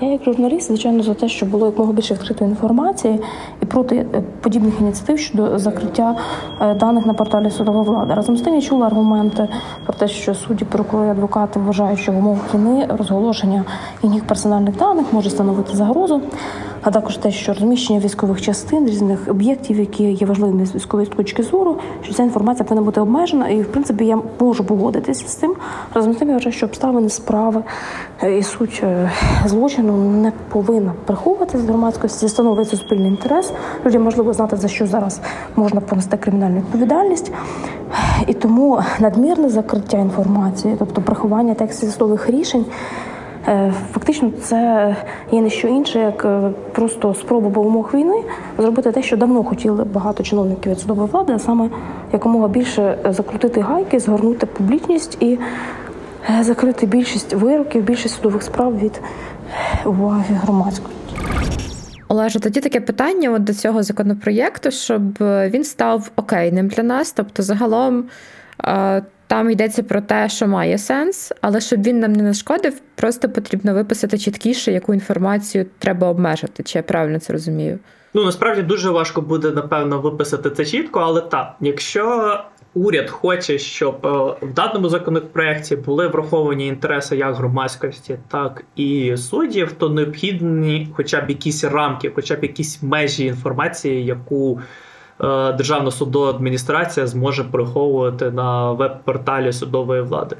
Я 0.00 0.08
як 0.12 0.24
журналіст, 0.24 0.66
звичайно, 0.68 1.02
за 1.02 1.14
те, 1.14 1.28
щоб 1.28 1.48
було 1.48 1.66
якомога 1.66 1.92
більше 1.92 2.14
відкритої 2.14 2.50
інформації 2.50 3.20
і 3.62 3.66
проти 3.66 3.96
е, 3.96 4.22
подібних 4.40 4.80
ініціатив 4.80 5.18
щодо 5.18 5.58
закриття 5.58 6.16
е, 6.60 6.74
даних 6.74 7.06
на 7.06 7.14
порталі 7.14 7.50
судова 7.50 7.82
влада. 7.82 8.14
Разом 8.14 8.36
з 8.36 8.40
тим 8.40 8.54
я 8.54 8.60
чула 8.60 8.86
аргументи 8.86 9.48
про 9.84 9.94
те, 9.94 10.08
що 10.08 10.34
судді, 10.34 10.64
прокурори, 10.64 11.10
адвокати 11.10 11.60
вважають, 11.60 11.98
що 11.98 12.12
в 12.12 12.16
умовах 12.18 12.54
війни 12.54 12.86
розголошення 12.98 13.64
їхніх 14.02 14.24
персональних 14.24 14.76
даних 14.76 15.12
може 15.12 15.30
становити 15.30 15.76
загрозу 15.76 16.22
а 16.82 16.90
також 16.90 17.16
те, 17.16 17.30
що 17.30 17.52
розміщення 17.52 18.00
військових 18.00 18.42
частин 18.42 18.86
різних 18.86 19.28
об'єктів, 19.28 19.78
які 19.78 20.04
є 20.12 20.26
важливими 20.26 20.66
з 20.66 20.74
військової 20.74 21.08
точки 21.08 21.42
зору, 21.42 21.76
що 22.02 22.14
ця 22.14 22.22
інформація 22.22 22.64
повинна 22.64 22.84
бути 22.84 23.00
обмежена, 23.00 23.48
і 23.48 23.62
в 23.62 23.66
принципі 23.66 24.04
я 24.04 24.18
можу 24.40 24.64
погодитися 24.64 25.28
з 25.28 25.34
цим. 25.34 25.54
Разом 25.94 26.12
з 26.12 26.16
тим 26.16 26.28
я 26.28 26.34
вважаю, 26.34 26.52
що 26.52 26.66
обставини 26.66 27.08
справи 27.08 27.62
е, 28.22 28.38
і 28.38 28.42
суть 28.42 28.80
е, 28.84 29.10
злочину 29.46 29.96
не 29.96 30.32
повинна 30.48 30.92
приховувати 31.04 31.58
з 31.58 31.64
громадськості, 31.64 32.28
становить 32.28 32.68
суспільний 32.68 33.08
інтерес. 33.08 33.52
Людям 33.86 34.02
можливо 34.02 34.32
знати 34.32 34.56
за 34.56 34.68
що 34.68 34.86
зараз 34.86 35.20
можна 35.56 35.80
понести 35.80 36.16
кримінальну 36.16 36.56
відповідальність. 36.56 37.32
І 38.26 38.34
тому 38.34 38.80
надмірне 39.00 39.48
закриття 39.48 39.98
інформації, 39.98 40.76
тобто 40.78 41.02
приховання 41.02 41.54
текстів 41.54 41.90
рішень. 42.26 42.64
Е, 43.48 43.72
фактично, 43.92 44.30
це 44.42 44.96
є 45.32 45.40
не 45.40 45.50
що 45.50 45.68
інше, 45.68 45.98
як 45.98 46.24
е, 46.24 46.50
просто 46.72 47.14
спроба 47.14 47.48
в 47.48 47.58
умовах 47.58 47.94
війни 47.94 48.22
зробити 48.58 48.92
те, 48.92 49.02
що 49.02 49.16
давно 49.16 49.44
хотіли 49.44 49.84
багато 49.84 50.22
чиновників 50.22 50.72
від 50.72 50.80
судової 50.80 51.08
влади, 51.08 51.32
а 51.32 51.38
саме 51.38 51.70
якомога 52.12 52.48
більше 52.48 52.98
закрутити 53.04 53.60
гайки, 53.60 54.00
згорнути 54.00 54.46
публічність 54.46 55.16
і 55.20 55.38
е, 56.38 56.42
закрити 56.42 56.86
більшість 56.86 57.34
вироків, 57.34 57.82
більшість 57.82 58.14
судових 58.14 58.42
справ 58.42 58.78
від 58.78 59.00
уваги 59.84 60.40
громадської. 60.42 60.94
Олеже, 62.08 62.40
тоді 62.40 62.60
таке 62.60 62.80
питання 62.80 63.30
от 63.30 63.44
до 63.44 63.54
цього 63.54 63.82
законопроєкту, 63.82 64.70
щоб 64.70 65.02
він 65.20 65.64
став 65.64 66.10
окейним 66.16 66.68
для 66.68 66.82
нас, 66.82 67.12
тобто 67.12 67.42
загалом. 67.42 68.04
Там 69.28 69.50
йдеться 69.50 69.82
про 69.82 70.00
те, 70.00 70.28
що 70.28 70.46
має 70.46 70.78
сенс, 70.78 71.32
але 71.40 71.60
щоб 71.60 71.82
він 71.82 72.00
нам 72.00 72.12
не 72.12 72.22
нашкодив, 72.22 72.80
просто 72.94 73.28
потрібно 73.28 73.74
виписати 73.74 74.18
чіткіше, 74.18 74.72
яку 74.72 74.94
інформацію 74.94 75.66
треба 75.78 76.08
обмежити. 76.08 76.62
Чи 76.62 76.78
я 76.78 76.82
правильно 76.82 77.18
це 77.18 77.32
розумію? 77.32 77.78
Ну 78.14 78.24
насправді 78.24 78.62
дуже 78.62 78.90
важко 78.90 79.20
буде 79.20 79.50
напевно 79.50 80.00
виписати 80.00 80.50
це 80.50 80.64
чітко, 80.64 81.00
але 81.00 81.20
так, 81.20 81.54
якщо 81.60 82.36
уряд 82.74 83.10
хоче, 83.10 83.58
щоб 83.58 84.06
е, 84.06 84.08
в 84.46 84.52
даному 84.54 84.88
законопроекті 84.88 85.76
були 85.76 86.08
враховані 86.08 86.66
інтереси 86.66 87.16
як 87.16 87.34
громадськості, 87.34 88.18
так 88.28 88.64
і 88.76 89.16
суддів, 89.16 89.72
то 89.72 89.88
необхідні 89.88 90.88
хоча 90.94 91.20
б 91.20 91.30
якісь 91.30 91.64
рамки, 91.64 92.12
хоча 92.14 92.36
б 92.36 92.42
якісь 92.42 92.82
межі 92.82 93.24
інформації, 93.24 94.04
яку 94.04 94.60
Державна 95.56 95.90
судова 95.90 96.30
адміністрація 96.30 97.06
зможе 97.06 97.44
приховувати 97.44 98.30
на 98.30 98.72
веб-порталі 98.72 99.52
судової 99.52 100.02
влади 100.02 100.36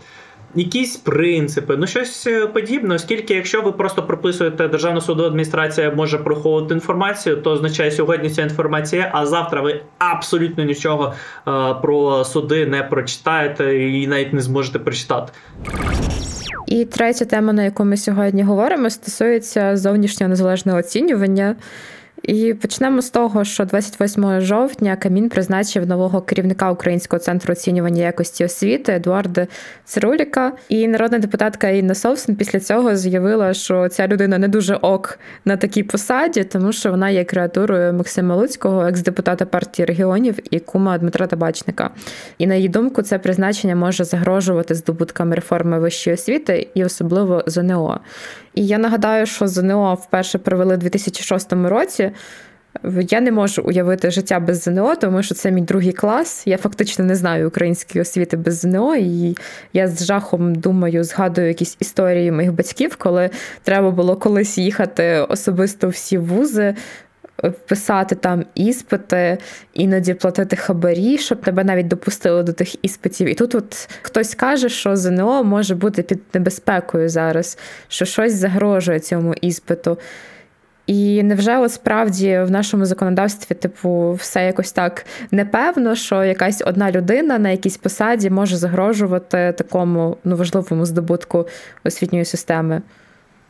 якісь 0.55 0.97
принципи, 0.97 1.77
ну 1.77 1.87
щось 1.87 2.27
е, 2.27 2.47
подібне, 2.47 2.95
оскільки, 2.95 3.35
якщо 3.35 3.63
ви 3.63 3.73
просто 3.73 4.03
прописуєте 4.03 4.69
Державну 4.69 5.01
судову 5.01 5.29
адміністрація 5.29 5.91
може 5.91 6.19
приховувати 6.19 6.75
інформацію, 6.75 7.37
то 7.37 7.51
означає 7.51 7.91
сьогодні 7.91 8.31
ця 8.31 8.43
інформація, 8.43 9.11
а 9.15 9.27
завтра 9.27 9.61
ви 9.61 9.81
абсолютно 9.99 10.65
нічого 10.65 11.15
е, 11.49 11.75
про 11.83 12.25
суди 12.25 12.67
не 12.67 12.83
прочитаєте 12.83 13.79
і 13.79 14.07
навіть 14.07 14.33
не 14.33 14.41
зможете 14.41 14.79
прочитати. 14.79 15.33
І 16.67 16.85
третя 16.85 17.25
тема, 17.25 17.53
на 17.53 17.65
яку 17.65 17.85
ми 17.85 17.97
сьогодні 17.97 18.43
говоримо, 18.43 18.91
стосується 18.91 19.77
зовнішнього 19.77 20.29
незалежного 20.29 20.79
оцінювання. 20.79 21.57
І 22.23 22.55
почнемо 22.55 23.03
з 23.03 23.11
того, 23.11 23.45
що 23.45 23.65
28 23.65 24.41
жовтня 24.41 24.97
Камін 24.97 25.29
призначив 25.29 25.87
нового 25.87 26.21
керівника 26.21 26.71
Українського 26.71 27.21
центру 27.21 27.53
оцінювання 27.53 28.03
якості 28.03 28.45
освіти 28.45 28.93
Едуарда 28.93 29.47
Цируліка. 29.85 30.53
І 30.69 30.89
народна 30.89 31.19
депутатка 31.19 31.69
Інна 31.69 31.95
Совсен 31.95 32.37
після 32.37 32.61
цього 32.61 32.97
заявила, 32.97 33.55
що 33.55 33.89
ця 33.89 34.09
людина 34.09 34.39
не 34.39 34.49
дуже 34.49 34.75
ок 34.75 35.19
на 35.45 35.57
такій 35.57 35.83
посаді, 35.83 36.45
тому 36.45 36.73
що 36.73 36.91
вона 36.91 37.11
є 37.11 37.25
креатурою 37.25 37.93
Максима 37.93 38.37
Луцького, 38.37 38.87
екс-депутата 38.87 39.47
партії 39.47 39.87
регіонів 39.87 40.39
і 40.51 40.59
кума 40.61 40.99
Дмитра 40.99 41.27
Табачника. 41.27 41.91
І 42.39 42.47
на 42.47 42.55
її 42.55 42.69
думку, 42.69 43.03
це 43.03 43.19
призначення 43.19 43.77
може 43.77 44.05
загрожувати 44.05 44.75
здобуткам 44.75 45.35
реформи 45.35 45.79
вищої 45.79 46.15
освіти 46.15 46.69
і 46.75 46.85
особливо 46.85 47.43
ЗНО. 47.47 48.01
І 48.55 48.67
я 48.67 48.79
нагадаю, 48.79 49.27
що 49.27 49.49
ЗНО 49.49 49.95
вперше 49.95 50.39
провели 50.39 50.75
у 50.75 50.77
2006 50.77 51.53
році. 51.53 52.08
Я 53.11 53.21
не 53.21 53.33
можу 53.33 53.63
уявити 53.63 54.11
життя 54.11 54.41
без 54.41 54.63
ЗНО, 54.63 54.97
тому 54.97 55.23
що 55.23 55.35
це 55.35 55.51
мій 55.51 55.63
другий 55.63 55.93
клас. 55.93 56.43
Я 56.47 56.57
фактично 56.57 57.05
не 57.05 57.15
знаю 57.15 57.49
української 57.49 58.03
освіти 58.03 58.37
без 58.37 58.55
ЗНО, 58.55 58.97
і 58.97 59.37
я 59.73 59.89
з 59.89 60.05
жахом 60.05 60.55
думаю, 60.55 61.05
згадую 61.05 61.49
якісь 61.49 61.77
історії 61.81 62.33
моїх 62.33 62.53
батьків, 62.53 62.97
коли 62.97 63.31
треба 63.63 63.91
було 63.91 64.17
колись 64.17 64.59
їхати 64.59 65.27
особисто 65.29 65.89
всі 65.89 66.19
вузи. 66.19 66.75
Писати 67.67 68.15
там 68.15 68.45
іспити, 68.55 69.39
іноді 69.75 70.15
платити 70.15 70.57
хабарі, 70.57 71.19
щоб 71.19 71.41
тебе 71.41 71.65
навіть 71.65 71.89
допустили 71.89 72.43
до 72.43 72.53
тих 72.53 72.85
іспитів. 72.85 73.29
І 73.29 73.35
тут 73.35 73.55
от 73.55 73.89
хтось 74.03 74.35
каже, 74.35 74.69
що 74.69 74.97
ЗНО 74.97 75.45
може 75.45 75.75
бути 75.75 76.03
під 76.03 76.21
небезпекою 76.35 77.09
зараз, 77.09 77.59
що 77.89 78.05
щось 78.05 78.35
загрожує 78.35 79.01
цьому 79.01 79.35
іспиту. 79.35 79.99
І 80.89 81.23
невже 81.23 81.59
от 81.59 81.73
справді 81.73 82.39
в 82.39 82.51
нашому 82.51 82.87
законодавстві, 82.87 83.55
типу, 83.55 84.13
все 84.13 84.47
якось 84.47 84.73
так 84.73 85.07
непевно, 85.31 85.95
що 85.95 86.25
якась 86.25 86.63
одна 86.67 86.91
людина 86.91 87.39
на 87.39 87.51
якійсь 87.51 87.77
посаді 87.77 88.31
може 88.31 88.57
загрожувати 88.57 89.55
такому 89.59 90.17
ну, 90.25 90.37
важливому 90.37 90.87
здобутку 90.87 91.47
освітньої 91.85 92.25
системи? 92.25 92.83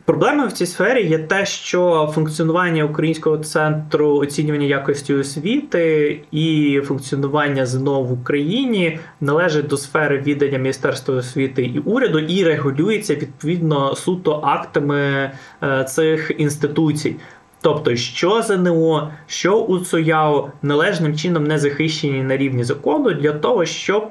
Проблемою 0.09 0.49
в 0.49 0.53
цій 0.53 0.67
сфері 0.67 1.07
є 1.07 1.19
те, 1.19 1.47
що 1.47 2.11
функціонування 2.15 2.85
Українського 2.85 3.39
центру 3.39 4.17
оцінювання 4.17 4.67
якості 4.67 5.15
освіти 5.15 6.21
і 6.33 6.81
функціонування 6.85 7.67
ЗНО 7.67 8.03
в 8.03 8.13
Україні 8.13 8.99
належить 9.21 9.67
до 9.67 9.77
сфери 9.77 10.19
віддання 10.19 10.59
Міністерства 10.59 11.15
освіти 11.15 11.63
і 11.63 11.79
уряду 11.79 12.19
і 12.19 12.45
регулюється 12.45 13.15
відповідно 13.15 13.95
суто 13.95 14.41
актами 14.45 15.31
е, 15.63 15.85
цих 15.85 16.33
інституцій. 16.39 17.17
Тобто, 17.61 17.97
що 17.97 18.43
ЗНО, 18.43 19.11
що 19.27 19.61
УЦОЯО 19.61 20.51
належним 20.63 21.17
чином 21.17 21.45
не 21.45 21.59
захищені 21.59 22.23
на 22.23 22.37
рівні 22.37 22.65
закону 22.65 23.15
для 23.15 23.33
того, 23.33 23.65
щоб 23.65 24.11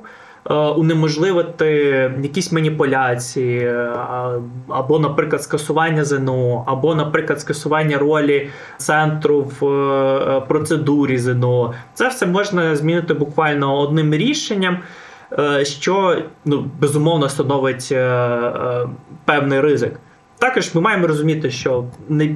унеможливити 0.53 1.67
якісь 2.23 2.51
маніпуляції, 2.51 3.59
е, 3.59 3.91
або, 4.69 4.99
наприклад, 4.99 5.43
скасування 5.43 6.05
ЗНО, 6.05 6.63
або, 6.67 6.95
наприклад, 6.95 7.41
скасування 7.41 7.97
ролі 7.97 8.49
центру 8.77 9.51
в 9.59 9.65
е, 9.65 10.41
процедурі 10.47 11.17
ЗНО. 11.17 11.73
Це 11.93 12.07
все 12.07 12.25
можна 12.25 12.75
змінити 12.75 13.13
буквально 13.13 13.79
одним 13.79 14.13
рішенням. 14.13 14.77
Що 15.63 16.21
ну, 16.45 16.65
безумовно 16.79 17.29
становить 17.29 17.95
певний 19.25 19.61
ризик. 19.61 19.99
Також 20.39 20.75
ми 20.75 20.81
маємо 20.81 21.07
розуміти, 21.07 21.51
що 21.51 21.83
не 22.09 22.35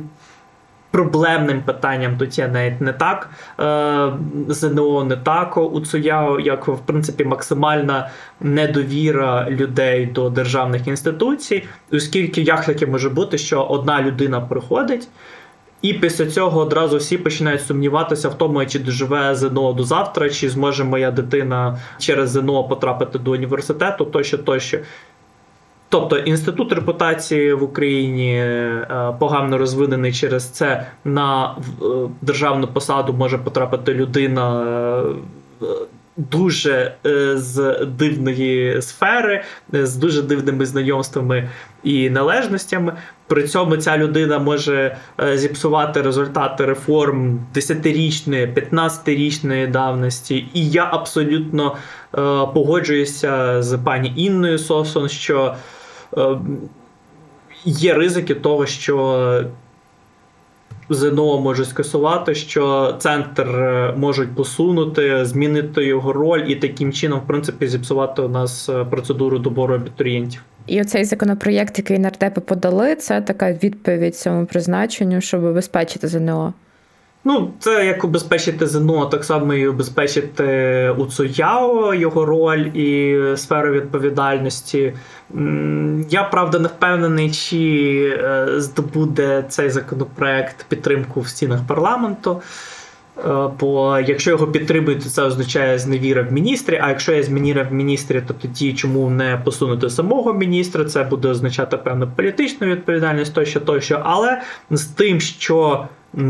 проблемним 0.91 1.61
питанням 1.61 2.17
тут 2.17 2.37
є 2.37 2.47
навіть 2.47 2.81
не 2.81 2.93
так 2.93 3.29
е, 3.59 4.11
ЗНО, 4.47 5.03
не 5.03 5.15
так 5.15 5.57
УЦУЯ, 5.57 6.37
як 6.43 6.67
в 6.67 6.79
принципі 6.79 7.25
максимальна 7.25 8.09
недовіра 8.41 9.49
людей 9.49 10.05
до 10.05 10.29
державних 10.29 10.87
інституцій, 10.87 11.63
оскільки 11.91 12.41
як 12.41 12.65
таке 12.65 12.85
може 12.85 13.09
бути, 13.09 13.37
що 13.37 13.63
одна 13.63 14.01
людина 14.01 14.41
приходить. 14.41 15.07
І 15.81 15.93
після 15.93 16.25
цього 16.25 16.59
одразу 16.59 16.97
всі 16.97 17.17
починають 17.17 17.65
сумніватися 17.65 18.29
в 18.29 18.37
тому, 18.37 18.65
чи 18.65 18.79
доживе 18.79 19.35
ЗНО 19.35 19.73
до 19.73 19.83
завтра, 19.83 20.29
чи 20.29 20.49
зможе 20.49 20.83
моя 20.83 21.11
дитина 21.11 21.79
через 21.97 22.29
ЗНО 22.29 22.63
потрапити 22.63 23.19
до 23.19 23.31
університету, 23.31 24.05
тощо, 24.05 24.37
тощо. 24.37 24.77
Тобто 25.91 26.17
інститут 26.17 26.73
репутації 26.73 27.53
в 27.53 27.63
Україні 27.63 28.33
е, 28.35 29.15
погано 29.19 29.57
розвинений 29.57 30.13
через 30.13 30.49
це 30.49 30.87
на 31.05 31.55
е, 31.55 31.85
державну 32.21 32.67
посаду 32.67 33.13
може 33.13 33.37
потрапити 33.37 33.93
людина. 33.93 34.63
Е, 35.61 35.65
дуже 36.17 36.95
з 37.35 37.85
дивної 37.85 38.81
сфери, 38.81 39.43
з 39.73 39.95
дуже 39.95 40.21
дивними 40.21 40.65
знайомствами 40.65 41.49
і 41.83 42.09
належностями. 42.09 42.93
При 43.27 43.43
цьому 43.43 43.77
ця 43.77 43.97
людина 43.97 44.39
може 44.39 44.97
зіпсувати 45.33 46.01
результати 46.01 46.65
реформ 46.65 47.39
10-річної, 47.55 48.53
15-річної 48.53 49.71
давності. 49.71 50.45
І 50.53 50.69
я 50.69 50.89
абсолютно 50.91 51.75
погоджуюся 52.53 53.61
з 53.61 53.77
пані 53.77 54.13
Інною 54.15 54.59
Сосон, 54.59 55.09
що 55.09 55.55
є 57.65 57.93
ризики 57.93 58.35
того, 58.35 58.65
що 58.65 59.45
ЗНО 60.89 61.39
може 61.39 61.65
скасувати, 61.65 62.35
що 62.35 62.95
центр 62.99 63.47
е, 63.47 63.93
можуть 63.97 64.35
посунути, 64.35 65.25
змінити 65.25 65.85
його 65.85 66.13
роль 66.13 66.43
і 66.47 66.55
таким 66.55 66.93
чином, 66.93 67.19
в 67.19 67.27
принципі, 67.27 67.67
зіпсувати 67.67 68.21
у 68.21 68.27
нас 68.27 68.69
е, 68.69 68.85
процедуру 68.85 69.39
добору 69.39 69.75
абітурієнтів. 69.75 70.43
І 70.67 70.81
оцей 70.81 71.05
законопроєкт, 71.05 71.77
який 71.77 71.99
нардепи 71.99 72.41
подали, 72.41 72.95
це 72.95 73.21
така 73.21 73.53
відповідь 73.53 74.15
цьому 74.15 74.45
призначенню, 74.45 75.21
щоб 75.21 75.43
убезпечити 75.43 76.07
ЗНО. 76.07 76.53
Ну, 77.23 77.51
це 77.59 77.85
як 77.85 78.03
убезпечити 78.03 78.67
ЗНО, 78.67 79.05
так 79.05 79.23
само 79.23 79.53
і 79.53 79.67
убезпечити 79.67 80.89
УЦУЯО, 80.97 81.93
його 81.93 82.25
роль 82.25 82.65
і 82.65 83.17
сферу 83.35 83.71
відповідальності. 83.71 84.93
Я 86.09 86.23
правда 86.23 86.59
не 86.59 86.67
впевнений, 86.67 87.31
чи 87.31 88.19
е, 88.23 88.47
здобуде 88.57 89.45
цей 89.49 89.69
законопроект 89.69 90.65
підтримку 90.69 91.21
в 91.21 91.27
стінах 91.27 91.59
парламенту. 91.67 92.41
Е, 93.17 93.49
бо 93.59 93.99
якщо 93.99 94.29
його 94.29 94.47
підтримують, 94.47 95.03
то 95.03 95.09
це 95.09 95.23
означає 95.23 95.79
зневіра 95.79 96.21
в 96.21 96.33
міністрі. 96.33 96.79
А 96.83 96.89
якщо 96.89 97.13
є 97.13 97.23
зневіра 97.23 97.63
в 97.63 97.73
міністрі, 97.73 98.21
то 98.27 98.33
тоді 98.33 98.73
чому 98.73 99.09
не 99.09 99.41
посунути 99.45 99.89
самого 99.89 100.33
міністра? 100.33 100.85
Це 100.85 101.03
буде 101.03 101.27
означати 101.27 101.77
певну 101.77 102.07
політичну 102.15 102.67
відповідальність, 102.67 103.33
тощо, 103.33 103.59
тощо. 103.59 104.01
Але 104.03 104.41
з 104.71 104.85
тим, 104.85 105.19
що 105.19 105.87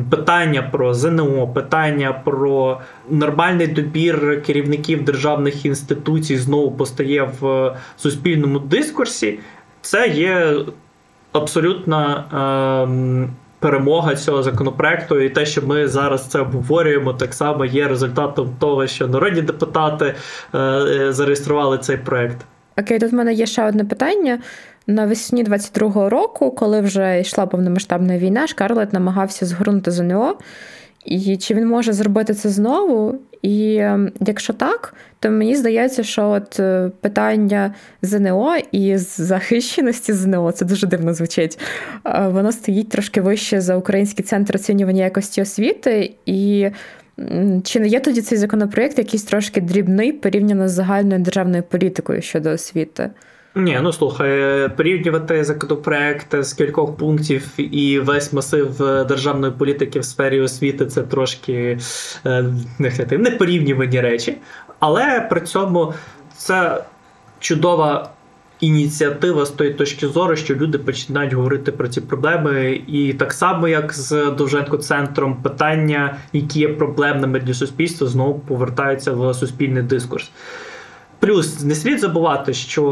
питання 0.09 0.61
про 0.61 0.93
ЗНО, 0.93 1.47
питання 1.47 2.13
про 2.13 2.79
нормальний 3.09 3.67
добір 3.67 4.43
керівників 4.45 5.05
державних 5.05 5.65
інституцій 5.65 6.37
знову 6.37 6.71
постає 6.71 7.29
в 7.41 7.73
суспільному 7.97 8.59
дискурсі, 8.59 9.39
це 9.81 10.07
є 10.07 10.55
абсолютна. 11.31 12.25
Е- 13.27 13.41
Перемога 13.61 14.15
цього 14.15 14.43
законопроекту, 14.43 15.19
і 15.19 15.29
те, 15.29 15.45
що 15.45 15.61
ми 15.61 15.87
зараз 15.87 16.27
це 16.27 16.39
обговорюємо, 16.39 17.13
так 17.13 17.33
само 17.33 17.65
є 17.65 17.87
результатом 17.87 18.49
того, 18.59 18.87
що 18.87 19.07
народні 19.07 19.41
депутати 19.41 20.15
е, 20.53 20.57
е 20.59 21.13
зареєстрували 21.13 21.77
цей 21.77 21.97
проект. 21.97 22.37
Окей, 22.77 22.99
тут 22.99 23.11
в 23.11 23.15
мене 23.15 23.33
є 23.33 23.45
ще 23.45 23.67
одне 23.67 23.85
питання. 23.85 24.39
Навесні 24.91 25.43
22-го 25.43 26.09
року, 26.09 26.51
коли 26.51 26.81
вже 26.81 27.19
йшла 27.19 27.45
повномасштабна 27.45 28.17
війна, 28.17 28.47
Шкарлет 28.47 28.93
намагався 28.93 29.45
згорнути 29.45 29.91
ЗНО. 29.91 30.37
І 31.05 31.37
чи 31.37 31.53
він 31.53 31.67
може 31.67 31.93
зробити 31.93 32.33
це 32.33 32.49
знову? 32.49 33.15
І 33.41 33.75
ем, 33.75 34.11
якщо 34.19 34.53
так, 34.53 34.93
то 35.19 35.31
мені 35.31 35.55
здається, 35.55 36.03
що 36.03 36.29
от 36.29 36.59
е, 36.59 36.91
питання 37.01 37.75
ЗНО 38.01 38.57
і 38.71 38.97
захищеності 38.97 40.13
ЗНО 40.13 40.51
це 40.51 40.65
дуже 40.65 40.87
дивно 40.87 41.13
звучить. 41.13 41.59
Воно 42.25 42.51
стоїть 42.51 42.89
трошки 42.89 43.21
вище 43.21 43.61
за 43.61 43.75
Український 43.75 44.25
центр 44.25 44.55
оцінювання 44.55 45.03
якості 45.03 45.41
освіти. 45.41 46.13
І 46.25 46.69
чи 47.63 47.79
не 47.79 47.87
є 47.87 47.99
тоді 47.99 48.21
цей 48.21 48.37
законопроєкт 48.37 48.97
якийсь 48.97 49.23
трошки 49.23 49.61
дрібний 49.61 50.11
порівняно 50.11 50.69
з 50.69 50.71
загальною 50.71 51.21
державною 51.21 51.63
політикою 51.63 52.21
щодо 52.21 52.49
освіти? 52.49 53.09
Ні, 53.55 53.79
ну 53.81 53.93
слухай, 53.93 54.69
порівнювати 54.69 55.43
законопроект 55.43 56.43
з 56.43 56.53
кількох 56.53 56.97
пунктів 56.97 57.47
і 57.57 57.99
весь 57.99 58.33
масив 58.33 58.77
державної 59.07 59.53
політики 59.53 59.99
в 59.99 60.05
сфері 60.05 60.41
освіти 60.41 60.85
це 60.85 61.01
трошки 61.01 61.79
е, 62.25 62.45
не 63.09 63.31
порівнювані 63.31 64.01
речі. 64.01 64.37
Але 64.79 65.27
при 65.29 65.41
цьому 65.41 65.93
це 66.35 66.83
чудова 67.39 68.09
ініціатива 68.59 69.45
з 69.45 69.49
тої 69.49 69.73
точки 69.73 70.07
зору, 70.07 70.35
що 70.35 70.55
люди 70.55 70.77
починають 70.77 71.33
говорити 71.33 71.71
про 71.71 71.87
ці 71.87 72.01
проблеми. 72.01 72.81
І 72.87 73.13
так 73.13 73.33
само, 73.33 73.67
як 73.67 73.93
з 73.93 74.31
Довженко-центром, 74.31 75.41
питання, 75.43 76.17
які 76.33 76.59
є 76.59 76.69
проблемними 76.69 77.39
для 77.39 77.53
суспільства, 77.53 78.07
знову 78.07 78.39
повертаються 78.39 79.11
в 79.11 79.33
суспільний 79.33 79.83
дискурс. 79.83 80.31
Плюс 81.21 81.63
не 81.63 81.75
слід 81.75 81.99
забувати, 81.99 82.53
що 82.53 82.83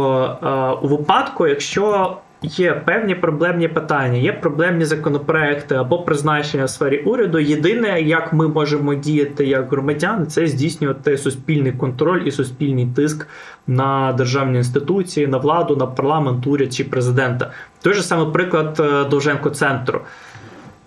е, 0.44 0.86
у 0.86 0.88
випадку, 0.88 1.48
якщо 1.48 2.18
є 2.42 2.74
певні 2.74 3.16
проблемні 3.16 3.68
питання, 3.68 4.18
є 4.18 4.34
проблемні 4.34 4.86
законопроекти 4.86 5.76
або 5.76 6.00
призначення 6.00 6.66
в 6.66 6.70
сфері 6.70 6.98
уряду. 6.98 7.40
Єдине, 7.40 8.02
як 8.02 8.34
ми 8.34 8.48
можемо 8.48 8.96
діяти 8.96 9.46
як 9.46 9.72
громадяни, 9.72 10.26
це 10.26 10.48
здійснювати 10.48 11.18
суспільний 11.18 11.72
контроль 11.72 12.22
і 12.26 12.32
суспільний 12.32 12.88
тиск 12.96 13.28
на 13.68 14.14
державні 14.14 14.58
інституції, 14.58 15.28
на 15.28 15.38
владу, 15.38 15.76
на 15.76 15.86
парламент, 15.86 16.48
уряд 16.48 16.74
чи 16.74 16.84
президента. 16.84 17.52
Той 17.82 17.94
же 17.94 18.04
саме 18.04 18.32
приклад 18.32 18.80
е, 18.80 19.10
Довженко 19.10 19.50
центру. 19.50 20.02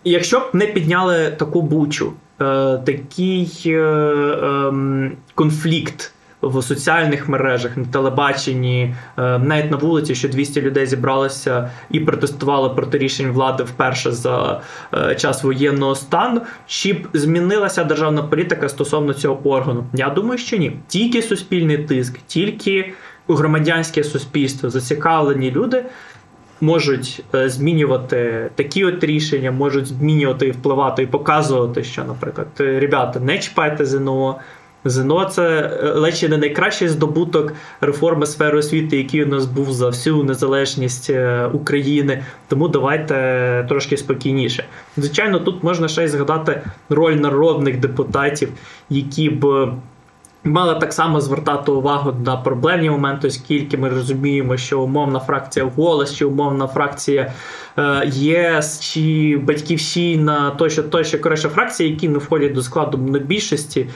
Якщо 0.05 0.41
б 0.41 0.51
не 0.53 0.67
підняли 0.67 1.31
таку 1.31 1.63
бучу, 1.63 2.13
е, 2.41 2.45
такий 2.85 3.63
ем, 3.67 5.13
конфлікт 5.35 6.13
в 6.43 6.63
соціальних 6.63 7.29
мережах, 7.29 7.77
на 7.77 7.85
телебаченні, 7.85 8.95
е, 9.19 9.39
навіть 9.39 9.71
на 9.71 9.77
вулиці, 9.77 10.15
що 10.15 10.29
200 10.29 10.61
людей 10.61 10.87
зібралося 10.87 11.71
і 11.91 12.01
протестували 12.01 12.69
проти 12.69 12.99
рішень 12.99 13.31
влади 13.31 13.63
вперше 13.63 14.13
за 14.13 14.61
е, 14.95 15.15
час 15.15 15.45
воєнного 15.45 15.95
стану. 15.95 16.41
Чи 16.67 16.93
б 16.93 17.09
змінилася 17.13 17.85
державна 17.85 18.23
політика 18.23 18.69
стосовно 18.69 19.15
цього 19.15 19.49
органу? 19.49 19.85
Я 19.95 20.11
думаю, 20.11 20.39
що 20.39 20.57
ні. 20.57 20.77
Тільки 20.89 21.23
суспільний 21.23 21.79
тиск, 21.79 22.19
тільки 22.27 22.93
громадянське 23.29 24.05
суспільство, 24.05 24.71
зацікавлені 24.71 25.51
люди. 25.51 25.85
Можуть 26.61 27.25
е, 27.35 27.49
змінювати 27.49 28.51
такі 28.55 28.85
от 28.85 29.05
рішення, 29.05 29.53
можуть 29.53 29.87
змінювати 29.87 30.47
і 30.47 30.51
впливати 30.51 31.03
і 31.03 31.07
показувати, 31.07 31.85
що, 31.85 32.05
наприклад, 32.05 32.47
ребята, 32.59 33.21
не 33.21 33.39
чіпайте 33.39 33.85
ЗНО, 33.87 34.39
ЗНО 34.85 35.25
це 35.25 35.43
е, 35.83 35.93
ледь 35.93 36.27
не 36.31 36.37
найкращий 36.37 36.89
здобуток 36.89 37.53
реформи 37.81 38.27
сфери 38.27 38.59
освіти, 38.59 38.97
який 38.97 39.25
у 39.25 39.27
нас 39.27 39.47
був 39.47 39.73
за 39.73 39.87
всю 39.87 40.25
незалежність 40.25 41.11
е, 41.11 41.47
України. 41.53 42.25
Тому 42.49 42.69
давайте 42.69 43.67
трошки 43.69 43.97
спокійніше. 43.97 44.65
Звичайно, 44.97 45.39
тут 45.39 45.63
можна 45.63 45.89
ще 45.89 46.05
й 46.05 46.09
згадати 46.09 46.63
роль 46.89 47.15
народних 47.15 47.81
депутатів, 47.81 48.49
які 48.91 49.31
б. 49.31 49.73
Мали 50.45 50.75
так 50.75 50.93
само 50.93 51.21
звертати 51.21 51.73
увагу 51.73 52.15
на 52.25 52.37
проблемні 52.37 52.91
моменти, 52.91 53.29
оскільки 53.29 53.77
ми 53.77 53.89
розуміємо, 53.89 54.57
що 54.57 54.81
умовна 54.81 55.21
фракція 55.21 55.71
голос, 55.77 56.15
чи 56.15 56.25
умовна 56.25 56.67
фракція 56.67 57.33
е, 57.79 58.03
ЄС 58.07 58.81
чи 58.81 59.37
Батьківщина, 59.45 60.51
тощо, 60.51 60.83
тощо 60.83 61.21
коротше 61.21 61.49
фракції, 61.49 61.91
які 61.91 62.09
не 62.09 62.19
входять 62.19 62.53
до 62.53 62.63
складу 62.63 62.99
монобільшості, 62.99 63.87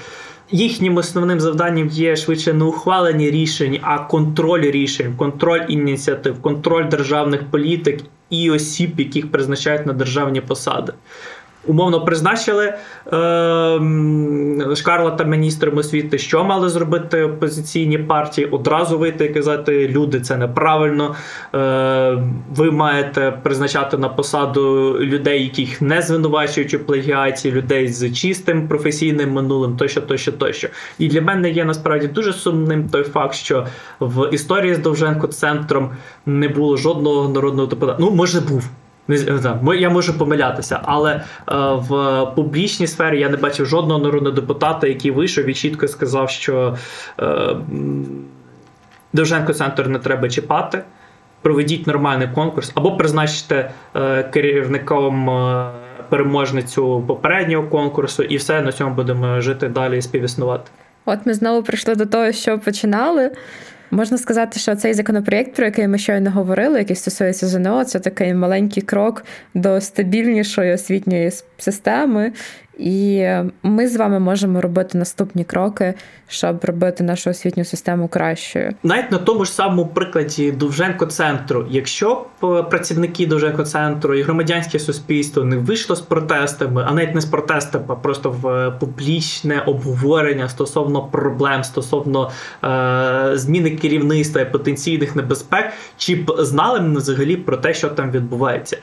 Їхнім 0.51 0.97
основним 0.97 1.40
завданням 1.40 1.88
є 1.88 2.16
швидше 2.16 2.53
не 2.53 2.64
ухвалення 2.64 3.30
рішень, 3.30 3.78
а 3.82 3.99
контроль 3.99 4.61
рішень, 4.61 5.14
контроль 5.16 5.61
ініціатив, 5.68 6.42
контроль 6.42 6.88
державних 6.88 7.44
політик 7.51 8.01
і 8.30 8.51
осіб, 8.51 9.01
яких 9.01 9.30
призначають 9.30 9.86
на 9.86 9.92
державні 9.92 10.40
посади 10.40 10.92
умовно 11.67 12.05
призначили 12.05 12.64
е, 12.67 12.75
Шкарлата 14.77 15.25
міністром 15.25 15.79
освіти, 15.79 16.19
що 16.19 16.45
мали 16.45 16.69
зробити 16.69 17.23
опозиційні 17.23 17.99
партії, 17.99 18.47
одразу 18.47 18.99
вийти 18.99 19.25
і 19.25 19.29
казати, 19.29 19.89
люди, 19.89 20.21
це 20.21 20.37
неправильно. 20.37 21.14
Е, 21.55 22.19
Ви 22.57 22.71
маєте 22.71 23.39
призначати 23.43 23.99
на 23.99 24.09
посаду 24.09 24.97
людей, 25.01 25.43
яких 25.43 25.83
не 25.83 26.03
звинувачують 26.03 26.75
у 26.75 26.79
плагіаті, 26.79 27.53
людей 27.53 27.89
з 27.89 28.12
чистим 28.12 28.69
професійним 28.69 29.33
минулим, 29.33 29.77
тощо, 29.77 30.01
тощо, 30.01 30.33
тощо. 30.33 30.69
І 30.99 31.09
для 31.09 31.23
мене 31.23 31.51
є 31.51 31.64
насправді 31.64 32.07
дуже 32.07 32.33
сумним 32.33 32.89
той 32.89 33.03
факт, 33.03 33.35
що 33.35 33.67
в 34.01 34.29
історії 34.33 34.75
з 34.75 34.79
Довженко 34.79 35.27
центром 35.27 35.91
не 36.27 36.49
було 36.49 36.77
жодного 36.77 37.29
народного 37.29 37.67
депутата. 37.67 37.99
Ну, 38.01 38.11
може, 38.11 38.41
був. 38.41 38.69
Я 39.79 39.91
можу 39.91 40.19
помилятися, 40.19 40.81
але 40.85 41.13
е, 41.13 41.23
в 41.75 42.23
публічній 42.37 42.87
сфері 42.87 43.21
я 43.21 43.29
не 43.29 43.37
бачив 43.37 43.67
жодного 43.67 44.01
народного 44.01 44.37
депутата, 44.37 44.87
який 44.87 45.11
вийшов 45.11 45.45
і 45.45 45.55
чітко 45.55 45.89
сказав, 45.89 46.31
що 46.31 46.77
е, 47.21 47.57
Довженко 49.13 49.53
центр 49.55 49.89
не 49.89 49.99
треба 49.99 50.29
чіпати. 50.29 50.83
Проведіть 51.43 51.87
нормальний 51.87 52.29
конкурс, 52.35 52.73
або 52.75 52.97
призначте 52.97 53.71
е, 53.97 54.23
керівником 54.23 55.31
переможницю 56.09 57.05
попереднього 57.07 57.69
конкурсу, 57.69 58.23
і 58.23 58.37
все 58.37 58.63
на 58.63 58.73
цьому 58.73 58.95
будемо 58.95 59.41
жити 59.41 59.69
далі 59.69 59.99
і 59.99 60.03
співіснувати. 60.03 60.71
От 61.05 61.27
ми 61.27 61.35
знову 61.35 61.63
прийшли 61.63 61.95
до 61.95 62.07
того, 62.07 62.33
що 62.33 62.59
починали. 62.59 63.31
Можна 63.91 64.18
сказати, 64.18 64.61
що 64.61 64.76
цей 64.76 64.95
законопроєкт, 64.95 65.55
про 65.55 65.64
який 65.64 65.89
ми 65.89 65.99
щойно 65.99 66.30
говорили, 66.30 66.78
який 66.78 66.97
стосується 66.97 67.47
ЗНО, 67.47 67.84
це 67.84 67.99
такий 67.99 68.34
маленький 68.34 68.82
крок 68.82 69.24
до 69.55 69.80
стабільнішої 69.80 70.72
освітньої 70.72 71.30
системи, 71.59 72.32
і 72.79 73.29
ми 73.62 73.89
з 73.89 73.97
вами 73.97 74.20
можемо 74.20 74.61
робити 74.61 74.99
наступні 74.99 75.45
кроки, 75.45 75.95
щоб 76.29 76.64
робити 76.64 77.05
нашу 77.05 77.31
освітню 77.31 77.64
систему 77.64 78.09
кращою. 78.09 78.74
Навіть 78.83 79.11
на 79.11 79.18
тому 79.18 79.45
ж 79.45 79.53
самому 79.53 79.87
прикладі 79.87 80.53
Довженко-центру, 80.53 81.66
якщо 81.70 82.27
б 82.43 82.47
е, 82.47 82.62
працівники 82.62 83.27
Довженко-центру 83.27 84.14
і 84.14 84.22
громадянське 84.22 84.79
суспільство 84.79 85.45
не 85.45 85.57
вийшло 85.57 85.97
з 85.97 86.01
протестами, 86.01 86.85
а 86.89 86.95
навіть 86.95 87.14
не 87.14 87.20
з 87.20 87.24
протестами, 87.24 87.85
а 87.89 87.95
просто 87.95 88.31
в 88.31 88.49
е, 88.49 88.70
публічне 88.70 89.61
обговорення 89.66 90.49
стосовно 90.49 91.03
проблем, 91.03 91.64
стосовно 91.64 92.31
е- 92.64 93.31
зміни 93.35 93.70
керівництва 93.70 94.41
і 94.41 94.53
потенційних 94.53 95.16
небезпек, 95.16 95.72
чи 95.97 96.16
б 96.16 96.37
знали 96.39 96.81
ми 96.81 96.99
взагалі 96.99 97.37
про 97.37 97.57
те, 97.57 97.74
що 97.74 97.89
там 97.89 98.11
відбувається. 98.11 98.79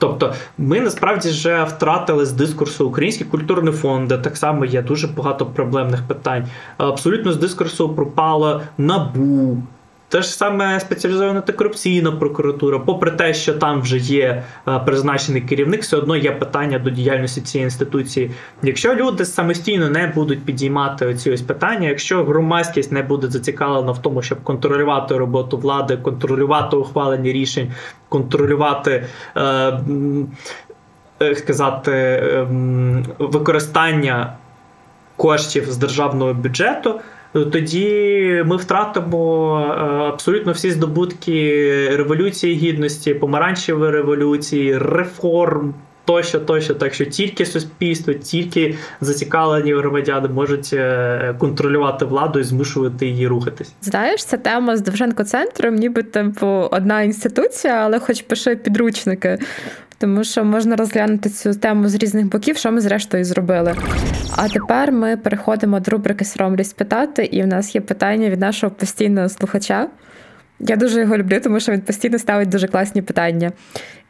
Тобто 0.00 0.34
ми 0.58 0.80
насправді 0.80 1.28
вже 1.28 1.64
втратили 1.64 2.26
з 2.26 2.32
дискурсу 2.32 2.88
Український 2.88 3.26
культурний 3.26 3.72
фонд, 3.72 4.08
де 4.08 4.18
так 4.18 4.36
само 4.36 4.64
є 4.64 4.82
дуже 4.82 5.06
багато 5.06 5.46
проблемних 5.46 6.02
питань. 6.02 6.46
Абсолютно 6.76 7.32
з 7.32 7.36
дискурсу 7.36 7.88
пропало 7.88 8.62
набу. 8.78 9.62
Те 10.10 10.22
ж 10.22 10.28
саме 10.28 10.80
спеціалізована 10.80 11.38
антикорупційна 11.38 12.12
прокуратура, 12.12 12.78
попри 12.78 13.10
те, 13.10 13.34
що 13.34 13.54
там 13.54 13.80
вже 13.80 13.98
є 13.98 14.42
е, 14.68 14.78
призначений 14.78 15.42
керівник, 15.42 15.82
все 15.82 15.96
одно 15.96 16.16
є 16.16 16.32
питання 16.32 16.78
до 16.78 16.90
діяльності 16.90 17.40
цієї 17.40 17.64
інституції. 17.64 18.30
Якщо 18.62 18.94
люди 18.94 19.24
самостійно 19.24 19.90
не 19.90 20.06
будуть 20.06 20.44
підіймати 20.44 21.06
оці 21.06 21.30
ось 21.30 21.42
питання, 21.42 21.88
якщо 21.88 22.24
громадськість 22.24 22.92
не 22.92 23.02
буде 23.02 23.28
зацікавлена 23.28 23.92
в 23.92 24.02
тому, 24.02 24.22
щоб 24.22 24.42
контролювати 24.42 25.16
роботу 25.16 25.58
влади, 25.58 25.96
контролювати 25.96 26.76
ухвалення 26.76 27.32
рішень, 27.32 27.72
контролювати. 28.08 29.06
Е, 29.36 29.80
сказати, 31.34 31.92
ем, 32.34 33.04
використання 33.18 34.36
коштів 35.16 35.70
з 35.70 35.76
державного 35.76 36.34
бюджету, 36.34 37.00
тоді 37.32 38.42
ми 38.46 38.56
втратимо 38.56 39.60
е, 39.60 39.82
абсолютно 40.08 40.52
всі 40.52 40.70
здобутки 40.70 41.96
революції 41.96 42.54
гідності, 42.54 43.14
помаранчевої 43.14 43.90
революції, 43.90 44.78
реформ. 44.78 45.74
Тощо, 46.10 46.40
тощо, 46.40 46.74
так 46.74 46.94
що 46.94 47.04
тільки 47.04 47.46
суспільство, 47.46 48.14
тільки 48.14 48.74
зацікавлені 49.00 49.74
громадяни 49.74 50.28
можуть 50.28 50.70
е, 50.72 51.34
контролювати 51.38 52.04
владу 52.04 52.38
і 52.38 52.42
змушувати 52.42 53.06
її 53.06 53.26
рухатись. 53.26 53.72
Знаєш, 53.82 54.24
ця 54.24 54.36
тема 54.36 54.76
з 54.76 54.80
Довженко 54.80 55.24
центром, 55.24 55.74
ніби 55.74 56.02
типу 56.02 56.46
одна 56.46 57.02
інституція, 57.02 57.74
але 57.74 57.98
хоч 57.98 58.22
пише 58.22 58.56
підручники. 58.56 59.38
тому 59.98 60.24
що 60.24 60.44
можна 60.44 60.76
розглянути 60.76 61.30
цю 61.30 61.54
тему 61.54 61.88
з 61.88 61.94
різних 61.94 62.26
боків, 62.26 62.56
що 62.56 62.72
ми 62.72 62.80
зрештою 62.80 63.24
зробили. 63.24 63.74
А 64.36 64.48
тепер 64.48 64.92
ми 64.92 65.16
переходимо 65.16 65.80
до 65.80 65.90
рубрики 65.90 66.24
Соромлюсь 66.24 66.72
питати, 66.72 67.24
і 67.24 67.42
в 67.42 67.46
нас 67.46 67.74
є 67.74 67.80
питання 67.80 68.30
від 68.30 68.40
нашого 68.40 68.72
постійного 68.72 69.28
слухача. 69.28 69.88
Я 70.60 70.76
дуже 70.76 71.00
його 71.00 71.16
люблю, 71.16 71.40
тому 71.42 71.60
що 71.60 71.72
він 71.72 71.80
постійно 71.80 72.18
ставить 72.18 72.48
дуже 72.48 72.68
класні 72.68 73.02
питання. 73.02 73.52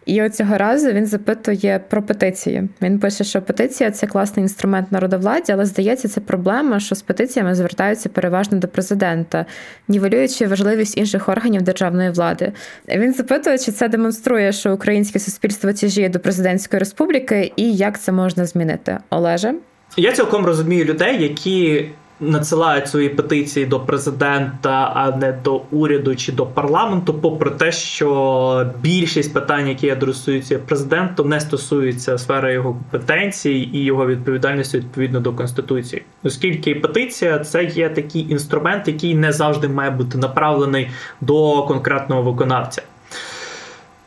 І 0.07 0.23
от 0.23 0.35
цього 0.35 0.59
разу 0.59 0.93
він 0.93 1.07
запитує 1.07 1.81
про 1.91 2.03
петиції. 2.03 2.69
Він 2.83 2.99
пише, 2.99 3.25
що 3.25 3.43
петиція 3.43 3.91
це 3.91 4.07
класний 4.07 4.43
інструмент 4.43 4.93
народовладдя, 4.93 5.53
але 5.53 5.67
здається, 5.67 6.09
це 6.09 6.21
проблема, 6.21 6.81
що 6.81 6.95
з 6.95 7.03
петиціями 7.03 7.55
звертаються 7.55 8.09
переважно 8.09 8.59
до 8.59 8.69
президента, 8.69 9.47
нівелюючи 9.89 10.47
важливість 10.47 10.99
інших 10.99 11.29
органів 11.29 11.63
державної 11.63 12.11
влади. 12.11 12.53
Він 12.89 13.15
запитує, 13.15 13.59
чи 13.59 13.73
це 13.73 13.89
демонструє, 13.89 14.53
що 14.53 14.75
українське 14.75 15.19
суспільство 15.19 15.73
тяжіє 15.73 16.09
до 16.09 16.21
президентської 16.21 16.81
республіки, 16.81 17.53
і 17.57 17.73
як 17.73 18.01
це 18.01 18.13
можна 18.13 18.47
змінити, 18.47 18.99
Олеже. 19.11 19.55
Я 19.97 20.13
цілком 20.13 20.47
розумію 20.47 20.85
людей, 20.85 21.23
які 21.23 21.89
надсилають 22.21 22.89
свої 22.89 23.09
петиції 23.09 23.67
до 23.67 23.81
президента, 23.81 24.93
а 24.95 25.17
не 25.17 25.33
до 25.33 25.63
уряду 25.71 26.17
чи 26.17 26.33
до 26.33 26.47
парламенту, 26.47 27.15
попри 27.15 27.51
те, 27.51 27.73
що 27.73 28.71
більшість 28.81 29.35
питань, 29.35 29.69
які 29.69 29.91
адресуються 29.91 30.59
президенту, 30.59 31.25
не 31.25 31.41
стосуються 31.41 32.19
сфери 32.19 32.53
його 32.53 32.73
компетенцій 32.73 33.71
і 33.73 33.85
його 33.85 34.07
відповідальності 34.07 34.79
відповідно 34.79 35.21
до 35.21 35.33
конституції, 35.33 36.03
оскільки 36.23 36.75
петиція 36.75 37.39
це 37.39 37.65
є 37.65 37.89
такий 37.89 38.31
інструмент, 38.31 38.89
який 38.89 39.15
не 39.15 39.33
завжди 39.33 39.69
має 39.69 39.91
бути 39.91 40.19
направлений 40.19 40.91
до 41.21 41.63
конкретного 41.63 42.23
виконавця. 42.23 42.83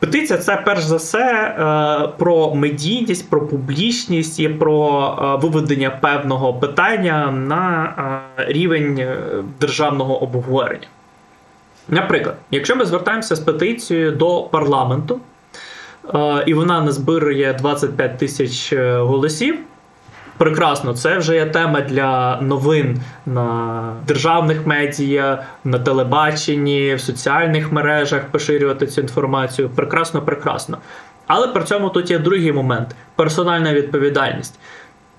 Петиція 0.04 0.40
це 0.40 0.62
перш 0.66 0.84
за 0.84 0.96
все 0.96 1.20
е, 1.24 2.08
про 2.18 2.56
медійність, 2.56 3.30
про 3.30 3.42
публічність 3.42 4.40
і 4.40 4.50
про 4.50 5.08
е, 5.22 5.48
виведення 5.48 5.90
певного 5.90 6.54
питання 6.54 7.32
на 7.32 7.94
е, 8.40 8.46
рівень 8.48 9.08
державного 9.60 10.24
обговорення. 10.24 10.88
Наприклад, 11.88 12.36
якщо 12.52 12.76
ми 12.76 12.86
звертаємося 12.86 13.36
з 13.36 13.40
петицією 13.40 14.12
до 14.12 14.42
парламенту, 14.42 15.20
і 16.46 16.54
вона 16.54 16.82
назбирує 16.82 17.54
25 17.54 18.18
тисяч 18.18 18.74
голосів. 18.98 19.60
Прекрасно, 20.38 20.94
це 20.94 21.18
вже 21.18 21.36
є 21.36 21.46
тема 21.46 21.82
для 21.82 22.42
новин 22.42 23.02
на 23.26 23.84
державних 24.08 24.68
медіа, 24.68 25.44
на 25.64 25.80
телебаченні, 25.80 26.96
в 26.96 27.02
соціальних 27.02 27.72
мережах 27.72 28.22
поширювати 28.26 28.88
цю 28.88 29.02
інформацію. 29.02 29.70
Прекрасно, 29.70 30.22
прекрасно. 30.22 30.78
Але 31.28 31.48
при 31.48 31.64
цьому 31.64 31.90
тут 31.90 32.12
є 32.12 32.20
другий 32.20 32.52
момент 32.52 32.96
персональна 33.16 33.74
відповідальність. 33.74 34.60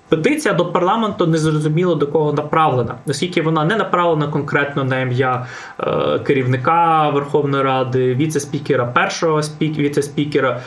Петиція 0.09 0.55
до 0.55 0.67
парламенту 0.67 1.27
не 1.27 1.39
зрозуміло 1.39 1.95
до 1.95 2.07
кого 2.07 2.33
направлена, 2.33 2.95
оскільки 3.07 3.43
вона 3.43 3.65
не 3.65 3.77
направлена 3.77 4.29
конкретно 4.29 4.85
на 4.85 5.01
ім'я 5.01 5.47
е, 5.81 6.19
керівника 6.19 7.09
Верховної 7.11 7.63
Ради, 7.63 8.15
віце-спікера, 8.15 8.87
першого 8.87 9.43
спік, 9.43 9.79
віце-спікера 9.79 10.61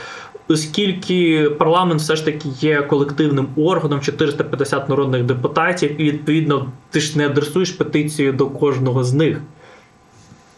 оскільки 0.50 1.50
парламент 1.50 2.02
все 2.02 2.16
ж 2.16 2.26
таки 2.26 2.50
є 2.60 2.82
колективним 2.82 3.48
органом 3.56 4.02
450 4.02 4.90
народних 4.90 5.24
депутатів, 5.24 6.02
і 6.02 6.04
відповідно 6.04 6.72
ти 6.90 7.00
ж 7.00 7.18
не 7.18 7.26
адресуєш 7.26 7.72
петицію 7.72 8.34
до 8.34 8.48
кожного 8.48 9.04
з 9.04 9.14
них. 9.14 9.42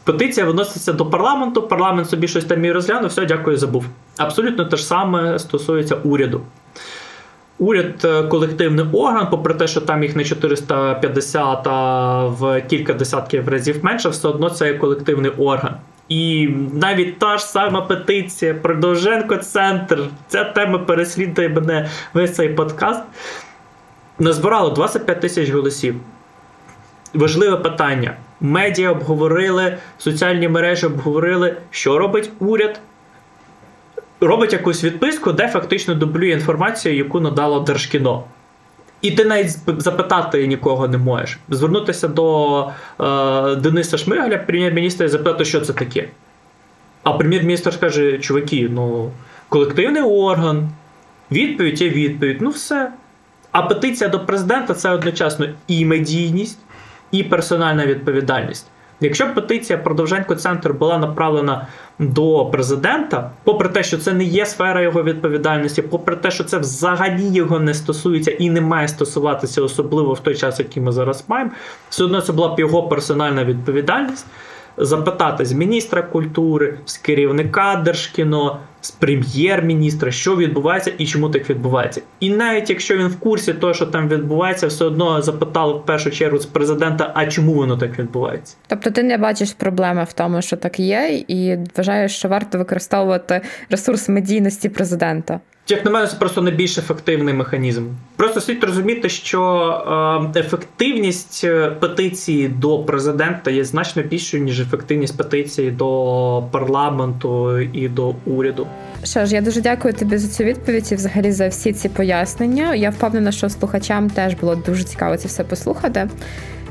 Петиція 0.04 0.46
виноситься 0.46 0.94
до 0.94 1.06
парламенту, 1.06 1.62
парламент 1.62 2.10
собі 2.10 2.28
щось 2.28 2.46
там 2.46 2.66
і 2.66 2.72
розглянув, 2.72 3.10
все, 3.10 3.26
дякую, 3.26 3.58
забув. 3.58 3.86
Абсолютно 4.18 4.66
те 4.66 4.78
ж 4.78 4.86
саме 4.86 5.40
стосується 5.40 5.96
уряду. 5.96 6.42
Уряд 7.60 8.06
е, 8.06 8.24
колективний 8.24 8.86
орган, 8.94 9.28
попри 9.30 9.54
те, 9.54 9.68
що 9.68 9.82
там 9.82 10.04
їх 10.04 10.16
не 10.16 10.24
450, 10.24 11.68
а 11.68 12.26
в 12.26 12.62
кілька 12.62 12.94
десятків 12.94 13.50
разів 13.50 13.86
менше, 13.86 14.10
все 14.10 14.28
одно 14.28 14.50
це 14.50 14.68
є 14.68 14.74
колективний 14.74 15.32
орган. 15.32 15.76
І 16.10 16.50
навіть 16.74 17.20
та 17.20 17.38
ж 17.38 17.46
сама 17.46 17.82
петиція 17.82 18.54
про 18.54 18.76
Довженко 18.76 19.38
Центр, 19.38 20.00
ця 20.28 20.44
тема 20.44 20.80
переслідує 20.80 21.50
мене 21.50 21.90
весь 22.14 22.36
цей 22.36 22.50
подкаст. 22.50 23.02
Назбирало 24.20 24.70
25 24.70 25.22
тисяч 25.22 25.50
голосів. 25.50 25.96
Важливе 27.14 27.58
питання. 27.58 28.18
Медіа 28.42 28.92
обговорили, 28.92 29.78
соціальні 29.98 30.50
мережі 30.50 30.86
обговорили, 30.86 31.58
що 31.72 31.98
робить 31.98 32.32
уряд. 32.40 32.80
Робить 34.22 34.54
якусь 34.54 34.84
відписку, 34.84 35.32
де 35.32 35.48
фактично 35.48 35.96
дублює 35.96 36.30
інформацію, 36.30 36.96
яку 36.96 37.20
надало 37.20 37.60
Держкіно. 37.60 38.24
І 39.02 39.12
ти 39.12 39.26
навіть 39.26 39.58
запитати 39.78 40.48
нікого 40.48 40.88
не 40.88 40.98
можеш. 40.98 41.40
Звернутися 41.50 42.08
до 42.08 42.60
е, 43.02 43.56
Дениса 43.56 43.98
Шмигаля, 43.98 44.38
прем'єр-міністра, 44.38 45.06
і 45.06 45.10
запитати, 45.10 45.46
що 45.46 45.62
це 45.62 45.74
таке. 45.74 46.10
А 47.04 47.14
прем'єр-міністр 47.14 47.74
скаже: 47.74 48.18
чуваки, 48.18 48.70
ну, 48.72 49.12
колективний 49.50 50.04
орган, 50.04 50.70
відповідь 51.32 51.82
є 51.82 51.90
відповідь, 51.90 52.38
ну 52.42 52.50
все. 52.50 52.92
А 53.52 53.62
петиція 53.62 54.10
до 54.10 54.20
президента 54.20 54.74
це 54.74 54.90
одночасно 54.90 55.48
і 55.68 55.86
медійність, 55.86 56.60
і 57.12 57.24
персональна 57.24 57.86
відповідальність. 57.86 58.68
Якщо 59.02 59.26
б 59.26 59.36
петиція 59.36 59.80
про 59.80 59.96
Довженко 59.96 60.36
центр 60.36 60.74
була 60.74 60.98
направлена 60.98 61.68
до 62.00 62.46
президента, 62.46 63.32
попри 63.44 63.70
те, 63.70 63.84
що 63.84 63.98
це 63.98 64.14
не 64.14 64.24
є 64.24 64.46
сфера 64.46 64.82
його 64.82 65.04
відповідальності, 65.04 65.82
попри 65.82 66.16
те, 66.16 66.32
що 66.32 66.44
це 66.44 66.58
взагалі 66.58 67.28
його 67.28 67.60
не 67.60 67.74
стосується 67.74 68.32
і 68.32 68.50
не 68.50 68.62
має 68.62 68.88
стосуватися, 68.88 69.62
особливо 69.62 70.14
в 70.14 70.20
той 70.20 70.36
час, 70.36 70.60
який 70.60 70.84
ми 70.84 70.92
зараз 70.92 71.24
маємо, 71.28 71.52
все 71.90 72.04
одно 72.04 72.22
це 72.22 72.34
була 72.34 72.56
б 72.56 72.60
його 72.60 72.84
персональна 72.84 73.46
відповідальність 73.46 74.26
запитати 74.80 75.46
з 75.46 75.52
міністра 75.52 76.02
культури, 76.02 76.78
з 76.86 76.98
керівника 76.98 77.82
Держкіно, 77.86 78.60
з 78.82 78.92
прем'єр-міністра, 78.92 80.12
що 80.12 80.36
відбувається 80.36 80.92
і 80.98 81.06
чому 81.06 81.30
так 81.30 81.50
відбувається. 81.50 82.02
І 82.20 82.30
навіть 82.30 82.70
якщо 82.70 82.98
він 82.98 83.08
в 83.08 83.20
курсі 83.20 83.54
того, 83.54 83.74
що 83.74 83.86
там 83.86 84.10
відбувається, 84.10 84.68
все 84.68 84.86
одно 84.86 85.22
запитали 85.22 85.74
в 85.74 85.86
першу 85.86 86.12
чергу 86.12 86.38
з 86.38 86.46
президента, 86.46 87.12
а 87.16 87.26
чому 87.26 87.54
воно 87.54 87.78
так 87.78 88.00
відбувається. 88.00 88.56
Тобто 88.68 88.92
ти 88.92 89.04
не 89.04 89.18
бачиш 89.18 89.54
проблеми 89.54 90.04
в 90.10 90.14
тому, 90.14 90.42
що 90.42 90.58
так 90.58 90.80
є, 90.80 91.24
і 91.28 91.58
вважаєш, 91.76 92.16
що 92.16 92.28
варто 92.28 92.58
використовувати 92.58 93.42
ресурс 93.70 94.10
медійності 94.10 94.70
президента. 94.70 95.40
Як 95.72 95.86
на 95.86 95.92
мене, 95.92 96.08
це 96.08 96.16
просто 96.16 96.42
не 96.42 96.52
більш 96.52 96.78
ефективний 96.78 97.34
механізм. 97.34 97.86
Просто 98.16 98.42
слід 98.42 98.64
розуміти, 98.64 99.10
що 99.10 100.32
е, 100.36 100.40
ефективність 100.40 101.42
е, 101.44 101.72
петиції 101.72 102.48
до 102.48 102.80
президента 102.80 103.52
є 103.52 103.64
значно 103.64 104.04
більшою, 104.04 104.44
ніж 104.44 104.60
ефективність 104.60 105.18
петиції 105.18 105.72
до 105.72 106.44
парламенту 106.52 107.60
і 107.60 107.90
до 107.90 108.16
уряду. 108.26 108.68
Що 109.04 109.26
ж, 109.26 109.36
я 109.36 109.42
дуже 109.42 109.62
дякую 109.62 109.94
тобі 109.94 110.18
за 110.18 110.28
цю 110.28 110.44
відповідь 110.44 110.92
і 110.92 110.96
взагалі 110.96 111.32
за 111.32 111.48
всі 111.48 111.74
ці 111.74 111.90
пояснення. 111.90 112.76
Я 112.76 112.90
впевнена, 112.90 113.32
що 113.32 113.50
слухачам 113.50 114.10
теж 114.10 114.34
було 114.34 114.56
дуже 114.56 114.84
цікаво 114.84 115.18
це 115.18 115.28
все 115.28 115.44
послухати. 115.44 116.10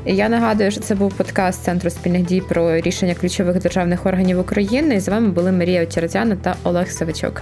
Я 0.05 0.29
нагадую, 0.29 0.71
що 0.71 0.81
це 0.81 0.95
був 0.95 1.13
подкаст 1.13 1.63
Центру 1.63 1.89
спільних 1.89 2.25
дій 2.25 2.41
про 2.41 2.75
рішення 2.75 3.15
ключових 3.15 3.59
державних 3.59 4.05
органів 4.05 4.39
України. 4.39 4.95
І 4.95 4.99
з 4.99 5.09
вами 5.09 5.29
були 5.29 5.51
Марія 5.51 5.83
Очеретяна 5.83 6.35
та 6.35 6.55
Олег 6.63 6.91
Савичок. 6.91 7.41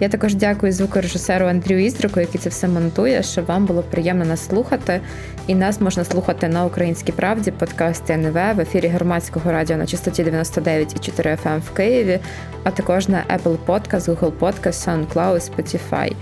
Я 0.00 0.08
також 0.08 0.34
дякую 0.34 0.72
звукорежисеру 0.72 1.46
Андрію 1.46 1.84
Істрику, 1.84 2.20
який 2.20 2.40
це 2.40 2.48
все 2.48 2.68
монтує, 2.68 3.22
щоб 3.22 3.46
вам 3.46 3.66
було 3.66 3.82
приємно 3.82 4.24
нас 4.24 4.46
слухати. 4.46 5.00
І 5.46 5.54
нас 5.54 5.80
можна 5.80 6.04
слухати 6.04 6.48
на 6.48 6.64
Українській 6.64 7.12
правді, 7.12 7.50
подкасті 7.50 8.12
НВ 8.12 8.34
в 8.56 8.60
ефірі 8.60 8.88
громадського 8.88 9.52
радіо 9.52 9.76
на 9.76 9.86
частоті 9.86 10.24
99,4 10.24 11.22
FM 11.22 11.54
ем 11.54 11.62
в 11.66 11.70
Києві, 11.70 12.18
а 12.64 12.70
також 12.70 13.08
на 13.08 13.24
Apple 13.36 13.56
Podcast, 13.66 14.00
Google 14.00 14.32
Podcast, 14.38 15.06
SoundCloud, 15.08 15.50
Spotify. 15.50 16.12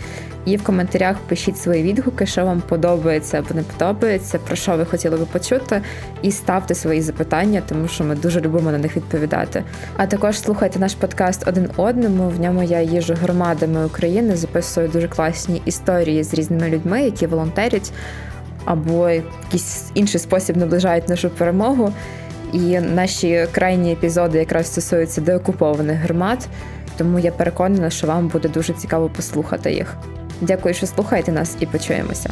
І 0.47 0.57
в 0.57 0.63
коментарях 0.63 1.17
пишіть 1.19 1.59
свої 1.59 1.83
відгуки, 1.83 2.27
що 2.27 2.45
вам 2.45 2.63
подобається 2.69 3.39
або 3.39 3.55
не 3.55 3.63
подобається, 3.63 4.39
про 4.39 4.57
що 4.57 4.77
ви 4.77 4.85
хотіли 4.85 5.17
би 5.17 5.25
почути, 5.25 5.83
і 6.23 6.33
ставте 6.33 6.75
свої 6.75 7.03
запитання, 7.03 7.63
тому 7.69 7.89
що 7.89 8.05
ми 8.05 8.15
дуже 8.15 8.41
любимо 8.41 8.71
на 8.71 8.79
них 8.79 8.97
відповідати. 8.97 9.65
А 9.97 10.07
також 10.07 10.39
слухайте 10.39 10.79
наш 10.79 10.95
подкаст 10.95 11.49
один 11.49 11.69
одному. 11.77 12.29
В 12.29 12.41
ньому 12.41 12.63
я 12.63 12.81
їжу 12.81 13.15
громадами 13.23 13.87
України, 13.87 14.37
записую 14.37 14.89
дуже 14.89 15.09
класні 15.09 15.63
історії 15.65 16.25
з 16.25 16.35
різними 16.35 16.69
людьми, 16.69 17.03
які 17.03 17.27
волонтерять 17.27 17.93
або 18.65 19.11
якийсь 19.11 19.91
інший 19.95 20.21
спосіб 20.21 20.57
наближають 20.57 21.09
нашу 21.09 21.31
перемогу. 21.31 21.93
І 22.53 22.81
наші 22.81 23.47
крайні 23.53 23.93
епізоди 23.93 24.39
якраз 24.39 24.67
стосуються 24.67 25.21
деокупованих 25.21 25.99
громад, 25.99 26.49
тому 26.97 27.19
я 27.19 27.33
переконана, 27.33 27.91
що 27.91 28.07
вам 28.07 28.29
буде 28.29 28.49
дуже 28.49 28.73
цікаво 28.73 29.09
послухати 29.09 29.73
їх. 29.73 29.97
Дякую, 30.41 30.75
що 30.75 30.87
слухаєте 30.87 31.33
нас, 31.33 31.57
і 31.61 31.67
почуємося. 31.67 32.31